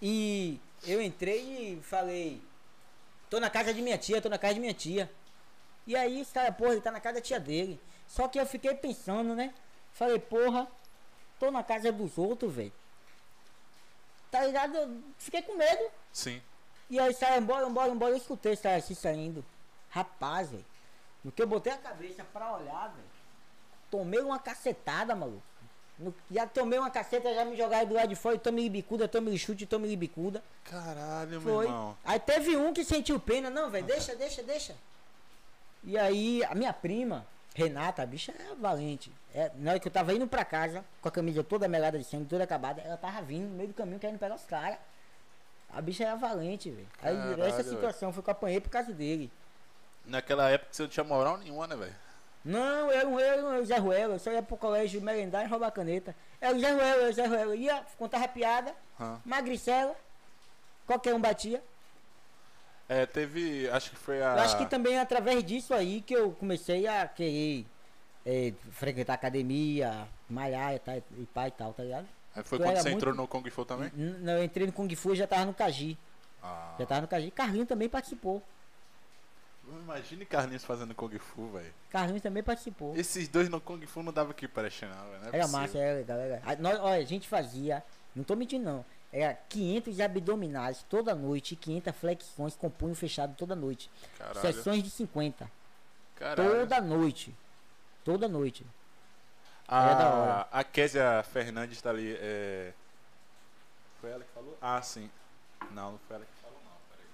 [0.02, 2.42] e eu entrei e falei,
[3.30, 5.12] tô na casa de minha tia, tô na casa de minha tia.
[5.86, 7.80] E aí os caras, porra, ele tá na casa da tia dele.
[8.08, 9.54] Só que eu fiquei pensando, né?
[9.94, 10.68] Falei, porra,
[11.40, 12.74] tô na casa dos outros, velho.
[14.30, 14.76] Tá ligado?
[14.76, 15.90] Eu fiquei com medo.
[16.12, 16.42] Sim.
[16.90, 19.44] E aí sai embora, embora, embora, eu escutei cara assim saindo.
[19.90, 20.66] Rapaz, velho.
[21.24, 23.17] No que eu botei a cabeça pra olhar, velho.
[23.90, 25.42] Tomei uma cacetada, maluco.
[25.98, 29.08] No- já tomei uma caceta, já me jogaram do lado de fora, e tome bicuda,
[29.08, 30.44] tome chute, tome bicuda.
[30.64, 31.66] Caralho, meu Foi.
[31.66, 31.98] irmão.
[32.06, 34.76] Aí teve um que sentiu pena, não, velho, deixa, deixa, deixa.
[35.84, 37.26] E aí a minha prima,
[37.56, 39.12] Renata, a bicha é valente.
[39.34, 42.04] É, na hora que eu tava indo pra casa, com a camisa toda melada de
[42.04, 44.78] sangue, toda acabada, ela tava vindo no meio do caminho querendo pegar os caras.
[45.70, 46.88] A bicha era valente, velho.
[47.02, 49.32] Aí Caralho, essa situação foi que eu apanhei por causa dele.
[50.06, 51.96] Naquela época você não tinha moral nenhuma, né, velho?
[52.48, 55.70] Não, eu um eu, o Zé Ruelo, eu só ia pro colégio merendar e roubar
[55.70, 56.16] caneta.
[56.40, 57.52] Era o Zé Ruelo, era o Zé Ruelo.
[57.52, 59.20] Eu ia, contava piada, Hã.
[59.26, 59.94] magricela,
[60.86, 61.62] qualquer um batia.
[62.88, 63.70] É, teve.
[63.70, 64.36] Acho que foi a.
[64.38, 67.66] Eu acho que também é através disso aí que eu comecei a querer
[68.26, 72.08] é, frequentar academia, malhar e, tal, e pá e tal, tá ligado?
[72.34, 73.92] É, Foi eu quando você entrou muito- no Kung Fu também?
[73.94, 75.98] Não, eu entrei no Kung Fu e já tava no Kaji.
[76.42, 76.76] Ah.
[76.80, 77.30] Já tava no Kaji.
[77.32, 78.42] Carlinhos também participou.
[79.70, 81.74] Imagine Carlinhos fazendo Kung Fu, velho.
[81.90, 82.96] Carlinhos também participou.
[82.96, 84.48] Esses dois no Kung Fu não dava que
[85.10, 85.20] velho.
[85.22, 85.60] Não é Era possível.
[85.60, 86.18] massa, era legal.
[86.20, 86.42] Era.
[86.46, 87.84] A, nós, olha, a gente fazia,
[88.16, 93.36] não tô mentindo não, era 500 abdominais toda noite e 500 flexões com punho fechado
[93.36, 93.90] toda noite.
[94.18, 94.40] Caralho.
[94.40, 95.50] Sessões de 50.
[96.16, 96.60] Caralho.
[96.60, 97.36] Toda noite.
[98.04, 98.66] Toda noite.
[99.68, 102.16] A, a Késia Fernandes tá ali.
[102.20, 102.72] É...
[104.00, 104.58] Foi ela que falou?
[104.62, 105.10] Ah, sim.
[105.72, 106.72] Não, não foi ela que falou, não.
[106.90, 107.06] Peraí.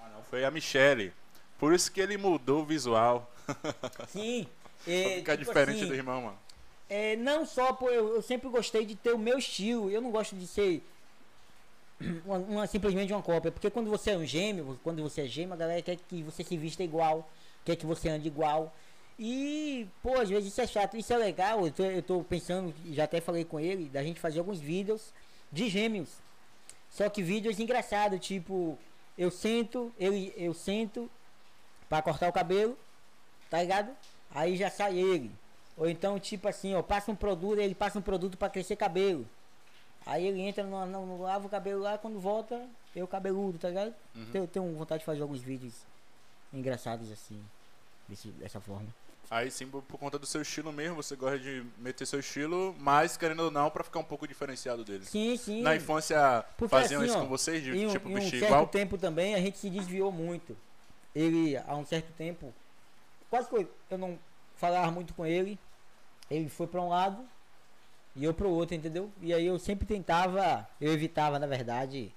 [0.00, 0.22] Ah, não.
[0.24, 1.12] Foi a Michelle.
[1.62, 3.32] Por isso que ele mudou o visual.
[4.08, 4.48] Sim.
[4.84, 6.38] pra é, ficar tipo diferente assim, do irmão, mano.
[6.90, 9.88] É, não só por eu, eu sempre gostei de ter o meu estilo.
[9.88, 10.82] Eu não gosto de ser
[12.26, 13.52] uma, uma- simplesmente uma cópia.
[13.52, 16.42] Porque quando você é um gêmeo, quando você é gêmeo, a galera quer que você
[16.42, 17.30] se vista igual,
[17.64, 18.74] quer que você ande igual.
[19.16, 21.64] E, pô, às vezes isso é chato, isso é legal.
[21.64, 25.14] Eu tô, eu tô pensando, já até falei com ele, da gente fazer alguns vídeos
[25.52, 26.08] de gêmeos.
[26.90, 28.76] Só que vídeos engraçados, tipo,
[29.16, 31.08] eu sento, eu, eu sento
[31.92, 32.74] pra cortar o cabelo,
[33.50, 33.90] tá ligado?
[34.34, 35.30] Aí já sai ele.
[35.76, 39.26] Ou então, tipo assim, ó, passa um produto, ele passa um produto pra crescer cabelo.
[40.06, 42.66] Aí ele entra no, no, no- lava o cabelo lá, quando volta,
[42.96, 43.94] eu cabeludo, tá ligado?
[44.16, 44.26] Uhum.
[44.32, 45.74] Eu tenho vontade de fazer alguns vídeos
[46.50, 47.38] engraçados assim,
[48.08, 48.86] desse, dessa forma.
[49.30, 52.74] Aí sim, por por conta do seu estilo mesmo, você gosta de meter seu estilo,
[52.78, 55.10] mas querendo ou não, pra ficar um pouco diferenciado deles.
[55.10, 55.60] Sim, sim.
[55.60, 58.40] Na infância Porque faziam assim, isso ó, com vocês, de em tipo em um vestir
[58.40, 58.66] certo igual?
[58.66, 60.56] tempo também a gente se desviou muito.
[61.14, 62.52] Ele, há um certo tempo,
[63.28, 64.18] quase que eu não
[64.56, 65.58] falava muito com ele.
[66.30, 67.24] Ele foi pra um lado
[68.16, 69.10] e eu pro outro, entendeu?
[69.20, 72.12] E aí eu sempre tentava, eu evitava, na verdade.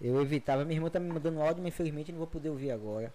[0.00, 3.12] Eu evitava, minha irmã tá me mandando áudio, mas infelizmente não vou poder ouvir agora.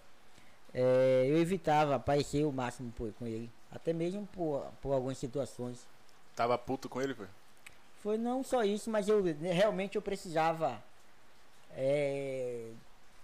[0.74, 3.50] É, eu evitava aparecer o máximo por- com ele.
[3.70, 5.86] Até mesmo por, por algumas situações.
[6.34, 7.28] Tava puto com ele, foi?
[8.02, 10.82] Foi não só isso, mas eu realmente eu precisava
[11.76, 12.70] é,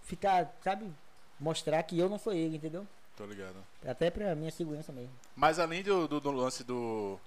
[0.05, 0.91] ficar, sabe,
[1.39, 2.87] mostrar que eu não sou ele, entendeu?
[3.17, 3.57] Tô ligado.
[3.85, 5.13] Até pra minha segurança mesmo.
[5.35, 7.19] Mas além do, do, do lance do.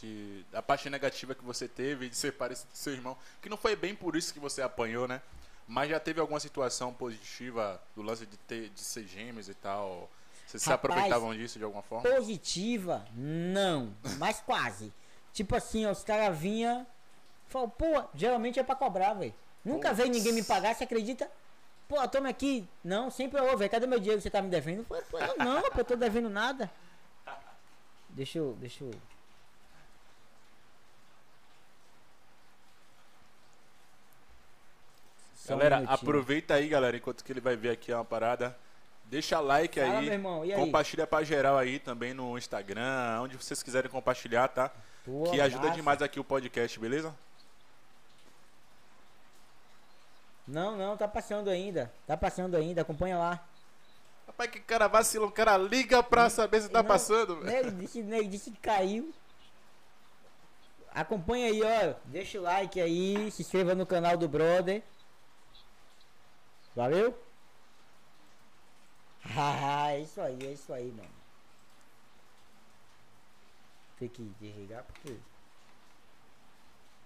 [0.00, 3.56] De, da parte negativa que você teve de ser parecido com seu irmão, que não
[3.56, 5.20] foi bem por isso que você apanhou, né?
[5.66, 10.08] Mas já teve alguma situação positiva do lance de, ter, de ser gêmeos e tal?
[10.46, 12.08] Vocês se Rapaz, aproveitavam disso de alguma forma?
[12.08, 14.92] Positiva, não, mas quase.
[15.32, 16.86] Tipo assim, ó, os caras vinham,
[17.48, 19.34] falam, pô, geralmente é pra cobrar, velho.
[19.64, 21.30] Nunca veio ninguém me pagar, você acredita?
[21.88, 22.68] Pô, toma aqui.
[22.84, 24.84] Não, sempre ô, velho, cadê meu dinheiro que você tá me devendo?
[24.84, 26.70] Pô, pô, eu não, pô, eu tô devendo nada.
[28.08, 28.92] Deixa eu, deixa eu.
[35.34, 35.94] Só um Galera, minutinho.
[35.94, 38.56] aproveita aí, galera, enquanto que ele vai ver aqui uma parada.
[39.06, 40.04] Deixa like Fala, aí.
[40.04, 40.60] meu irmão, e aí?
[40.60, 44.70] Compartilha pra geral aí também no Instagram, onde vocês quiserem compartilhar, tá?
[45.04, 45.74] Pô, que ajuda massa.
[45.76, 47.14] demais aqui o podcast, beleza?
[50.46, 51.92] Não, não, tá passando ainda.
[52.06, 53.44] Tá passando ainda, acompanha lá.
[54.26, 57.40] Rapaz, que cara vacila, o cara liga pra saber se tá Não, passando.
[57.40, 57.66] velho.
[57.66, 59.12] Nego disse, nego disse que caiu.
[60.92, 61.94] Acompanha aí, ó.
[62.06, 64.82] Deixa o like aí, se inscreva no canal do brother.
[66.74, 67.16] Valeu?
[69.36, 71.19] Ah, é isso aí, é isso aí, mano.
[74.00, 75.16] Tem que desligar porque.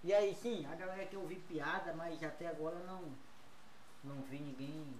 [0.03, 3.13] E aí, sim, a galera que ouvi piada, mas até agora não.
[4.03, 4.95] Não vi ninguém.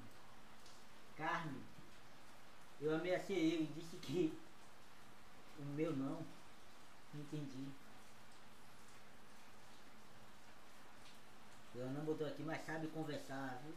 [1.16, 1.64] Carne.
[2.82, 4.38] Eu ameacei ele, disse que.
[5.58, 6.24] O meu não.
[7.14, 7.70] Entendi.
[11.76, 13.74] Eu não botou aqui, mas sabe conversar, viu?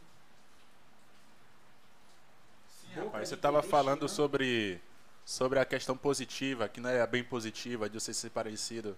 [2.89, 4.81] Boca Rapaz, você tava falando sobre,
[5.25, 8.97] sobre a questão positiva, que não é bem positiva, de você ser parecido.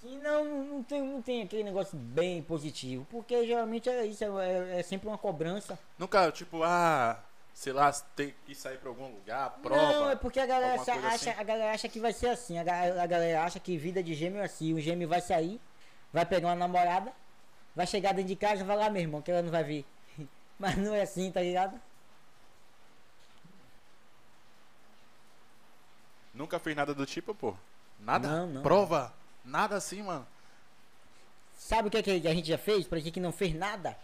[0.00, 3.06] Sim, não, não tem, não tem aquele negócio bem positivo.
[3.10, 5.78] Porque geralmente é isso, é, é sempre uma cobrança.
[5.98, 9.92] Nunca, tipo, ah, sei lá, tem que sair pra algum lugar, prova.
[9.92, 11.30] Não, é porque a galera, acha, assim.
[11.30, 12.58] a galera acha que vai ser assim.
[12.58, 12.62] A,
[13.02, 14.72] a galera acha que vida de gêmeo é assim.
[14.72, 15.60] O gêmeo vai sair,
[16.10, 17.12] vai pegar uma namorada,
[17.76, 19.84] vai chegar dentro de casa e vai lá, meu irmão, que ela não vai vir.
[20.58, 21.78] Mas não é assim, tá ligado?
[26.40, 27.54] Nunca fez nada do tipo, pô?
[27.98, 28.26] Nada?
[28.26, 28.62] Não, não.
[28.62, 29.12] Prova?
[29.44, 30.26] Nada assim, mano.
[31.58, 32.86] Sabe o que, é que a gente já fez?
[32.86, 33.94] Pra gente que não fez nada.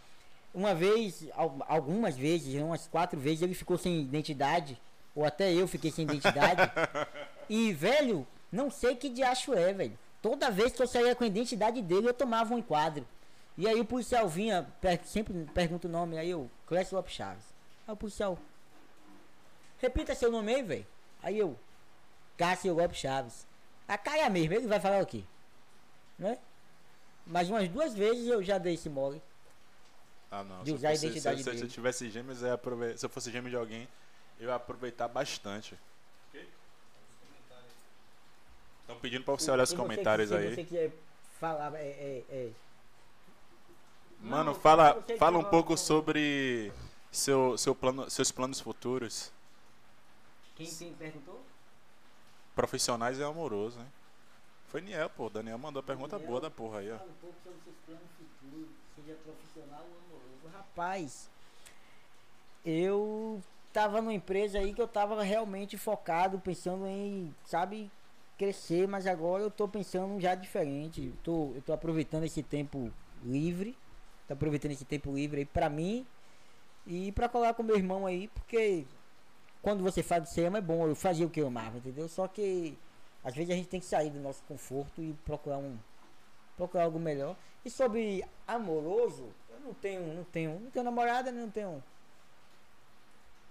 [0.53, 4.79] Uma vez, al- algumas vezes, umas quatro vezes, ele ficou sem identidade.
[5.15, 6.61] Ou até eu fiquei sem identidade.
[7.49, 9.99] e, velho, não sei que diacho é, velho.
[10.21, 13.07] Toda vez que eu saía com a identidade dele, eu tomava um enquadro.
[13.57, 14.67] E aí o policial vinha,
[15.07, 17.45] sempre pergunta o nome, aí eu, Clécio Lopes Chaves.
[17.89, 18.39] Aí o policial,
[19.79, 20.87] repita seu nome aí, velho.
[21.23, 21.59] Aí eu,
[22.37, 23.47] Cássio Lopes Chaves.
[23.89, 25.23] A cara mesmo, ele vai falar o quê?
[26.19, 26.39] Né?
[27.27, 29.21] Mas umas duas vezes eu já dei esse mole.
[30.31, 30.59] Ah, não.
[30.61, 31.73] De se eu usar a fosse- identidade se, se, se eu dele.
[31.73, 33.89] tivesse gêmeos, eu aprove- se eu fosse gêmeo de alguém,
[34.41, 35.79] eu ia aproveitar bastante.
[38.83, 40.55] Estão pedindo pra você olhar os Se você- comentários se aí.
[40.55, 40.93] você quiser
[41.41, 42.51] falar, é, é, é.
[44.21, 46.73] Mano, fala, se fala um pouco sobre
[47.11, 49.33] seu, seu plano, seus planos futuros,
[50.57, 51.45] Quem, quem perguntou?
[52.57, 53.87] Profissionais e amorosos, né?
[54.69, 55.31] Foi Niel, pô.
[55.31, 56.29] Daniel mandou a pergunta Daniel?
[56.29, 56.97] boa da porra aí, ó.
[56.97, 60.57] Um pouco sobre seus planos futuros, seja profissional ou amoroso.
[60.57, 61.31] Rapaz,
[62.65, 63.41] eu
[63.73, 67.91] tava numa empresa aí que eu tava realmente focado, pensando em, sabe,
[68.39, 71.07] crescer, mas agora eu tô pensando já diferente.
[71.07, 72.91] Eu tô, eu tô aproveitando esse tempo
[73.23, 73.77] livre,
[74.27, 76.07] tô aproveitando esse tempo livre aí pra mim
[76.87, 78.87] e pra colar com meu irmão aí, porque
[79.67, 81.79] quando você faz o que você ama é bom, eu fazia o que eu amava,
[81.79, 82.09] entendeu?
[82.09, 82.79] Só que
[83.25, 85.77] às vezes a gente tem que sair do nosso conforto e procurar um
[86.57, 87.35] procurar algo melhor.
[87.65, 91.83] E sobre amoroso, eu não tenho, não tenho, não tenho namorada, não tenho.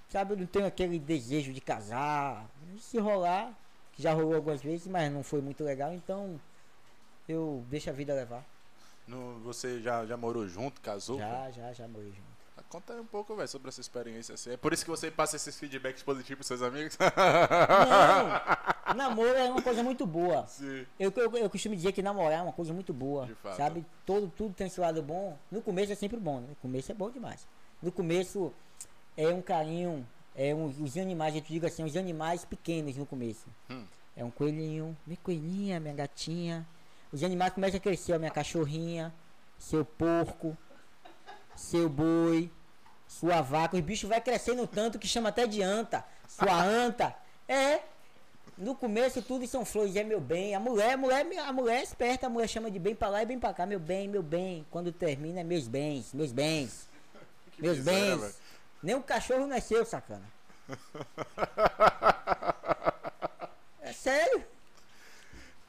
[0.07, 2.49] Sabe, eu não tenho aquele desejo de casar.
[2.79, 3.53] Se rolar,
[3.91, 6.39] que já rolou algumas vezes, mas não foi muito legal, então
[7.27, 8.45] eu deixo a vida levar.
[9.05, 11.19] No, você já, já morou junto, casou?
[11.19, 12.34] Já, já, já morei junto.
[12.75, 14.51] Conta aí um pouco, velho, sobre essa experiência assim.
[14.51, 16.97] É por isso que você passa esses feedbacks positivos pros seus amigos?
[18.85, 20.45] Não, namoro é uma coisa muito boa.
[20.45, 20.85] Sim.
[20.99, 23.55] Eu, eu, eu costumo dizer que namorar é uma coisa muito boa, De fato.
[23.55, 23.85] sabe?
[24.05, 25.37] Todo, tudo tem seu lado bom.
[25.49, 26.47] No começo é sempre bom, né?
[26.49, 27.47] No começo é bom demais.
[27.81, 28.51] No começo
[29.15, 33.05] é um carinho, é um, os animais, eu te digo assim, os animais pequenos no
[33.05, 33.47] começo.
[33.69, 33.85] Hum.
[34.17, 36.67] É um coelhinho, minha coelhinha, minha gatinha.
[37.09, 39.13] Os animais começam a crescer, minha cachorrinha,
[39.57, 40.57] seu porco,
[41.55, 42.51] seu boi,
[43.07, 43.75] sua vaca.
[43.75, 47.15] Os bichos vai crescendo tanto que chama até de anta, sua anta.
[47.47, 47.79] É.
[48.57, 50.55] No começo tudo são flores, é meu bem.
[50.55, 53.21] A mulher, a mulher, a mulher é esperta, a mulher chama de bem pra lá
[53.21, 54.65] e bem pra cá, meu bem, meu bem.
[54.71, 56.87] Quando termina é meus bens, meus bens.
[57.51, 58.21] Que meus bens.
[58.21, 58.33] velho.
[58.81, 60.23] Nem um cachorro não é seu, sacana.
[63.81, 64.43] É sério?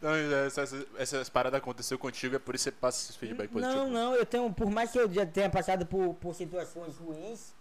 [0.06, 3.90] Então, essas, essas paradas aconteceu contigo, é por isso que você passa esses feedbacks positivos.
[3.90, 7.52] Não, não, eu tenho, por mais que eu já tenha passado por, por situações ruins,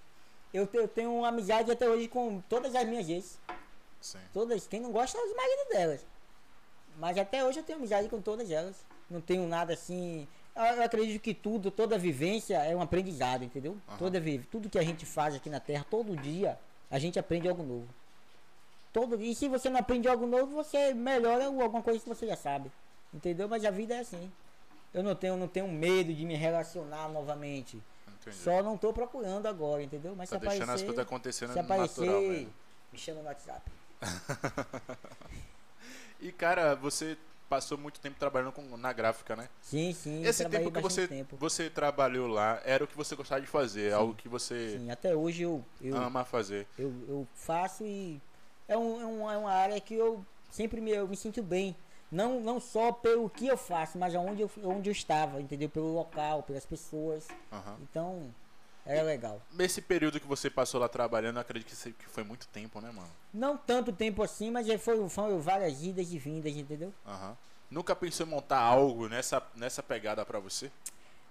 [0.54, 3.40] eu, eu tenho amizade até hoje com todas as minhas ex.
[4.00, 4.20] Sim.
[4.32, 6.06] Todas, quem não gosta é os maridos delas.
[6.98, 8.86] Mas até hoje eu tenho amizade com todas elas.
[9.10, 10.28] Não tenho nada assim.
[10.56, 13.78] Eu, acredito que tudo, toda vivência é um aprendizado, entendeu?
[13.88, 13.98] Aham.
[13.98, 16.58] Toda tudo que a gente faz aqui na Terra, todo dia,
[16.90, 17.88] a gente aprende algo novo.
[18.96, 22.38] Todo, e se você não aprende algo novo, você melhora alguma coisa que você já
[22.38, 22.72] sabe.
[23.14, 23.46] Entendeu?
[23.46, 24.32] Mas a vida é assim.
[24.94, 27.84] Eu não tenho, não tenho medo de me relacionar novamente.
[28.22, 28.38] Entendi.
[28.38, 30.16] Só não tô procurando agora, entendeu?
[30.16, 33.70] Mas tá se deixando as coisas acontecendo se aparecer, natural, me chama no WhatsApp.
[36.22, 37.18] E cara, você
[37.50, 39.50] passou muito tempo trabalhando com, na gráfica, né?
[39.62, 40.24] Sim, sim.
[40.24, 41.36] Esse tempo que você, tempo.
[41.36, 45.14] você trabalhou lá era o que você gostava de fazer, algo que você Sim, até
[45.14, 46.66] hoje eu, eu, ama fazer.
[46.80, 48.22] eu, eu faço e
[48.68, 51.76] é, um, é, um- é uma área que eu sempre me, eu me sinto bem.
[52.12, 55.68] Não, não só pelo que eu faço, mas aonde eu, onde eu estava, entendeu?
[55.70, 57.28] Pelo local, pelas pessoas.
[57.52, 57.78] Aham.
[57.82, 58.34] Então,
[58.86, 59.42] era legal.
[59.52, 63.10] Nesse período que você passou lá trabalhando, eu acredito que, foi muito tempo, né, mano?
[63.34, 66.94] Não tanto tempo assim, mas foi, foram várias idas e vindas, entendeu?
[67.06, 67.36] Aham.
[67.70, 70.72] Nunca pensou em montar algo nessa, nessa pegada pra você?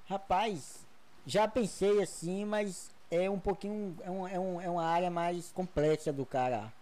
[0.07, 0.85] Rapaz,
[1.25, 3.97] já pensei assim, mas é um pouquinho.
[4.03, 6.73] É, um, é, um, é uma área mais complexa do cara.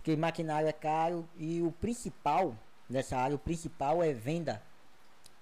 [0.00, 2.56] Porque maquinário é caro e o principal
[2.88, 4.62] nessa área, o principal é venda.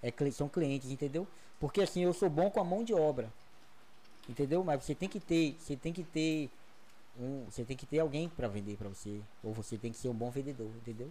[0.02, 1.26] É, são clientes, entendeu?
[1.60, 3.32] Porque assim, eu sou bom com a mão de obra.
[4.28, 4.62] Entendeu?
[4.62, 6.50] Mas você tem que ter, você tem que ter
[7.18, 10.08] um, você tem que ter alguém para vender para você, ou você tem que ser
[10.08, 11.10] um bom vendedor, entendeu?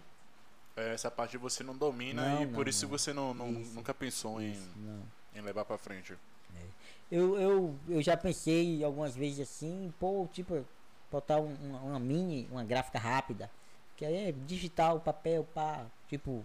[0.76, 2.90] É, Essa parte você não domina Não, e por não, isso não.
[2.90, 3.74] você não, Isso.
[3.74, 5.02] nunca pensou em, Não.
[5.34, 6.14] em levar pra frente.
[7.10, 10.64] Eu, eu, eu já pensei algumas vezes assim, pô, tipo,
[11.10, 13.50] botar um- uma, uma mini, uma gráfica rápida,
[13.96, 16.44] que aí é digital, papel, pá, tipo,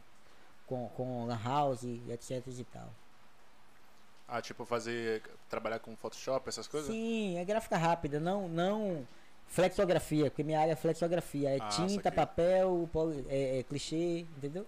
[0.66, 2.90] com, com house, e etc e tal.
[4.28, 5.22] Ah, tipo, fazer.
[5.50, 6.90] trabalhar com Photoshop, essas coisas?
[6.90, 9.06] Sim, é gráfica rápida, não, não
[9.48, 12.90] flexografia, porque minha área é flexografia, é Ah, tinta, papel,
[13.30, 14.66] é, é clichê, entendeu?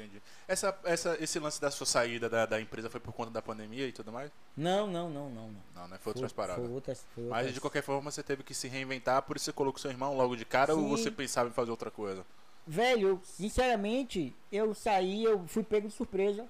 [0.00, 0.22] Entendi.
[0.48, 3.86] Essa, essa, esse lance da sua saída da, da empresa foi por conta da pandemia
[3.86, 4.30] e tudo mais?
[4.56, 5.62] Não, não, não, não, não.
[5.74, 5.98] Não, né?
[6.00, 6.64] Foi outras paradas.
[6.64, 9.44] Foi outras, foi Mas outras- de qualquer forma você teve que se reinventar, por isso
[9.44, 10.88] você colocou seu irmão logo de cara ou Sim.
[10.88, 12.24] você pensava em fazer outra coisa?
[12.66, 16.46] Velho, sinceramente, eu saí, eu fui pego de surpresa.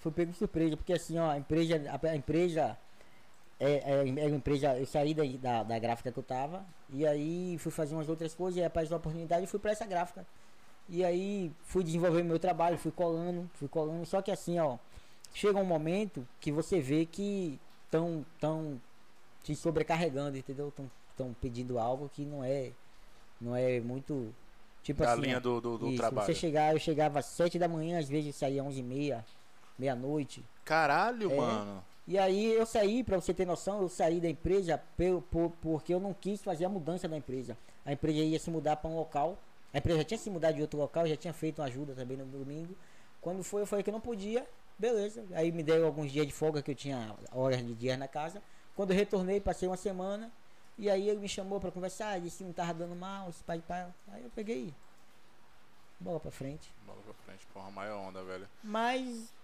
[0.00, 2.78] Fui pego de surpresa, porque assim, ó, a empresa, a, a empresa
[3.60, 7.56] é, é, é empresa, eu saí da, da, da gráfica que eu tava, e aí
[7.58, 10.24] fui fazer umas outras coisas, e apareceu a oportunidade e fui pra essa gráfica.
[10.88, 14.78] E aí fui desenvolver meu trabalho, fui colando, fui colando, só que assim, ó,
[15.34, 18.80] chega um momento que você vê que estão tão
[19.42, 20.68] te sobrecarregando, entendeu?
[20.68, 22.72] Estão tão pedindo algo que não é
[23.40, 24.34] não é muito
[24.82, 26.26] tipo da assim, linha do, do, do isso, trabalho.
[26.26, 29.24] Você chegar, eu chegava às 7 da manhã, às vezes saía 11 e meia,
[29.78, 30.44] meia-noite.
[30.64, 31.36] Caralho, É.
[31.36, 31.84] mano.
[32.06, 35.92] E aí eu saí, pra você ter noção, eu saí da empresa por, por- porque
[35.92, 37.56] eu não quis fazer a mudança da empresa.
[37.84, 39.36] A empresa ia se mudar para um local.
[39.72, 42.16] A empresa já tinha se mudado de outro local, já tinha feito uma ajuda também
[42.16, 42.74] no domingo.
[43.20, 44.46] Quando foi, eu falei que não podia,
[44.78, 45.24] beleza.
[45.32, 48.42] Aí me deram alguns dias de folga que eu tinha horas de dias na casa.
[48.74, 50.30] Quando eu retornei, passei uma semana.
[50.78, 53.58] E aí ele me chamou para conversar, disse que não tava dando mal, esse pai
[53.58, 53.86] de pai.
[54.08, 54.72] Aí eu peguei.
[55.98, 56.72] Bola pra frente.
[56.86, 58.48] Bola pra frente, porra, maior onda, velho.
[58.62, 59.34] Mas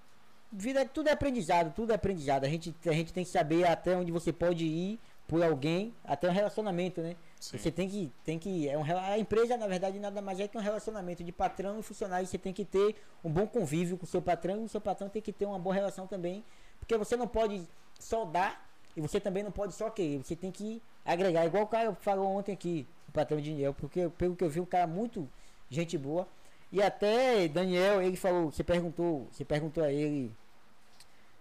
[0.52, 2.44] vida, tudo é aprendizado, tudo é aprendizado.
[2.44, 6.28] A gente, a gente tem que saber até onde você pode ir por alguém, até
[6.28, 7.16] um relacionamento, né?
[7.40, 7.59] Sim.
[7.59, 10.56] Você tem que, tem que, é um, a empresa na verdade nada mais é que
[10.56, 12.26] um relacionamento de patrão e funcionário.
[12.26, 15.09] Você tem que ter um bom convívio com o seu patrão e o seu patrão
[15.09, 16.44] tem que ter uma boa relação também,
[16.78, 17.66] porque você não pode
[17.98, 20.18] só dar e você também não pode só querer.
[20.18, 24.09] Você tem que agregar, igual o cara falou ontem aqui, o patrão de Daniel, porque
[24.10, 25.28] pelo que eu vi, um cara muito
[25.70, 26.26] gente boa.
[26.70, 30.32] E até Daniel, ele falou, você perguntou, você perguntou a ele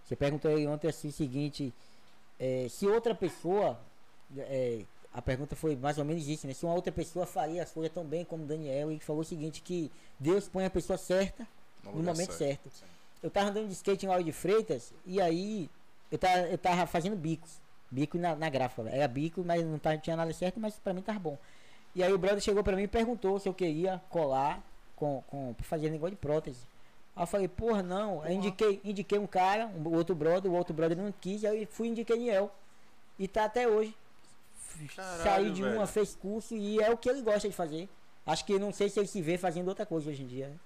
[0.04, 1.72] Você perguntou aí ontem assim o seguinte,
[2.38, 3.78] é, se outra pessoa,
[4.36, 4.82] é,
[5.12, 6.52] a pergunta foi mais ou menos isso, né?
[6.52, 9.62] Se uma outra pessoa faria as coisas tão bem como Daniel e falou o seguinte,
[9.62, 11.46] que Deus põe a pessoa certa
[11.84, 12.68] no, no momento certo.
[12.70, 12.94] certo.
[13.22, 15.70] Eu tava andando de skate em Lauro de Freitas e aí
[16.10, 17.60] eu tava, eu tava fazendo bicos.
[17.90, 18.82] Bico na, na grafa.
[18.88, 21.38] Era bico, mas não tava, tinha nada certo, mas pra mim tava bom.
[21.94, 24.62] E aí o brother chegou pra mim e perguntou se eu queria colar
[24.96, 26.60] com, com, pra fazer negócio de prótese.
[27.16, 28.22] Aí eu falei, porra, não.
[28.22, 31.88] Aí indiquei, indiquei um cara, um outro brother, o outro brother não quis, aí fui
[31.88, 32.50] indiquei Niel.
[33.18, 33.94] E tá até hoje.
[34.96, 35.76] Caralho, Saí de velho.
[35.76, 37.88] uma, fez curso e é o que ele gosta de fazer.
[38.26, 40.48] Acho que não sei se ele se vê fazendo outra coisa hoje em dia.
[40.48, 40.56] Né?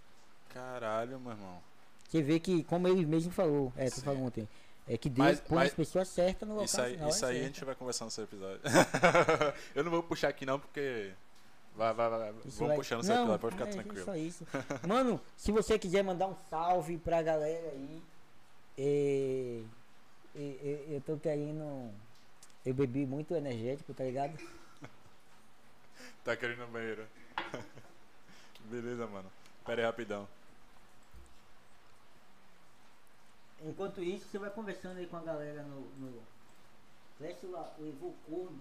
[0.48, 1.58] Caralho, meu irmão.
[2.08, 4.48] Você vê que, como ele mesmo falou, é, tu falou ontem,
[4.88, 6.64] é que Deus mas, põe mas, as pessoas certas no local.
[6.64, 8.60] Isso aí, isso aí a gente vai conversar no seu episódio.
[9.74, 11.12] eu não vou puxar aqui não, porque.
[11.78, 12.34] Vai, vai, vai.
[12.44, 12.76] Isso Vamos vai...
[12.76, 14.04] no seu episódio, pode ficar é, tranquilo.
[14.04, 14.44] Só isso.
[14.84, 18.02] Mano, se você quiser mandar um salve pra galera aí.
[18.76, 19.62] É,
[20.34, 21.92] é, é, eu tô querendo.
[22.66, 24.36] Eu bebi muito energético, tá ligado?
[26.24, 27.06] tá querendo no banheiro.
[28.68, 29.30] Beleza, mano.
[29.64, 30.28] Pera aí rapidão.
[33.64, 35.80] Enquanto isso, você vai conversando aí com a galera no.
[36.00, 37.52] no...
[37.52, 38.58] lá, levou corno.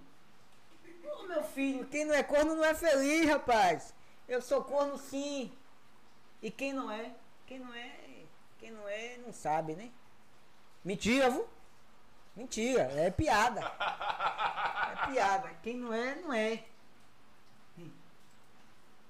[1.20, 3.94] Ô meu filho, quem não é corno não é feliz, rapaz.
[4.28, 5.52] Eu sou corno sim.
[6.42, 7.14] E quem não é?
[7.46, 7.96] Quem não é?
[8.60, 9.92] Quem não é não sabe, né?
[10.84, 11.48] Mentira, viu?
[12.36, 13.62] Mentira, é piada.
[13.62, 15.50] É piada.
[15.64, 16.64] Quem não é, não é.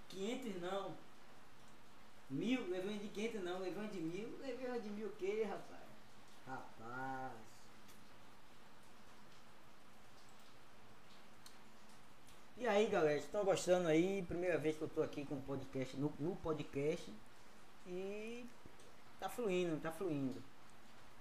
[0.10, 0.96] 500 não.
[2.30, 5.82] Mil, levou de 500 não, levou de mil, levou de mil o quê, rapaz?
[6.46, 7.37] Rapaz.
[12.60, 14.24] E aí, galera, estão gostando aí?
[14.28, 17.14] Primeira vez que eu tô aqui com o podcast, no, no podcast.
[17.86, 18.46] E
[19.20, 20.42] tá fluindo, tá fluindo.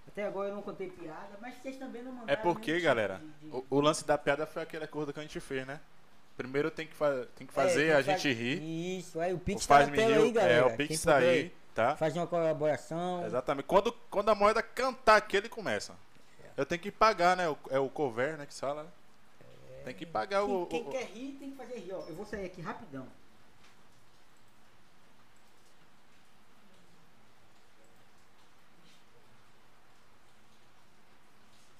[0.08, 2.32] Até agora eu não contei piada, mas vocês também não mandaram.
[2.32, 3.56] É porque, tipo galera, de, de...
[3.56, 5.80] O, o, lance da piada foi aquele acordo que a gente fez, né?
[6.36, 8.98] Primeiro tem que, fa tem que fazer é, a gente rir.
[8.98, 10.54] Isso, aí o Pix o tá na tela aí, galera.
[10.54, 11.94] É, o Pix tá aí tá?
[11.94, 13.24] Fazer uma colaboração.
[13.26, 13.66] Exatamente.
[13.66, 15.94] Quando, quando a moeda cantar aqui, ele começa.
[16.56, 17.44] Eu tenho que pagar, né?
[17.68, 18.46] É o cover, né?
[18.46, 18.84] Que fala.
[18.84, 18.88] Né?
[19.86, 19.92] É...
[19.92, 20.66] Tem que pagar quem, o.
[20.66, 20.90] Quem o...
[20.90, 22.00] quer rir tem que fazer rir, ó.
[22.00, 23.06] Eu vou sair aqui rapidão.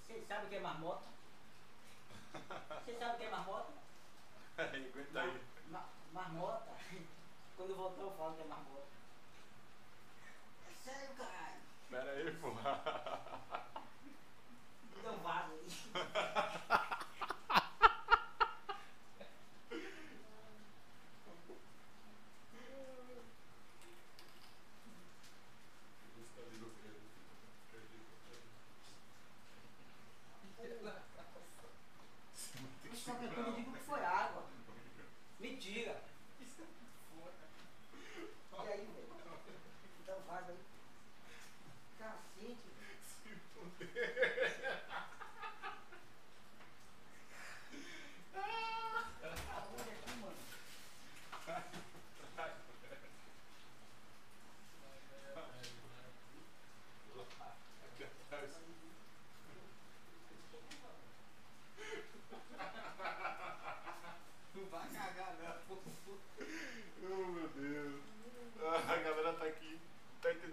[0.07, 1.05] Você sabe o que é marmota?
[2.85, 3.73] Você sabe o que é marmota?
[4.57, 5.41] Aguenta aí.
[6.13, 6.71] marmota.
[7.57, 8.87] Quando voltar eu falo que é marmota.
[11.91, 12.83] Pera aí, porra.
[14.97, 16.97] Então vaza aí.
[33.07, 34.43] Só que quando eu digo que foi água.
[35.39, 36.03] Mentira.
[38.53, 39.07] E aí, velho?
[40.03, 40.59] Então vaza aí.
[41.97, 42.57] Cacete.
[43.05, 44.67] Se fuder.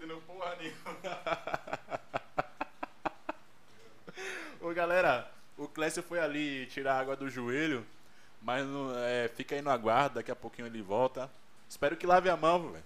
[4.74, 7.86] galera, o Clécio foi ali tirar água do joelho,
[8.42, 11.30] mas não, é, fica aí no aguardo, daqui a pouquinho ele volta.
[11.68, 12.84] Espero que lave a mão, velho.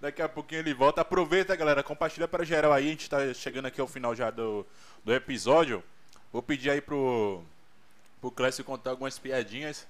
[0.00, 1.02] Daqui a pouquinho ele volta.
[1.02, 2.88] Aproveita, galera, compartilha para geral aí.
[2.88, 4.66] A gente tá chegando aqui ao final já do,
[5.04, 5.82] do episódio.
[6.32, 7.42] Vou pedir aí pro,
[8.20, 9.86] pro Clécio contar algumas piadinhas.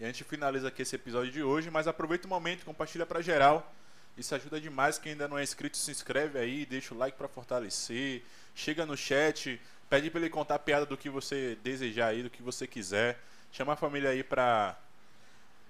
[0.00, 1.70] E a gente finaliza aqui esse episódio de hoje.
[1.70, 3.70] Mas aproveita o momento, compartilha para geral.
[4.18, 4.98] Isso ajuda demais.
[4.98, 8.24] Quem ainda não é inscrito, se inscreve aí, deixa o like para fortalecer.
[8.52, 12.28] Chega no chat, pede para ele contar a piada do que você desejar aí, do
[12.28, 13.20] que você quiser.
[13.52, 14.76] Chama a família aí pra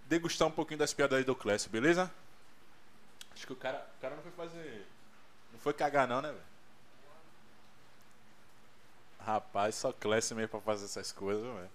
[0.06, 2.10] degustar um pouquinho das piadas aí do Clécio, beleza?
[3.34, 4.86] Acho que o cara, o cara não foi fazer.
[5.52, 6.42] Não foi cagar, não, né, velho?
[9.20, 11.70] Rapaz, só Clécio mesmo pra fazer essas coisas, velho.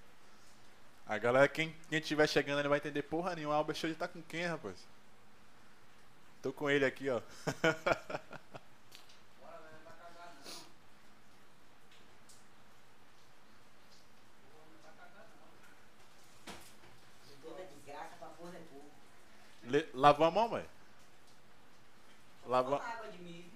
[1.06, 3.54] A galera, quem, quem tiver chegando, ele vai entender porra nenhuma.
[3.54, 4.76] O Albert Show tá com quem, rapaz?
[6.44, 7.22] Tô com ele aqui, ó.
[19.94, 20.65] lavou a mão, mãe?
[22.45, 22.76] Lavou.
[22.76, 23.52] água de milho.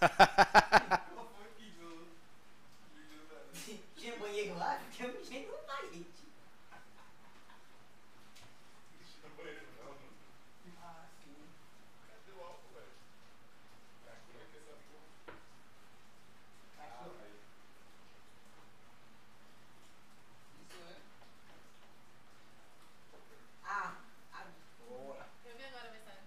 [3.96, 6.06] Tinha banheiro lá, tinha gente no parede.
[10.80, 11.34] Ah, sim.
[23.64, 23.94] Ah,
[24.32, 25.26] agora.
[25.44, 26.22] Eu vi agora a mensagem.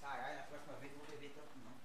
[0.00, 1.80] Caralho, na próxima vez eu vou beber tanto não.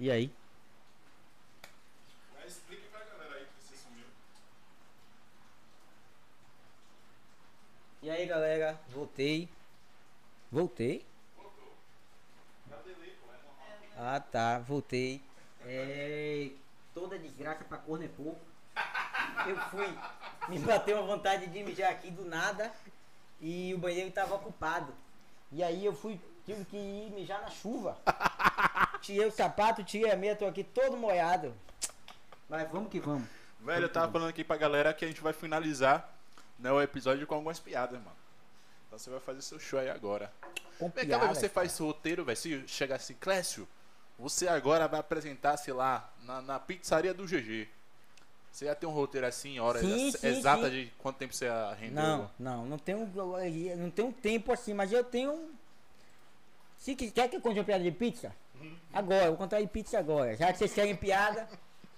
[0.00, 0.32] E aí?
[2.34, 4.06] Mas explique pra galera aí que você sumiu.
[8.02, 9.48] E aí galera, voltei.
[10.52, 11.04] Voltei?
[12.66, 14.14] Dá delay, pô, é normal.
[14.14, 15.20] Ah tá, voltei.
[15.66, 16.50] É.
[16.94, 18.40] Toda desgraça pra corno é pouco.
[19.48, 19.98] Eu fui.
[20.48, 22.72] Me bateu uma vontade de mijar aqui do nada.
[23.40, 24.94] E o banheiro tava ocupado.
[25.50, 27.98] E aí eu fui, tive que ir mijar na chuva.
[29.00, 31.54] Tirei o sapato, tirei a meia, tô aqui todo molhado.
[32.48, 33.28] Mas vamos que vamos.
[33.60, 36.12] Velho, eu tava falando aqui pra galera que a gente vai finalizar
[36.58, 38.16] né, o episódio com algumas piadas, mano.
[38.86, 40.32] Então você vai fazer seu show aí agora.
[40.78, 42.36] Com Vem cá, você faz seu roteiro, velho.
[42.36, 43.68] Se chegar assim, Clécio,
[44.18, 47.68] você agora vai apresentar, sei lá, na, na pizzaria do GG.
[48.58, 50.70] Você já tem um roteiro assim, hora Sim, ex- sim, exata sim.
[50.70, 51.46] de quanto tempo você
[51.78, 52.02] rendeu?
[52.02, 55.52] Não, não, não tem um, não um tempo assim, mas eu tenho.
[56.76, 58.34] Se que- quer que eu conte uma piada de pizza?
[58.92, 60.36] Agora, eu vou contar de pizza agora.
[60.36, 61.48] Já que vocês querem piada,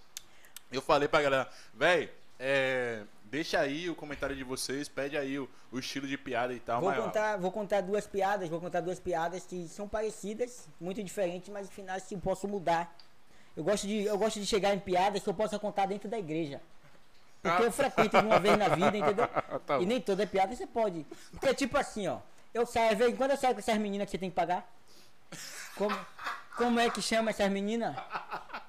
[0.70, 5.48] Eu falei pra galera, velho, é, deixa aí o comentário de vocês, pede aí o,
[5.72, 6.82] o estilo de piada e tal.
[6.82, 11.48] vou contar, vou contar duas piadas, vou contar duas piadas que são parecidas, muito diferentes,
[11.48, 12.94] mas no final se eu posso mudar.
[13.60, 16.18] Eu gosto de, eu gosto de chegar em piadas que eu possa contar dentro da
[16.18, 16.62] igreja.
[17.42, 19.28] Porque eu frequento uma vez na vida, entendeu?
[19.66, 21.04] Tá e nem toda piada você pode.
[21.30, 22.20] Porque tipo assim, ó.
[22.54, 24.66] Eu saio, vezes, quando eu saio com essas meninas que você tem que pagar.
[25.76, 25.94] Como,
[26.56, 27.94] como é que chama essas meninas?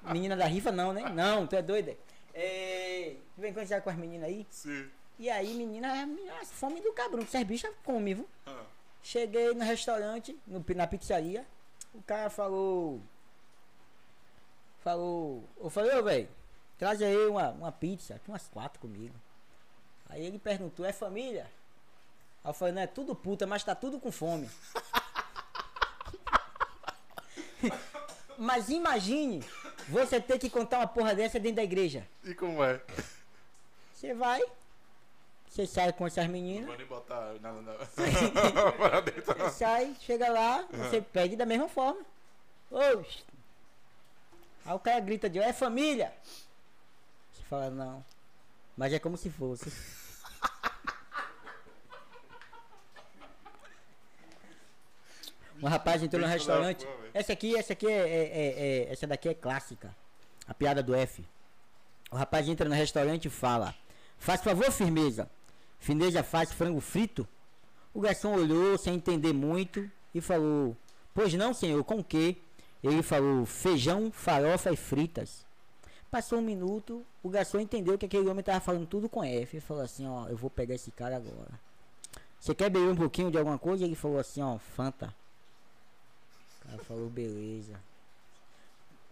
[0.02, 1.08] Menina da rifa não, né?
[1.08, 1.96] Não, tu é doida.
[2.34, 3.14] É.
[3.38, 4.46] Vem quando você sai com as meninas aí.
[4.50, 4.90] Sim.
[5.18, 8.28] E aí, menina, é menina, é fome do cabrão, que essas bichas comem, viu?
[8.46, 8.60] Ah,
[9.02, 11.46] Cheguei no restaurante, no, na pizzaria,
[11.94, 13.00] o cara falou.
[14.82, 15.48] Falou.
[15.60, 16.28] Eu falei, ô velho,
[16.76, 19.14] traz aí uma, uma pizza, tinha umas quatro comigo.
[20.08, 21.50] Aí ele perguntou, é família?
[22.44, 24.50] Aí eu falei, não é tudo puta, mas tá tudo com fome.
[28.36, 29.44] mas imagine
[29.88, 32.06] você ter que contar uma porra dessa dentro da igreja.
[32.24, 32.80] E como é?
[33.94, 34.42] Você vai,
[35.48, 36.62] você sai com essas meninas.
[36.62, 37.72] Não vou nem botar nada na.
[39.44, 42.00] Você sai, chega lá, você pede da mesma forma.
[42.70, 43.22] Oxe.
[44.64, 46.12] Aí o cara grita de é família.
[47.32, 48.04] Você fala, não.
[48.76, 49.70] Mas é como se fosse.
[55.62, 56.86] Um rapaz entrou no restaurante.
[57.14, 59.94] Essa aqui, essa aqui é, é- é- é- Essa daqui é clássica.
[60.46, 61.24] A piada do F.
[62.10, 63.74] O rapaz entra no restaurante e fala:
[64.18, 65.30] Faz favor, firmeza.
[65.78, 67.26] Firmeza faz frango frito?
[67.94, 70.76] O garçom olhou sem entender muito e falou:
[71.14, 72.36] Pois não, senhor, com o quê?
[72.82, 75.46] Ele falou: Feijão, farofa e fritas.
[76.10, 79.56] Passou um minuto, o garçom entendeu que aquele homem estava falando tudo com F.
[79.56, 81.58] Ele falou assim: Ó, eu vou pegar esse cara agora.
[82.38, 83.84] Você quer beber um pouquinho de alguma coisa?
[83.84, 85.14] Ele falou assim: Ó, Fanta.
[86.60, 87.80] O cara falou: Beleza.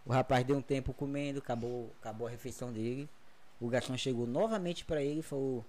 [0.04, 3.08] O rapaz deu um tempo comendo, acabou, acabou a refeição dele.
[3.60, 5.64] O garçom chegou novamente para ele e falou: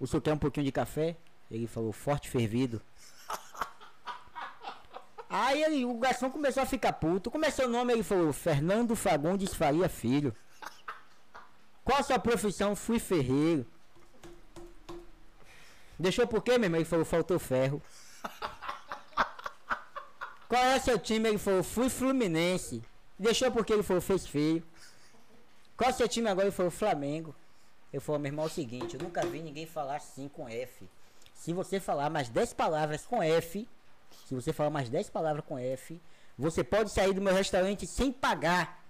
[0.00, 1.16] O senhor quer um pouquinho de café?
[1.50, 2.80] Ele falou: Forte fervido.
[5.36, 7.28] Aí ele, o garçom começou a ficar puto.
[7.28, 10.32] Começou o nome, ele falou: Fernando Fagundes Faria Filho.
[11.84, 12.76] Qual a sua profissão?
[12.76, 13.66] Fui ferreiro.
[15.98, 16.78] Deixou por quê, meu irmão?
[16.78, 17.82] Ele falou: Faltou ferro.
[20.48, 21.30] Qual é seu time?
[21.30, 22.80] Ele falou: Fui Fluminense.
[23.18, 24.62] Deixou porque ele falou: Fez feio.
[25.76, 26.46] Qual é seu time agora?
[26.46, 27.34] Ele falou: Flamengo.
[27.92, 30.88] Eu falei: Meu irmão, é o seguinte: eu nunca vi ninguém falar assim com F.
[31.34, 33.66] Se você falar mais 10 palavras com F,
[34.24, 36.00] se você falar mais 10 palavras com F,
[36.38, 38.82] você pode sair do meu restaurante sem pagar.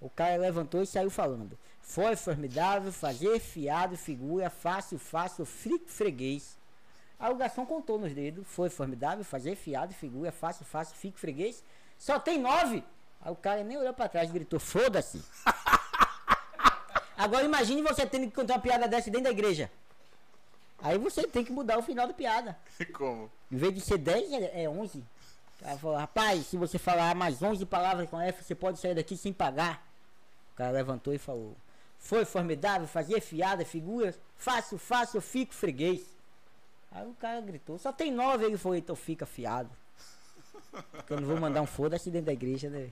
[0.00, 1.58] O cara levantou e saiu falando.
[1.82, 6.56] Foi formidável fazer fiado, figura, fácil, fácil, fri- freguês.
[7.18, 8.46] Aí o garçom contou nos dedos.
[8.46, 11.62] Foi formidável fazer fiado, figura, fácil, fácil, fico, freguês.
[11.98, 12.82] Só tem nove.
[13.20, 15.22] Aí o cara nem olhou pra trás e gritou: Foda-se.
[17.16, 19.70] Agora imagine você tendo que contar uma piada dessa dentro da igreja.
[20.80, 22.56] Aí você tem que mudar o final da piada.
[22.94, 23.30] Como?
[23.50, 24.98] Em vez de ser 10, é é 11.
[24.98, 28.94] O cara falou, rapaz, se você falar mais 11 palavras com F, você pode sair
[28.94, 29.86] daqui sem pagar.
[30.54, 31.56] O cara levantou e falou,
[31.98, 34.18] Foi formidável, fazia fiada, figuras.
[34.36, 36.00] Faço, faço, eu fico freguês.
[36.90, 39.70] Aí o cara gritou, só tem nove, ele foi, então fica fiado.
[40.92, 42.88] Porque eu não vou mandar um foda-se dentro da igreja, né?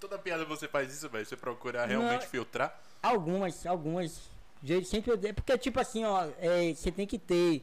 [0.00, 1.26] Toda piada você faz isso, velho?
[1.26, 2.28] Você procura realmente Não.
[2.30, 2.80] filtrar?
[3.02, 4.20] Algumas, algumas.
[4.86, 5.32] Sempre eu dei.
[5.32, 7.62] Porque, tipo assim, ó, é, você tem que ter.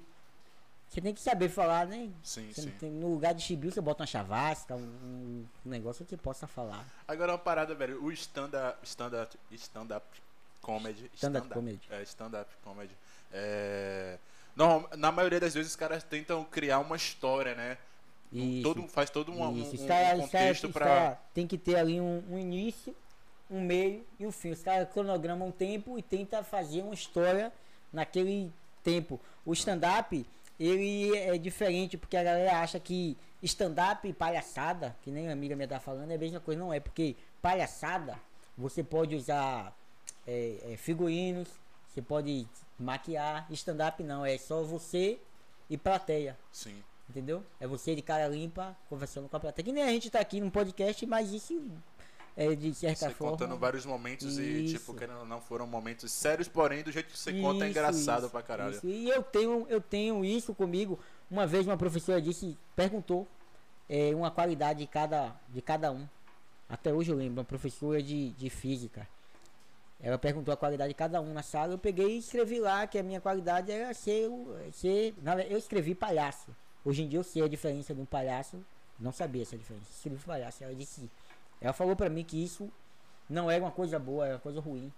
[0.90, 2.10] Você tem que saber falar, né?
[2.24, 2.70] Sim, Você sim.
[2.70, 6.48] não tem- no lugar de chibio, você bota uma chavasca, um, um negócio que possa
[6.48, 6.86] falar.
[7.08, 8.02] Agora uma parada, velho.
[8.04, 10.02] O stand-up stand stand
[10.62, 11.10] comedy.
[11.14, 11.82] Stand-up stand-up- comedy.
[11.90, 12.94] É, stand-up comedy.
[13.34, 14.18] É...
[14.56, 17.78] Normal- na maioria das vezes os caras tentam criar uma história, né?
[18.32, 18.64] Isso.
[18.64, 20.86] Todo, faz todo um, um- os um os contexto pra.
[20.86, 22.96] caras tem que ter ali um, um início,
[23.52, 24.52] um meio e um fim.
[24.52, 27.52] Os caras cronogramam um tempo e tenta fazer uma história
[27.92, 28.52] naquele
[28.84, 29.20] tempo.
[29.46, 30.26] O stand-up,
[30.60, 35.56] ele é diferente, porque a galera acha que stand-up e palhaçada, que nem a amiga
[35.56, 38.20] minha tá falando, é a mesma coisa, não é, porque palhaçada,
[38.58, 39.76] você pode usar
[40.26, 41.50] é, é, figurinos,
[41.88, 42.48] você pode
[42.80, 45.20] maquiar, stand-up não, é só você
[45.70, 46.38] e plateia.
[46.52, 46.84] Sim.
[47.10, 47.44] Entendeu?
[47.60, 49.64] É você de cara limpa conversando com a plateia.
[49.64, 51.62] Que nem a gente tá aqui num podcast, mas isso
[52.38, 53.32] é de certa Você forma.
[53.38, 54.94] contando vários momentos e, tipo, Isso.
[54.94, 58.24] querendo ou não, foram momentos sérios, porém, do jeito que você conta é Isso, engraçado
[58.24, 58.76] isso, pra caralho.
[58.76, 58.86] isso.
[58.88, 61.00] E eu tenho, eu tenho isso comigo.
[61.32, 63.26] Uma vez uma professora disse, perguntou
[63.90, 66.06] é, uma qualidade de cada, de cada um.
[66.68, 69.08] Até hoje eu lembro, uma professora de, de física.
[70.02, 71.74] Ela perguntou a qualidade de cada um na sala.
[71.74, 74.30] Eu peguei e escrevi lá que a minha qualidade era ser.
[74.74, 75.16] ser
[75.50, 76.48] eu escrevi palhaço.
[76.84, 78.64] Hoje em dia eu sei a diferença de um palhaço.
[79.00, 79.86] Não sabia essa diferença.
[79.96, 80.64] Escrevi palhaço.
[80.64, 81.10] Ela disse.
[81.62, 82.72] Ela falou pra mim que isso
[83.30, 84.92] não era uma coisa boa, era uma coisa ruim.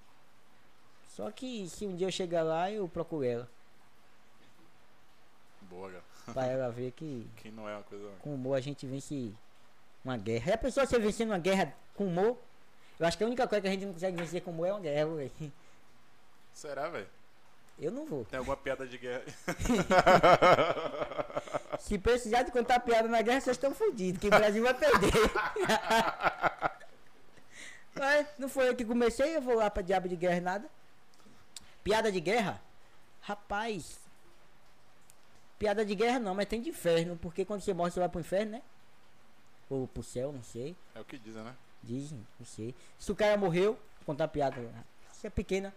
[1.09, 3.49] Só que se um dia eu chegar lá, eu procuro ela.
[5.63, 6.03] Boa, cara.
[6.33, 8.11] Pra ela ver que Que não é uma coisa.
[8.19, 9.33] com humor a gente vence
[10.03, 10.51] uma guerra.
[10.51, 12.37] E a pessoa você vencendo uma guerra com humor,
[12.99, 14.73] eu acho que a única coisa que a gente não consegue vencer com humor é
[14.73, 15.31] uma guerra, velho.
[16.53, 17.07] Será, velho?
[17.79, 18.25] Eu não vou.
[18.25, 19.23] Tem alguma piada de guerra?
[21.79, 25.13] Se precisar de contar piada na guerra, vocês estão fodidos, que o Brasil vai perder.
[27.93, 30.69] Mas não foi eu que comecei, eu vou lá pra diabo de guerra nada.
[31.83, 32.61] Piada de guerra?
[33.21, 33.99] Rapaz.
[35.57, 38.19] Piada de guerra não, mas tem de inferno, porque quando você morre você vai pro
[38.19, 38.61] inferno, né?
[39.69, 40.75] Ou pro céu, não sei.
[40.93, 41.55] É o que dizem, né?
[41.81, 42.75] Dizem, não sei.
[42.99, 44.61] Se o cara morreu, contar piada.
[45.11, 45.73] Isso é pequena.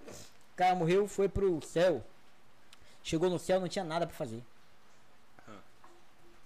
[0.61, 2.05] Cara morreu, foi pro céu.
[3.03, 4.43] Chegou no céu, não tinha nada pra fazer.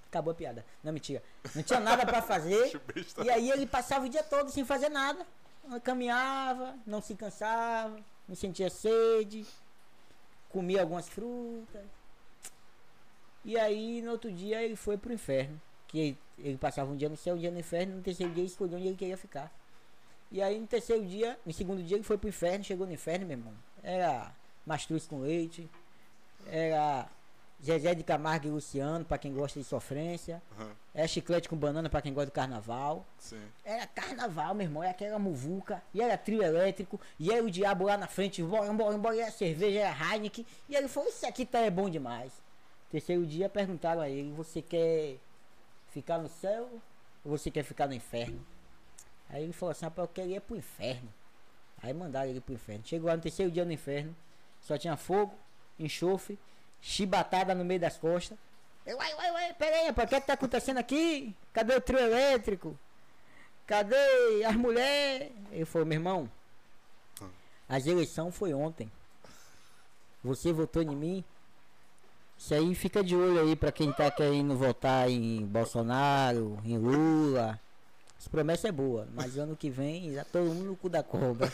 [0.06, 0.64] Acabou a piada.
[0.84, 1.20] Não, mentira.
[1.52, 2.80] Não tinha nada pra fazer.
[3.24, 5.26] E aí ele passava o dia todo sem fazer nada.
[5.82, 9.44] Caminhava, não se cansava, não sentia sede,
[10.48, 11.82] comia algumas frutas.
[13.44, 15.60] E aí no outro dia ele foi pro inferno.
[15.88, 18.42] Que ele, ele passava um dia no céu, um dia no inferno, no terceiro dia
[18.44, 19.52] ele escolheu onde ele queria ficar.
[20.30, 23.26] E aí no terceiro dia, no segundo dia ele foi pro inferno, chegou no inferno,
[23.26, 23.54] meu irmão.
[23.84, 24.34] Era
[24.66, 25.68] mastruz com leite,
[26.46, 27.06] era
[27.62, 30.42] Zezé de Camargo e Luciano, pra quem gosta de sofrência.
[30.58, 33.04] Aham, Era chiclete com banana pra quem gosta do carnaval.
[33.18, 33.42] Sim.
[33.62, 37.84] Era carnaval, meu irmão, era aquela muvuca, e era trio elétrico, e era o diabo
[37.84, 41.26] lá na frente, bora, bora, bora, e era cerveja, era Heineken, e ele falou, isso
[41.26, 42.32] aqui tá é bom demais.
[42.90, 45.18] Terceiro dia perguntaram a ele, você quer
[45.90, 46.70] ficar no céu
[47.24, 48.40] ou você quer ficar no inferno?
[49.28, 51.12] Aí ele falou assim, rapaz, eu queria ir pro inferno.
[51.84, 52.82] Aí mandaram ele pro inferno.
[52.86, 54.16] Chegou lá no terceiro dia no inferno,
[54.62, 55.34] só tinha fogo,
[55.78, 56.38] enxofre,
[56.80, 58.38] chibatada no meio das costas.
[58.86, 61.36] Eu, uai, uai, uai, pera rapaz, o que, é que tá acontecendo aqui?
[61.52, 62.78] Cadê o trio elétrico?
[63.66, 63.96] Cadê
[64.46, 65.30] as mulheres?
[65.52, 66.30] Ele falou, meu irmão,
[67.68, 68.90] as eleições foi ontem.
[70.22, 71.24] Você votou em mim?
[72.38, 77.60] Isso aí fica de olho aí pra quem tá querendo votar em Bolsonaro, em Lula.
[78.24, 81.52] As promessas é boa, mas ano que vem já todo mundo no cu da cobra.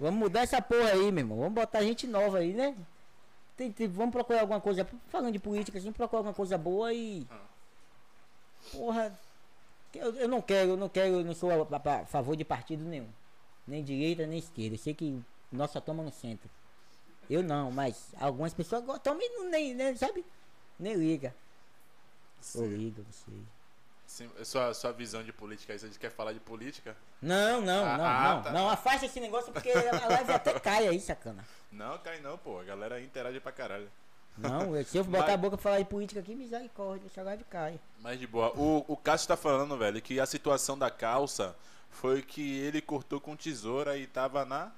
[0.00, 1.38] Vamos mudar essa porra aí, meu irmão.
[1.38, 2.76] Vamos botar gente nova aí, né?
[3.56, 4.84] Tem- tem- vamos procurar alguma coisa.
[5.08, 7.24] Falando de política, assim, procurar alguma coisa boa e.
[8.72, 9.16] Porra.
[9.94, 12.44] Eu, eu não quero, eu não quero, eu não sou a, a- a favor de
[12.44, 13.08] partido nenhum.
[13.66, 14.74] Nem direita, nem esquerda.
[14.74, 15.22] Eu sei que
[15.52, 16.50] nossa toma no centro.
[17.30, 19.14] Eu não, mas algumas pessoas gostam
[19.50, 20.24] nem, nem, sabe?
[20.80, 21.32] Nem liga.
[22.54, 22.68] Ou Sim.
[22.76, 23.42] liga, não sei.
[24.06, 24.30] Sim.
[24.44, 26.96] Sua, sua visão de política aí, você quer falar de política?
[27.20, 28.42] Não, não, Ah, não, ah, não.
[28.42, 28.50] tá.
[28.52, 31.44] Não, afasta esse negócio porque a live até cai aí, sacana.
[31.70, 32.58] Não, cai não, pô.
[32.58, 33.90] A galera interage pra caralho.
[34.38, 37.42] Não, se eu botar Mas- a boca pra falar de política aqui, misericórdia, essa live
[37.44, 37.78] cai.
[38.00, 38.50] Mas de boa.
[38.56, 41.54] O, o Cássio tá falando, velho, que a situação da calça
[41.90, 44.70] foi que ele cortou com tesoura e tava na.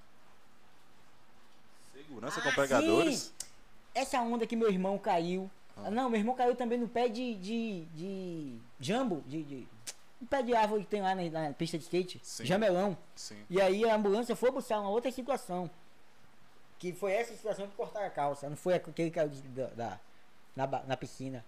[1.95, 3.19] Segurança Ah, com pregadores.
[3.21, 3.33] sim.
[3.95, 5.51] Essa onda que meu irmão caiu.
[5.85, 5.91] Ah.
[5.91, 7.35] Não, meu irmão caiu também no pé de.
[7.37, 7.85] de.
[7.95, 8.59] de.
[8.81, 9.23] jambo.
[9.27, 9.43] De.
[9.43, 9.69] de
[10.23, 12.45] um pé de árvore que tem lá na, na pista de skate, Sim.
[12.45, 12.97] jamelão.
[13.17, 13.43] Sim.
[13.49, 15.71] E aí a ambulância foi buscar uma outra situação.
[16.79, 20.01] Que foi essa situação de cortar a calça, não foi aquele que caiu da, da-
[20.55, 21.43] na, na piscina.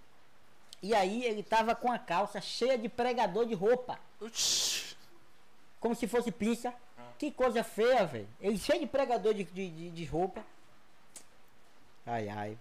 [0.82, 4.96] E aí ele tava com a calça cheia de pregador de roupa, Uxi.
[5.78, 6.72] como se fosse pinça.
[7.18, 8.28] Que coisa feia, velho.
[8.40, 10.42] Ele cheio de pregador de, de, de, de roupa.
[12.06, 12.58] Ai, ai.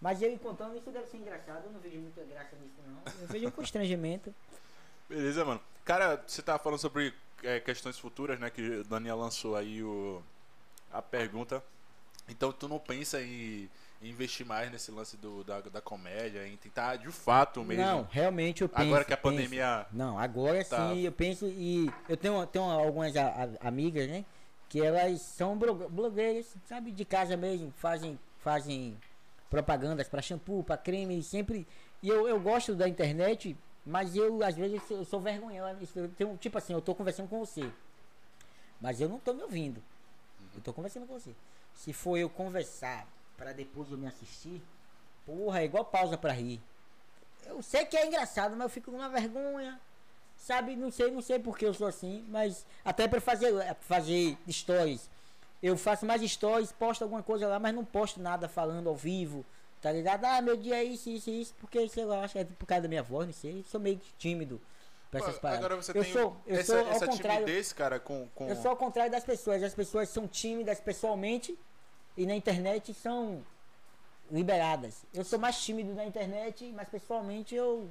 [0.00, 1.64] Mas ele contando isso deve ser engraçado.
[1.66, 3.12] Eu não vejo muita graça nisso, não.
[3.20, 4.32] Eu vejo um constrangimento.
[5.08, 5.60] Beleza, mano.
[5.84, 7.12] Cara, você tava falando sobre
[7.42, 8.48] é, questões futuras, né?
[8.50, 10.22] Que o Daniel lançou aí o,
[10.92, 11.62] a pergunta.
[12.28, 13.68] Então tu não pensa em,
[14.02, 17.82] em investir mais nesse lance do, da, da comédia, em tentar de fato mesmo.
[17.84, 18.82] Não, realmente eu penso.
[18.82, 19.34] Agora que a penso.
[19.34, 19.86] pandemia.
[19.90, 20.90] Não, agora Tá.
[20.92, 24.24] sim, eu penso e eu tenho, tenho algumas a- a- amigas, né?
[24.68, 28.94] Que elas são blo- blogueiras, sabe, de casa mesmo, fazem, fazem
[29.50, 31.66] propagandas para shampoo, para creme, sempre.
[32.02, 35.22] E eu, eu gosto da internet, mas eu às vezes eu sou,
[36.16, 37.70] tenho, tipo assim, eu tô conversando com você,
[38.80, 39.82] mas eu não tô me ouvindo.
[40.54, 41.34] Eu tô conversando com você.
[41.74, 43.06] Se for eu conversar
[43.36, 44.62] para depois eu me assistir,
[45.24, 46.60] porra, é igual pausa para rir.
[47.46, 49.80] Eu sei que é engraçado, mas eu fico com uma vergonha.
[50.36, 55.10] Sabe, não sei, não sei porque eu sou assim, mas até para fazer fazer stories.
[55.62, 59.44] Eu faço mais stories, posto alguma coisa lá, mas não posto nada falando ao vivo.
[59.80, 60.24] Tá ligado?
[60.24, 62.82] Ah, meu dia é isso, isso, isso, porque sei lá, acho que é por causa
[62.82, 63.64] da minha voz, não sei.
[63.68, 64.60] Sou meio tímido
[65.10, 65.64] pra essas paradas.
[65.64, 67.44] Agora você eu tem sou, eu essa, sou ao essa contrário.
[67.44, 68.28] timidez, cara, com.
[68.34, 68.48] com...
[68.48, 69.62] Eu sou ao contrário das pessoas.
[69.62, 71.56] As pessoas são tímidas pessoalmente
[72.16, 73.44] e na internet são
[74.30, 75.04] liberadas.
[75.14, 77.88] Eu sou mais tímido na internet, mas pessoalmente eu.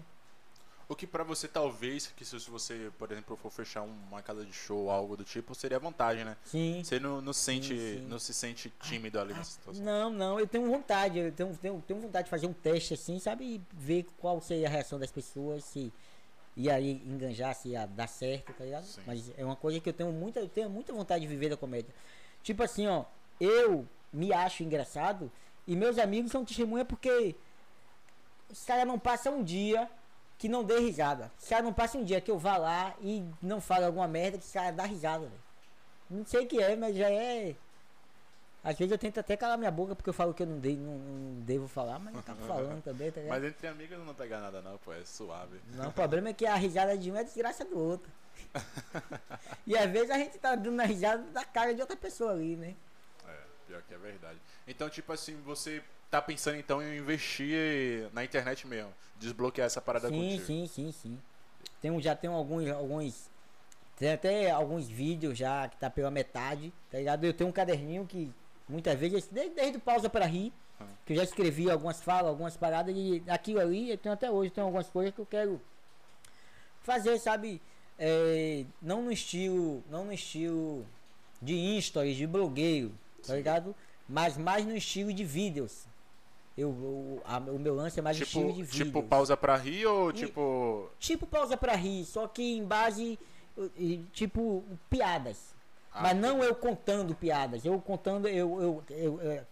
[0.90, 4.54] O que pra você talvez, que se você, por exemplo, for fechar uma casa de
[4.54, 6.38] show ou algo do tipo, seria vantagem, né?
[6.46, 6.82] Sim.
[6.82, 8.00] Você não, não sente, sim.
[8.08, 9.84] não se sente tímido ali nessa situação.
[9.84, 13.20] Não, não, eu tenho vontade, eu tenho, tenho, tenho vontade de fazer um teste assim,
[13.20, 13.44] sabe?
[13.44, 15.92] E ver qual seria a reação das pessoas, se
[16.56, 18.86] ia aí enganjar, se ia dar certo, tá ligado?
[18.86, 19.02] Sim.
[19.06, 21.58] Mas é uma coisa que eu tenho muita, eu tenho muita vontade de viver da
[21.58, 21.94] comédia.
[22.42, 23.04] Tipo assim, ó,
[23.42, 25.30] eu me acho engraçado
[25.68, 27.36] e meus amigos são testemunha porque
[28.50, 29.90] os caras não passam um dia
[30.38, 31.32] que não dê risada.
[31.42, 34.38] Os caras não passam um dia que eu vá lá e não fale alguma merda
[34.38, 35.48] que os caras dão risada, velho.
[36.10, 37.56] Não sei o que é, mas já é.
[38.64, 40.76] Às vezes eu tento até calar minha boca porque eu falo que eu não, dei,
[40.76, 43.22] não, não devo falar, mas eu tava falando também, tá?
[43.28, 45.60] Mas entre amigos não pega nada não, pô, é suave.
[45.74, 48.12] Não, o problema é que a risada de um é desgraça do outro.
[49.66, 52.56] e às vezes a gente tá dando a risada da cara de outra pessoa ali,
[52.56, 52.76] né?
[53.68, 54.40] Pior que é verdade.
[54.68, 60.08] Então, tipo assim, você tá pensando então em investir na internet mesmo, desbloquear essa parada
[60.08, 60.46] Sim, contigo.
[60.46, 61.20] sim, sim, sim.
[61.82, 63.30] Tem, já tem alguns, alguns.
[63.98, 67.26] Tem até alguns vídeos já que tá pela metade, tá ligado?
[67.26, 68.32] Eu tenho um caderninho que
[68.70, 70.86] muitas vezes, desde, desde pausa para rir, Ah.
[71.06, 74.52] que eu já escrevi algumas falas, algumas paradas, e aquilo ali, eu tenho até hoje,
[74.52, 75.60] tem algumas coisas que eu quero
[76.82, 77.62] fazer, sabe?
[78.00, 79.84] É, não no estilo.
[79.90, 80.86] Não no estilo
[81.42, 82.92] de stories, de blogueiro,
[83.26, 83.76] tá ligado?
[84.08, 85.86] Mas mais no estilo de vídeos.
[86.58, 88.86] Eu, eu- a- o meu lance é mais no estilo Tipo, de vídeos.
[88.88, 90.90] tipo pausa pra rir ou E- tipo.
[91.00, 93.20] Tipo pausa pra rir, só que em base,
[94.14, 95.56] tipo, piadas.
[95.92, 99.44] Ah, Mas não eu contando piadas, eu contando, eu, eu, eu, é,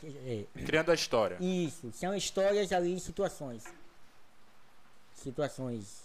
[0.57, 1.37] é, Criando a história.
[1.39, 3.63] isso, são histórias ali, situações.
[5.15, 6.03] Situações.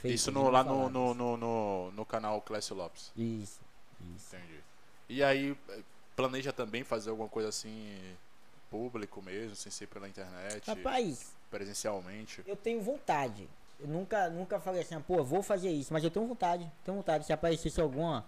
[0.00, 3.10] feitas Isso no, lá no, no, no, no, no canal Clécio Lopes.
[3.16, 3.60] Isso,
[4.16, 4.36] isso.
[4.36, 4.60] Entendi.
[5.08, 5.56] E aí,
[6.16, 7.96] planeja também fazer alguma coisa assim,
[8.70, 12.42] público mesmo, sem ser pela internet, Rapaz, presencialmente?
[12.46, 13.48] eu tenho vontade.
[13.80, 17.26] Eu nunca, nunca falei assim, pô, vou fazer isso, mas eu tenho vontade, tenho vontade.
[17.26, 18.24] Se aparecesse alguma,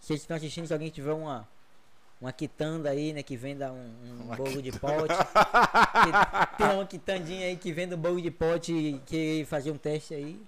[0.00, 1.48] se vocês estão assistindo, se alguém tiver uma,
[2.20, 5.14] uma quitanda aí, né, que venda um, um Uma bolo de pote,
[6.58, 10.14] tem uma quitandinha aí que venda um bolo de pote e que fazer um teste
[10.14, 10.40] aí.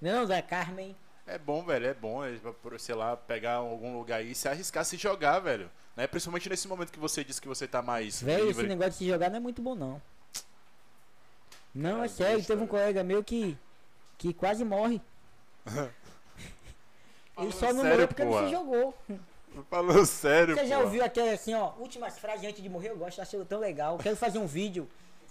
[0.00, 0.96] Não, da Carmen.
[1.26, 2.38] É bom, velho, é bom, é,
[2.78, 5.70] sei lá, pegar algum lugar aí e se arriscar, se jogar, velho.
[5.98, 6.06] Né?
[6.06, 9.08] Principalmente nesse momento que você disse que você tá mais Velho, esse negócio de se
[9.08, 10.00] jogar não é muito bom, não.
[11.74, 12.68] Não, Cara, é sério, teve um velho.
[12.68, 13.58] colega meu que,
[14.16, 15.02] que quase morre.
[17.36, 18.42] Ele só não sério, morreu porque porra.
[18.42, 18.94] não se jogou.
[19.68, 20.84] Falando sério, Você já pô.
[20.84, 22.90] ouviu aquela assim, ó, últimas frases antes de morrer?
[22.90, 23.96] Eu gosto, acho tão legal.
[23.96, 24.88] Eu quero fazer um vídeo.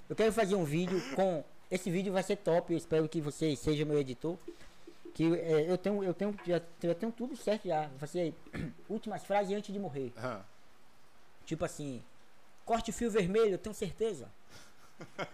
[0.09, 1.45] Eu quero fazer um vídeo com.
[1.71, 2.73] Esse vídeo vai ser top.
[2.73, 4.37] Eu espero que você seja meu editor.
[5.13, 7.89] Que é, eu tenho, eu tenho, já, já tenho tudo certo já.
[7.97, 8.33] Vai ser
[8.89, 10.11] últimas frases antes de morrer.
[10.17, 10.43] Aham.
[11.47, 12.03] Tipo assim,
[12.65, 14.29] corte o fio vermelho, eu tenho certeza.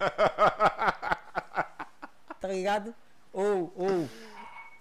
[2.39, 2.93] tá ligado?
[3.33, 4.07] Ou, ou,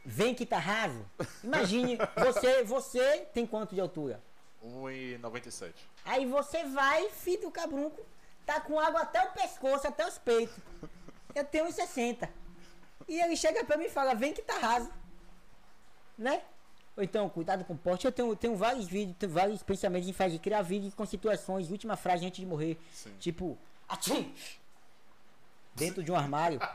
[0.04, 1.08] vem que tá raso.
[1.42, 4.22] Imagine, você, você tem quanto de altura?
[4.62, 5.72] 1,97.
[6.04, 8.04] Aí você vai, filho do cabrunco,
[8.44, 10.54] tá com água até o pescoço, até os peitos.
[11.34, 12.28] Eu tenho uns 60.
[13.08, 14.92] E ele chega pra mim e fala, vem que tá raso.
[16.18, 16.42] Né?
[16.96, 18.04] Ou então, cuidado com o porte.
[18.04, 21.96] Eu tenho, tenho vários vídeos, tenho vários pensamentos em fazer, criar vídeos com situações, última
[21.96, 22.78] frase antes de morrer.
[22.92, 23.12] Sim.
[23.18, 23.56] Tipo,
[23.88, 24.34] atchim!
[25.74, 26.60] Dentro de um armário.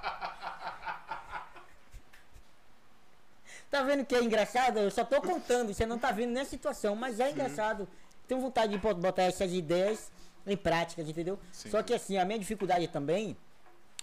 [3.69, 4.79] Tá vendo que é engraçado?
[4.79, 7.87] Eu só tô contando, você não tá vendo nem a situação, mas é engraçado.
[8.27, 10.09] Tenho vontade de bot- botar essas ideias
[10.45, 11.37] em práticas, entendeu?
[11.51, 11.69] Sim.
[11.69, 13.35] Só que assim, a minha dificuldade também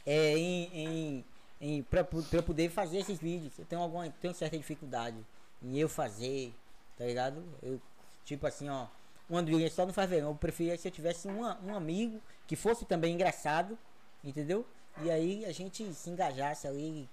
[0.04, 1.24] é em, em,
[1.60, 3.58] em pra, pra eu poder fazer esses vídeos.
[3.58, 5.16] Eu tenho alguma, tenho certa dificuldade
[5.64, 6.54] em eu fazer,
[6.96, 7.42] tá ligado?
[7.62, 7.80] Eu,
[8.24, 8.86] tipo assim, ó,
[9.30, 10.28] um Andorinha só não faz verão.
[10.28, 13.78] Eu preferia se eu tivesse uma, um amigo que fosse também engraçado,
[14.22, 14.66] entendeu?
[15.02, 17.08] E aí a gente se engajasse ali,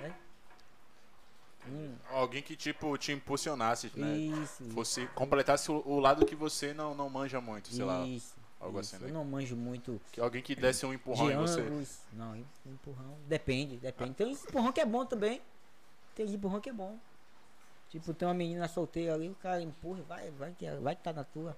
[0.00, 0.14] né?
[1.66, 4.14] Hum, Alguém que, tipo, te impulsionasse, né?
[4.18, 8.04] isso, Fosse, completasse o, o lado que você não, não manja muito, sei lá.
[8.06, 8.94] isso, algo isso.
[8.94, 9.10] assim, né?
[9.10, 11.60] Eu não manjo muito Que alguém que desse um empurrão de em você.
[11.62, 12.00] ângulos.
[12.12, 13.16] Não, empurrão.
[13.26, 14.12] Depende, depende.
[14.12, 15.40] Tem uns empurrão que é bom também.
[16.14, 16.98] Tem empurrão que é bom.
[17.94, 21.12] Tipo, tem uma menina solteira ali, o cara empurra, vai, vai que vai que tá
[21.12, 21.56] na tua.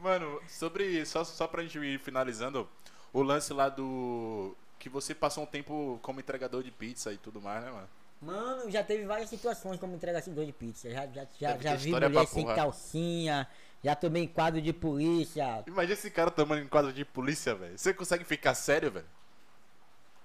[0.00, 1.04] Mano, sobre.
[1.04, 2.66] Só, só pra gente ir finalizando,
[3.12, 4.56] o lance lá do.
[4.78, 7.88] Que você passou um tempo como entregador de pizza e tudo mais, né, mano?
[8.22, 10.88] Mano, já teve várias situações como entregador de pizza.
[10.88, 12.56] Já, já, já, já vi mulher sem porra.
[12.56, 13.46] calcinha,
[13.84, 15.62] já tomei quadro de polícia.
[15.66, 17.78] Imagina esse cara tomando em quadro de polícia, velho.
[17.78, 19.06] Você consegue ficar sério, velho?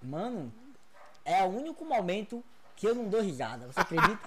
[0.01, 0.49] Mano,
[1.25, 2.41] é o único momento
[2.77, 3.67] que eu não dou risada.
[3.67, 4.19] Você acredita?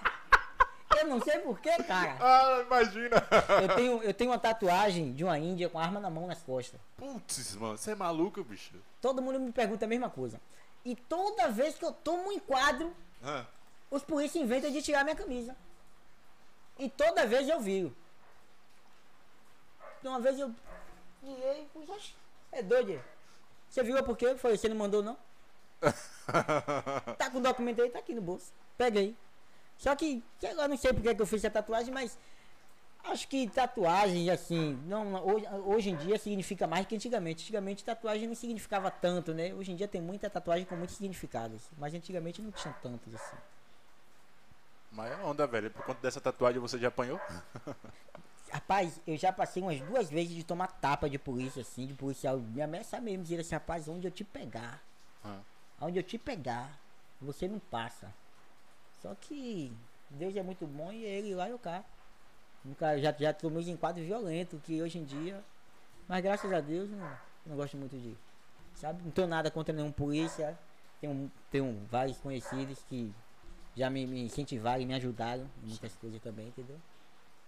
[1.01, 2.17] eu não sei porquê, cara.
[2.21, 3.17] Ah, imagina!
[3.63, 6.79] Eu tenho, eu tenho uma tatuagem de uma índia com arma na mão nas costas.
[6.99, 8.75] Putz, mano, você é maluco, bicho.
[9.01, 10.39] Todo mundo me pergunta a mesma coisa.
[10.85, 13.47] E toda vez que eu tomo um enquadro, Ah,
[13.91, 15.57] os polícias inventam de tirar minha camisa.
[16.79, 17.97] E toda vez eu viro.
[20.03, 20.55] Uma vez eu
[22.53, 23.03] é doido.
[23.69, 24.35] Você viu por quê?
[24.37, 25.17] Falei, você não mandou não?
[27.19, 28.53] Tá com o documento aí, tá aqui no bolso.
[28.79, 29.17] Peguei.
[29.77, 32.19] Só que, sei lá, não sei porque que eu fiz essa tatuagem, mas
[33.05, 37.43] acho que tatuagem, assim, não, hoje, hoje em dia significa mais que antigamente.
[37.45, 39.55] Antigamente tatuagem não significava tanto, né?
[39.55, 41.63] Hoje em dia tem muita tatuagem com muitos significados.
[41.79, 43.37] Mas antigamente não tinha tantos assim.
[44.91, 45.71] mas é onda, velho.
[45.71, 47.19] Por conta dessa tatuagem você já apanhou?
[48.53, 52.37] Rapaz, eu já passei umas duas vezes de tomar tapa de polícia, assim, de policial
[52.39, 54.83] me ameaçar mesmo, dizer assim, rapaz, onde eu te pegar.
[55.81, 56.79] Onde eu te pegar,
[57.21, 58.13] você não passa.
[59.01, 59.73] Só que
[60.11, 61.85] Deus é muito bom e ele lá e eu cá.
[62.65, 65.43] Nunca, já, já tomei uns enquadros violentos, que hoje em dia,
[66.07, 68.15] mas graças a Deus não, não gosto muito de,
[68.75, 69.03] sabe?
[69.03, 70.59] Não tenho nada contra nenhum polícia,
[71.01, 73.15] tenho, tenho vários conhecidos que
[73.75, 76.79] já me, me incentivaram e me ajudaram em muitas coisas também, entendeu?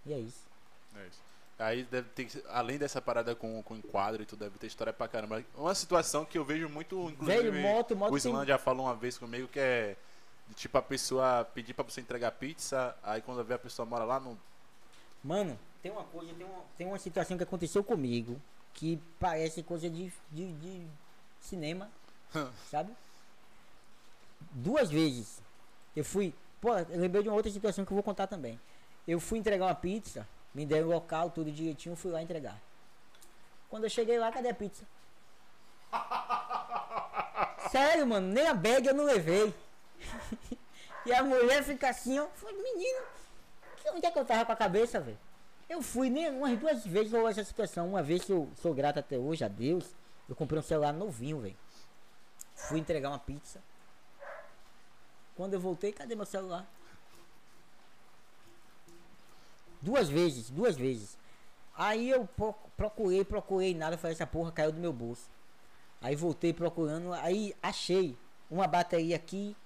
[0.06, 0.48] E é isso.
[0.94, 1.31] É isso.
[1.59, 5.07] Aí deve ter, além dessa parada com, com enquadro e tudo, deve ter história pra
[5.07, 5.45] caramba.
[5.55, 8.87] Uma situação que eu vejo muito, inclusive, Velho, moto, moto o tem- Islan já falou
[8.87, 9.97] uma vez comigo que é
[10.57, 14.19] tipo a pessoa pedir pra você entregar pizza, aí quando vê a pessoa mora lá,
[14.19, 14.37] não.
[15.23, 18.41] Mano, tem uma coisa, tem uma, tem uma situação que aconteceu comigo
[18.74, 20.87] que parece coisa de, de, de
[21.41, 21.89] cinema,
[22.70, 22.93] sabe?
[24.51, 25.41] Duas vezes
[25.95, 26.35] eu fui.
[26.61, 28.59] Pô, eu lembrei de uma outra situação que eu vou contar também.
[29.07, 32.61] Eu fui entregar uma pizza, me deram o local, tudo direitinho, fui lá entregar.
[33.69, 34.87] Quando eu cheguei lá, cadê a pizza?
[37.70, 39.55] Sério, mano, nem a bag eu não levei.
[41.07, 42.27] e a mulher fica assim, ó.
[42.35, 43.01] Falei, menino,
[43.77, 45.19] que- onde é que eu tava com a cabeça, velho?
[45.69, 47.89] Eu fui nem umas duas vezes rolou essa situação.
[47.89, 49.95] Uma vez que eu sou grato até hoje a Deus,
[50.29, 51.57] eu comprei um celular novinho, velho.
[52.55, 53.62] Fui entregar uma pizza.
[55.35, 56.66] Quando eu voltei, cadê meu celular?
[59.82, 61.18] Duas vezes, duas vezes.
[61.76, 65.28] Aí eu pro- procurei, procurei nada, falei, essa porra caiu do meu bolso.
[66.00, 68.16] Aí voltei procurando, aí achei
[68.50, 69.56] uma bateria aqui,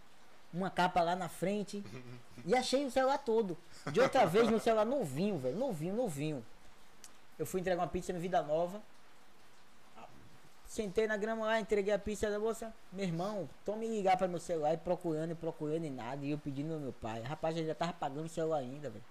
[0.53, 1.85] uma capa lá na frente
[2.45, 3.57] e achei o celular todo.
[3.93, 6.45] De outra vez, meu celular novinho, velho, novinho, novinho.
[7.39, 8.81] Eu fui entregar uma pizza no Vida Nova.
[10.67, 12.73] Sentei na grama lá, entreguei a pizza da moça.
[12.93, 16.25] Meu irmão, tome ligar para meu celular e procurando e procurando e nada.
[16.25, 17.21] E eu pedindo ao meu pai.
[17.23, 19.05] Rapaz, ele já tava pagando o celular ainda, velho.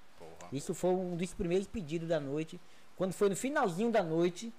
[0.56, 2.60] Isso foi um dos primeiros pedidos da noite.
[2.95, 4.53] Quando foi no finalzinho da noite,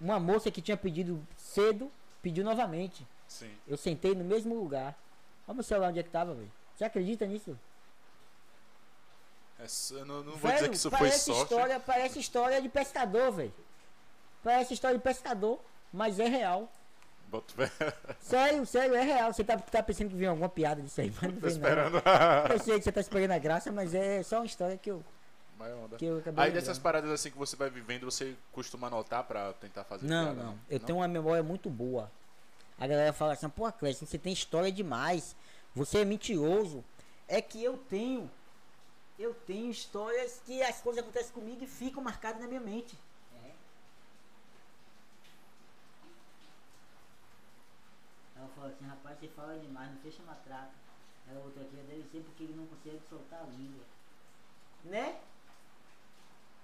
[0.00, 1.90] uma moça que tinha pedido cedo
[2.22, 3.06] pediu novamente.
[3.26, 3.50] Sim.
[3.66, 4.96] Eu sentei no mesmo lugar.
[5.46, 6.50] Olha meu celular onde é que tava, velho.
[6.76, 7.58] Você acredita nisso?
[9.58, 11.42] É só- eu não, não vou dizer que isso foi parece sorte.
[11.42, 13.54] história, parece história de pescador, velho.
[14.42, 15.60] Parece história de pescador,
[15.92, 16.70] mas é real.
[17.28, 17.54] Boto.
[18.20, 19.32] Sério, sério, é real.
[19.32, 21.48] Você tá, tá pensando que vem alguma piada disso aí, mas não vem não.
[21.48, 22.02] esperando.
[22.52, 25.02] Eu sei que você tá esperando a graça, mas é só uma história que eu,
[25.64, 25.96] Vai onda.
[25.96, 29.54] que eu acabei Aí dessas paradas assim que você vai vivendo, você costuma anotar pra
[29.54, 30.58] tentar fazer Não, piada, não.
[30.68, 32.12] Eu tenho uma memória muito boa.
[32.78, 35.34] A galera fala assim, pô, Clécio, você tem história demais.
[35.74, 36.84] Você é mentiroso.
[37.26, 38.30] É que eu tenho.
[39.18, 42.98] Eu tenho histórias que as coisas acontecem comigo e ficam marcadas na minha mente.
[48.36, 50.72] Ela falou assim, rapaz, você fala demais, não fecha matraca.
[51.30, 53.84] Ela botou aqui, deve ser porque ele não consegue soltar a língua.
[54.84, 55.18] Né?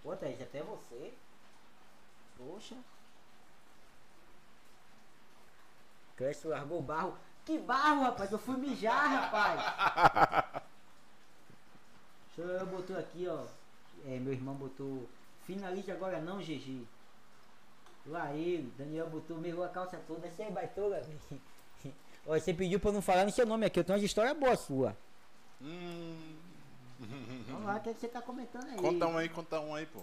[0.02, 1.12] Pô, Thaís, até você.
[2.36, 2.76] Poxa.
[6.16, 7.16] Cresce largou o barro.
[7.44, 8.30] Que barro, rapaz?
[8.30, 10.62] Eu fui mijar, rapaz.
[12.34, 13.44] Senhor botou aqui, ó.
[14.06, 15.08] É, meu irmão botou.
[15.44, 16.86] Finalize agora não, GG.
[18.06, 20.30] Lá ele, Daniel botou, mirou a calça toda.
[20.30, 21.02] Você é baitola.
[22.26, 23.78] Ó, você pediu pra eu não falar no seu nome aqui.
[23.80, 24.96] Eu tenho uma história boa sua.
[25.60, 26.36] Hum.
[27.60, 28.76] Vamos lá, o que, é que você tá comentando aí?
[28.76, 30.02] Conta um aí, conta um aí, pô.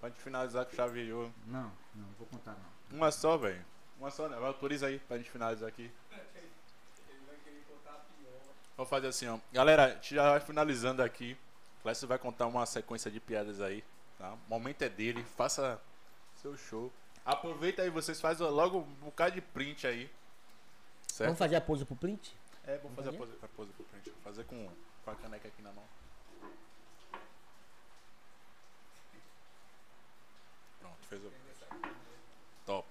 [0.00, 1.32] Pra gente finalizar com chave de ouro.
[1.46, 2.96] Não, não, vou contar não.
[2.96, 3.62] Uma só, velho.
[3.98, 4.36] Uma só, né?
[4.38, 5.90] Autoriza aí pra gente finalizar aqui.
[8.76, 9.38] Vamos fazer assim, ó.
[9.52, 11.36] Galera, a gente já vai finalizando aqui.
[11.80, 13.84] O Clécio vai contar uma sequência de piadas aí.
[14.18, 14.32] Tá?
[14.32, 15.22] O momento é dele.
[15.36, 15.80] Faça
[16.40, 16.90] seu show.
[17.24, 20.10] Aproveita aí, vocês fazem logo um bocado de print aí.
[21.08, 21.28] Certo?
[21.28, 22.34] Vamos fazer a pose pro print?
[22.66, 23.18] É, vou fazer a fazer?
[23.18, 24.10] pose, a pose pro print.
[24.10, 24.68] Vou fazer com,
[25.04, 25.84] com a caneca aqui na mão.
[31.06, 31.32] Fez o.
[32.64, 32.88] Top.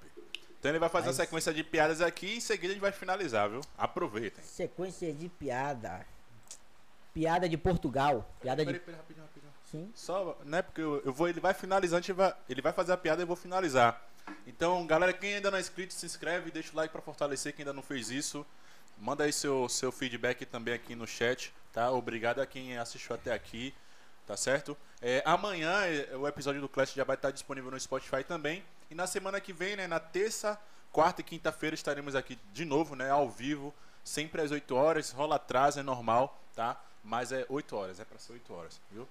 [0.59, 2.81] Então ele vai fazer Aí a sequência de piadas aqui e em seguida a gente
[2.81, 3.61] vai finalizar, viu?
[3.77, 4.43] Aproveitem.
[4.43, 6.05] Sequência de piada.
[7.13, 8.27] Piada de Portugal.
[8.41, 8.85] Piada Peraí, de.
[8.85, 9.53] peraí, rapidinho, rapidinho.
[9.69, 9.91] Sim.
[9.93, 10.61] Só, né?
[10.61, 13.27] Porque eu, eu vou, ele vai gente vai, ele vai fazer a piada e eu
[13.27, 14.01] vou finalizar.
[14.47, 17.63] Então, galera, quem ainda não é inscrito, se inscreve, deixa o like pra fortalecer quem
[17.63, 18.45] ainda não fez isso.
[18.97, 21.91] Manda aí seu, seu feedback também aqui no chat, tá?
[21.91, 23.73] Obrigado a quem assistiu até aqui,
[24.25, 24.77] tá certo?
[25.01, 28.63] É, amanhã é, o episódio do Clash já vai estar disponível no Spotify também.
[28.89, 30.59] E na semana que vem, né, na terça,
[30.91, 33.73] quarta e quinta-feira estaremos aqui de novo, né, ao vivo,
[34.03, 35.11] sempre às 8 horas.
[35.11, 36.81] Rola atraso, é normal, tá?
[37.03, 39.07] Mas é 8 horas, é pra ser 8 horas, viu?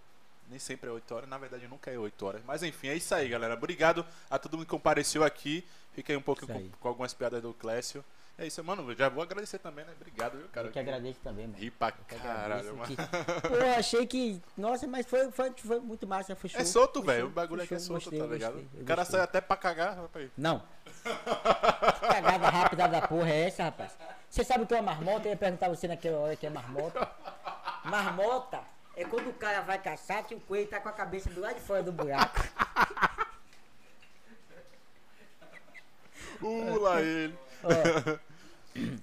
[0.48, 2.42] Nem sempre é 8 horas, na verdade nunca é 8 horas.
[2.44, 3.54] Mas enfim, é isso aí, galera.
[3.54, 5.64] Obrigado a todo mundo que compareceu aqui.
[5.94, 8.04] Fica aí um Isso com, com algumas piadas do Clécio.
[8.36, 8.92] É isso, mano.
[8.96, 9.92] Já vou agradecer também, né?
[9.94, 10.66] Obrigado, viu, cara?
[10.66, 11.56] Eu que agradeço também, mano.
[11.58, 12.88] Ri pra caralho, mano.
[12.88, 14.42] que- Pô, eu achei que.
[14.56, 16.34] Nossa, mas foi, foi, foi muito massa.
[16.34, 16.60] Foi show.
[16.60, 17.26] É solto, velho.
[17.26, 18.54] O bagulho aqui é solto, gostei, tá ligado?
[18.54, 20.30] gostei, O cara sai até pra cagar, rapaz.
[20.36, 20.60] Não.
[21.04, 23.96] Que cagada rápida da porra é essa, rapaz?
[24.28, 25.28] Você sabe o que é uma marmota?
[25.28, 27.08] Eu ia perguntar você naquela hora que é marmota.
[27.84, 28.60] Marmota
[28.96, 31.54] é quando o cara vai caçar que o coelho tá com a cabeça do lado
[31.54, 32.40] de fora do buraco.
[36.40, 37.38] Pula ele.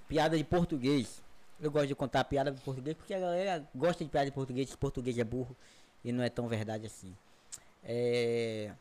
[0.08, 1.22] Piada de português.
[1.60, 4.70] Eu gosto de contar piada de português porque a galera gosta de piada de português,
[4.70, 5.56] que português é burro
[6.04, 7.16] e não é tão verdade assim.
[7.84, 8.72] É,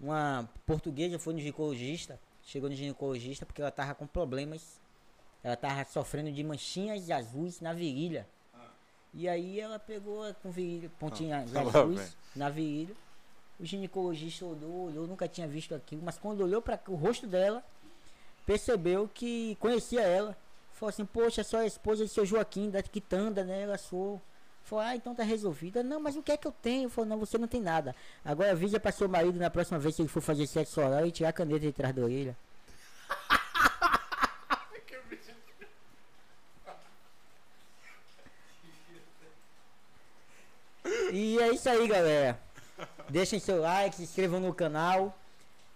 [0.00, 4.80] uma portuguesa foi no ginecologista, chegou no ginecologista porque ela tava com problemas.
[5.42, 8.26] Ela tava sofrendo de manchinhas azuis na virilha.
[9.14, 12.94] E aí ela pegou com virilha, pontinhas Ah, azuis na virilha.
[13.58, 17.64] O ginecologista olhou, olhou, nunca tinha visto aquilo, mas quando olhou para o rosto dela,
[18.46, 20.36] percebeu que conhecia ela.
[20.72, 23.62] Falou assim, poxa, sou a esposa do seu Joaquim, da Quitanda, né?
[23.62, 24.20] Ela sou.
[24.62, 25.82] Falou, ah, então tá resolvida.
[25.82, 26.88] Não, mas o que é que eu tenho?
[26.88, 27.94] Falou, não, você não tem nada.
[28.24, 31.12] Agora avisa pra seu marido na próxima vez que ele for fazer sexo oral e
[31.12, 32.36] tirar a caneta de trás da orelha.
[41.12, 42.38] E é isso aí, galera.
[43.08, 45.16] Deixem seu like, se inscrevam no canal.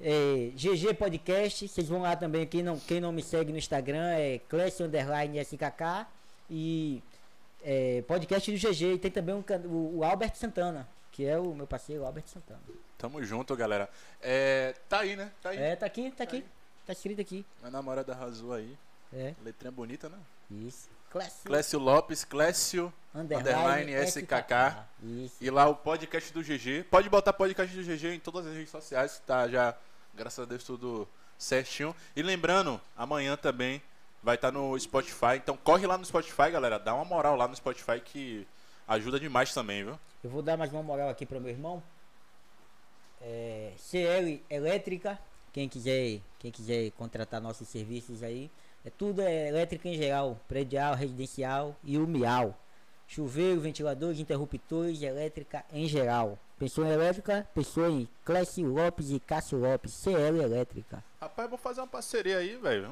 [0.02, 2.46] É, GG Podcast, vocês vão lá também.
[2.46, 6.06] Quem não, quem não me segue no Instagram é Clécio Underline SKK.
[6.48, 7.02] E
[7.62, 8.94] é, podcast do GG.
[8.94, 12.60] E tem também um o, o Albert Santana, que é o meu parceiro Albert Santana.
[12.96, 13.88] Tamo junto, galera.
[14.22, 15.30] É, tá aí, né?
[15.42, 15.58] Tá aí.
[15.58, 16.44] É, tá aqui, tá aqui.
[16.86, 17.44] Tá escrito aqui.
[17.60, 18.76] Minha namorada arrasou aí.
[19.12, 20.18] É, Letrinha bonita, né?
[20.50, 20.88] isso.
[21.10, 24.86] Clécio Clécio Lopes, Clécio underline SKK.
[25.02, 25.34] Isso.
[25.40, 26.84] E lá o podcast do GG.
[26.88, 29.76] Pode botar podcast do GG em todas as redes sociais, tá já,
[30.14, 31.08] graças a Deus, tudo
[31.38, 31.94] certinho.
[32.14, 33.82] E lembrando, amanhã também
[34.22, 35.36] vai estar no Spotify.
[35.36, 36.78] Então corre lá no Spotify, galera.
[36.78, 38.46] Dá uma moral lá no Spotify que
[38.86, 39.98] ajuda demais também, viu?
[40.22, 41.82] Eu vou dar mais uma moral aqui para meu irmão.
[43.22, 45.18] É, CL Elétrica,
[45.52, 48.50] quem quiser, quem quiser contratar nossos serviços aí,
[48.84, 52.56] é tudo é elétrica em geral, predial, residencial e o miau.
[53.14, 56.38] Chuveiro, ventiladores, interruptores, elétrica em geral.
[56.60, 57.44] Pensou em elétrica?
[57.52, 61.02] Pensou em Clécio Lopes e Cássio Lopes, CL Elétrica.
[61.20, 62.88] Rapaz, vou fazer uma parceria aí, velho.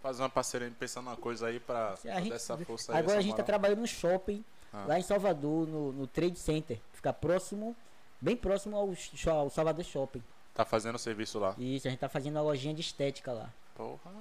[0.00, 2.98] Fazer uma parceria, pensando uma coisa aí pra, A gente- dar essa força aí.
[2.98, 3.46] Agora a gente tá moral.
[3.46, 4.86] trabalhando no shopping, Ah.
[4.88, 6.80] lá em Salvador, no, no Trade Center.
[6.94, 7.76] Fica próximo,
[8.18, 8.88] bem próximo ao,
[9.36, 10.22] ao Salvador Shopping.
[10.54, 11.54] Tá fazendo serviço lá.
[11.58, 13.50] Isso, a gente tá fazendo uma lojinha de estética lá.
[13.74, 14.12] Porra.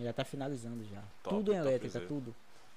[0.00, 1.02] Já tá finalizando já.
[1.22, 2.34] Top, tudo em elétrica, tudo.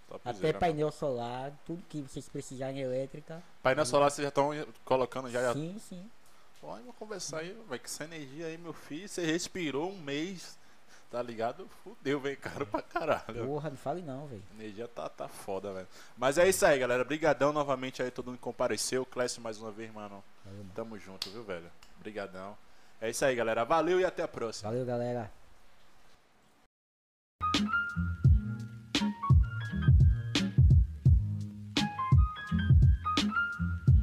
[0.10, 0.60] Topzera, Até mano.
[0.60, 3.42] painel solar, tudo que vocês precisarem em elétrica.
[3.62, 4.52] Painel solar vocês já estão
[4.84, 5.42] colocando já.
[5.42, 5.54] já...
[5.54, 6.10] Sim, sim.
[6.60, 10.58] Pode vamos conversar aí, vai que essa energia aí, meu filho, você respirou um mês,
[11.10, 11.70] tá ligado?
[11.84, 13.46] Fudeu, vem caro pra caralho.
[13.46, 14.44] Porra, não fale não, velho.
[14.60, 15.88] Energia tá, tá foda, velho.
[16.18, 17.06] Mas é isso aí, galera.
[17.06, 19.06] Brigadão novamente aí, todo mundo que compareceu.
[19.06, 20.22] Clécio mais uma vez, mano.
[20.44, 20.72] Valeu, mano.
[20.76, 21.72] Tamo junto, viu, velho?
[22.00, 22.58] Brigadão.
[23.00, 23.64] É isso aí, galera.
[23.64, 24.70] Valeu e até a próxima.
[24.70, 25.32] Valeu, galera.